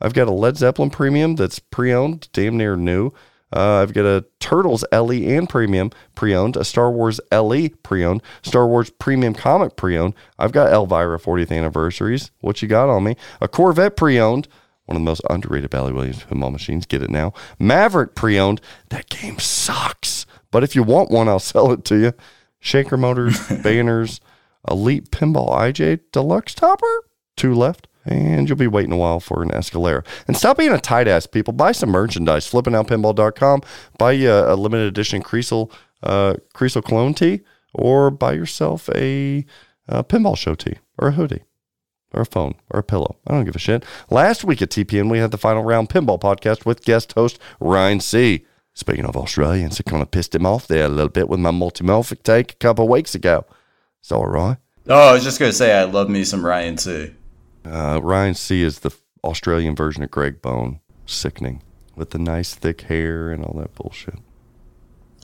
[0.00, 3.12] I've got a Led Zeppelin premium that's pre-owned, damn near new.
[3.54, 8.66] Uh, I've got a Turtles LE and premium pre-owned, a Star Wars LE pre-owned, Star
[8.66, 10.14] Wars premium comic pre-owned.
[10.38, 12.32] I've got Elvira 40th anniversaries.
[12.40, 13.16] What you got on me?
[13.40, 14.48] A Corvette pre-owned.
[14.86, 16.86] One of the most underrated Bally Williams pinball machines.
[16.86, 17.32] Get it now.
[17.58, 18.60] Maverick pre-owned.
[18.90, 20.26] That game sucks.
[20.56, 22.12] But if you want one, I'll sell it to you.
[22.60, 24.22] Shaker motors, banners,
[24.66, 27.04] Elite Pinball IJ Deluxe Topper.
[27.36, 27.88] Two left.
[28.06, 30.02] And you'll be waiting a while for an Escalera.
[30.26, 31.52] And stop being a tight ass, people.
[31.52, 32.50] Buy some merchandise.
[32.50, 33.60] Flippingoutpinball.com.
[33.98, 35.70] Buy you a, a limited edition Creasel,
[36.02, 37.42] uh, Creasel clone tee,
[37.74, 39.44] or buy yourself a,
[39.90, 41.44] uh pinball show tee or a hoodie
[42.14, 43.16] or a phone or a pillow.
[43.26, 43.84] I don't give a shit.
[44.08, 48.00] Last week at TPN, we had the final round pinball podcast with guest host Ryan
[48.00, 48.46] C.
[48.76, 51.50] Speaking of Australians, I kind of pissed him off there a little bit with my
[51.50, 53.46] multimorphic take a couple of weeks ago.
[54.00, 54.58] It's all right.
[54.86, 57.12] Oh, I was just gonna say I love me some Ryan C.
[57.64, 58.94] Uh, Ryan C is the
[59.24, 60.80] Australian version of Greg Bone.
[61.06, 61.62] Sickening.
[61.96, 64.18] With the nice thick hair and all that bullshit.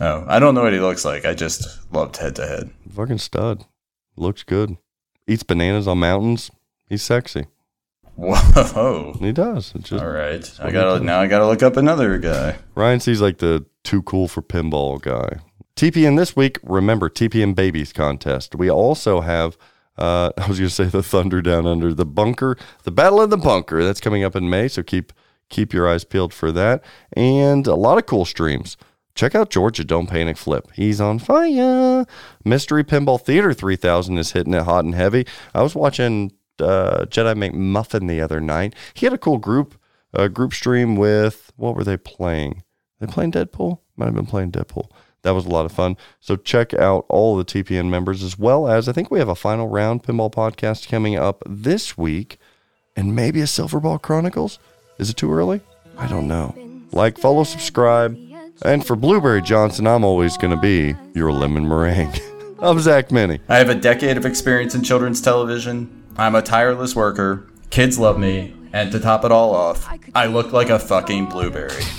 [0.01, 1.27] Oh, I don't know what he looks like.
[1.27, 2.71] I just loved head to head.
[2.91, 3.67] Fucking stud.
[4.17, 4.79] Looks good.
[5.27, 6.51] Eats bananas on mountains.
[6.89, 7.49] He's sexy.
[8.17, 9.17] Whoa.
[9.21, 9.73] He does.
[9.75, 10.51] It's just All right.
[10.61, 11.21] I gotta now.
[11.21, 12.59] I gotta look up another guy.
[12.75, 15.41] Ryan sees like the too cool for pinball guy.
[15.77, 18.55] TPN this week, remember TPN Babies contest.
[18.55, 19.57] We also have,
[19.97, 23.31] uh, I was going to say the Thunder Down Under, the bunker, the Battle of
[23.31, 23.83] the Bunker.
[23.83, 25.13] That's coming up in May, so keep
[25.49, 26.83] keep your eyes peeled for that.
[27.15, 28.77] And a lot of cool streams.
[29.15, 30.67] Check out Georgia Don't Panic Flip.
[30.75, 32.07] He's on fire.
[32.45, 35.27] Mystery Pinball Theater 3000 is hitting it hot and heavy.
[35.55, 38.75] I was watching uh, Jedi Make Muffin the other night.
[38.95, 39.75] He had a cool group
[40.15, 42.63] uh, group stream with what were they playing?
[43.01, 43.79] They playing Deadpool?
[43.97, 44.89] Might have been playing Deadpool.
[45.23, 45.97] That was a lot of fun.
[46.21, 49.35] So check out all the TPN members as well as I think we have a
[49.35, 52.39] final round pinball podcast coming up this week
[52.97, 54.59] and maybe a Silverball Chronicles.
[54.99, 55.61] Is it too early?
[55.97, 56.55] I don't know.
[56.93, 58.19] Like, follow, subscribe.
[58.65, 62.13] And for Blueberry Johnson, I'm always to be your lemon meringue.
[62.61, 63.41] I'm Zach Meny.
[63.49, 66.02] I have a decade of experience in children's television.
[66.17, 67.47] I'm a tireless worker.
[67.71, 68.55] Kids love me.
[68.75, 71.83] And to top it all off, I look like a fucking blueberry.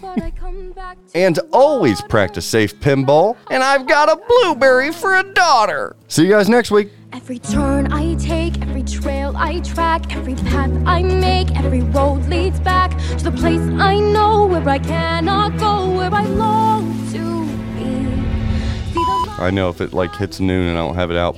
[0.00, 3.36] But I come back to And always practice safe pinball.
[3.50, 5.96] And I've got a blueberry for a daughter.
[6.08, 6.90] See you guys next week.
[7.12, 12.60] Every turn I take, every trail I track, every path I make, every road leads
[12.60, 18.94] back to the place I know where I cannot go, where I long to be.
[19.42, 21.36] I know if it like hits noon and I don't have it out,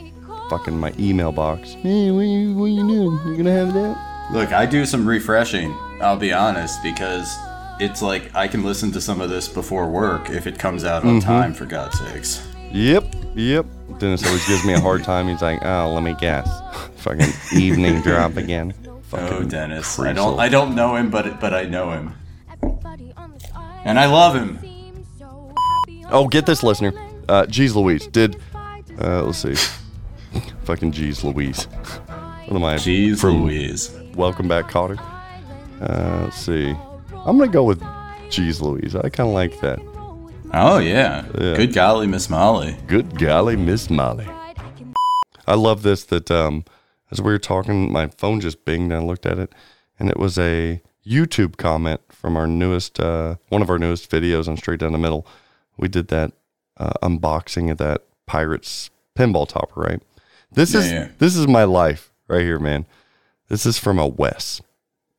[0.50, 1.72] fucking my email box.
[1.74, 3.18] Hey, what you, what you doing?
[3.28, 4.28] You gonna have that?
[4.32, 5.72] Look, I do some refreshing,
[6.02, 7.34] I'll be honest, because
[7.80, 11.04] it's like I can listen to some of this before work if it comes out
[11.04, 12.46] on time, for God's sakes.
[12.72, 13.64] Yep, yep.
[13.98, 15.26] Dennis always gives me a hard time.
[15.28, 16.48] He's like, oh, let me guess.
[16.96, 18.74] fucking evening drop again.
[18.86, 19.98] Oh, Fucking Dennis.
[19.98, 22.14] I don't I don't know him, but but I know him.
[22.50, 24.58] everybody on this island And I love him.
[24.60, 26.92] seems so happy on Oh, get this, listener.
[27.28, 28.36] Uh, geez Louise, did,
[29.00, 29.54] uh, let's see.
[30.64, 31.64] Fucking jeez Louise.
[32.46, 32.76] What am I?
[32.76, 33.90] Jeez from Louise.
[34.14, 34.98] Welcome back, Kotter.
[35.80, 36.74] Uh, let's see.
[37.12, 37.80] I'm gonna go with
[38.28, 38.94] jeez Louise.
[38.94, 39.78] I kind of like that.
[40.52, 41.24] Oh yeah.
[41.38, 41.54] Yeah.
[41.54, 42.76] Good golly, Miss Molly.
[42.86, 44.28] Good golly, Miss Molly.
[45.46, 46.64] I love this that um,
[47.10, 49.52] as we were talking, my phone just binged and I looked at it,
[49.98, 54.48] and it was a YouTube comment from our newest, uh, one of our newest videos
[54.48, 55.26] on Straight Down the Middle.
[55.76, 56.32] We did that
[56.76, 60.02] uh, unboxing of that Pirates pinball topper, right?
[60.52, 61.08] This Yeah, is yeah.
[61.18, 62.86] this is my life right here, man.
[63.48, 64.60] This is from a Wes.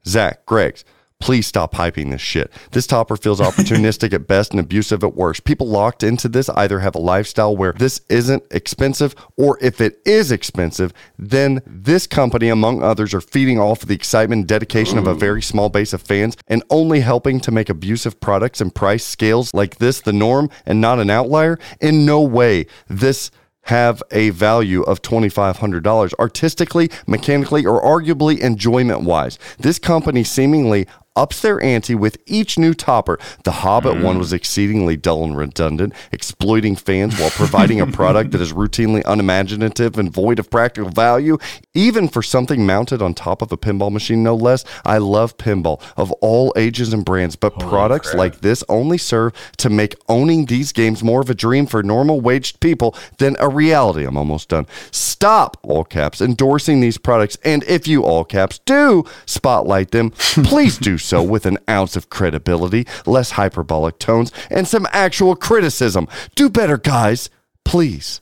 [0.05, 0.83] Zach, Greg's,
[1.19, 2.51] please stop hyping this shit.
[2.71, 5.43] This topper feels opportunistic at best and abusive at worst.
[5.43, 10.01] People locked into this either have a lifestyle where this isn't expensive, or if it
[10.05, 14.97] is expensive, then this company, among others, are feeding off of the excitement and dedication
[14.97, 18.73] of a very small base of fans and only helping to make abusive products and
[18.73, 21.59] price scales like this the norm and not an outlier.
[21.79, 23.29] In no way this
[23.63, 29.37] have a value of $2,500 artistically, mechanically, or arguably enjoyment wise.
[29.59, 33.19] This company seemingly ups their ante with each new topper.
[33.43, 34.19] The Hobbit one mm.
[34.19, 39.97] was exceedingly dull and redundant, exploiting fans while providing a product that is routinely unimaginative
[39.97, 41.37] and void of practical value,
[41.73, 44.63] even for something mounted on top of a pinball machine, no less.
[44.85, 48.17] I love pinball of all ages and brands, but products crap.
[48.17, 52.21] like this only serve to make owning these games more of a dream for normal
[52.21, 54.05] waged people than a reality.
[54.05, 54.65] I'm almost done.
[54.91, 57.37] Stop, all caps, endorsing these products.
[57.43, 62.09] And if you, all caps, do spotlight them, please do so with an ounce of
[62.09, 66.07] credibility, less hyperbolic tones, and some actual criticism.
[66.35, 67.29] Do better, guys.
[67.63, 68.21] Please.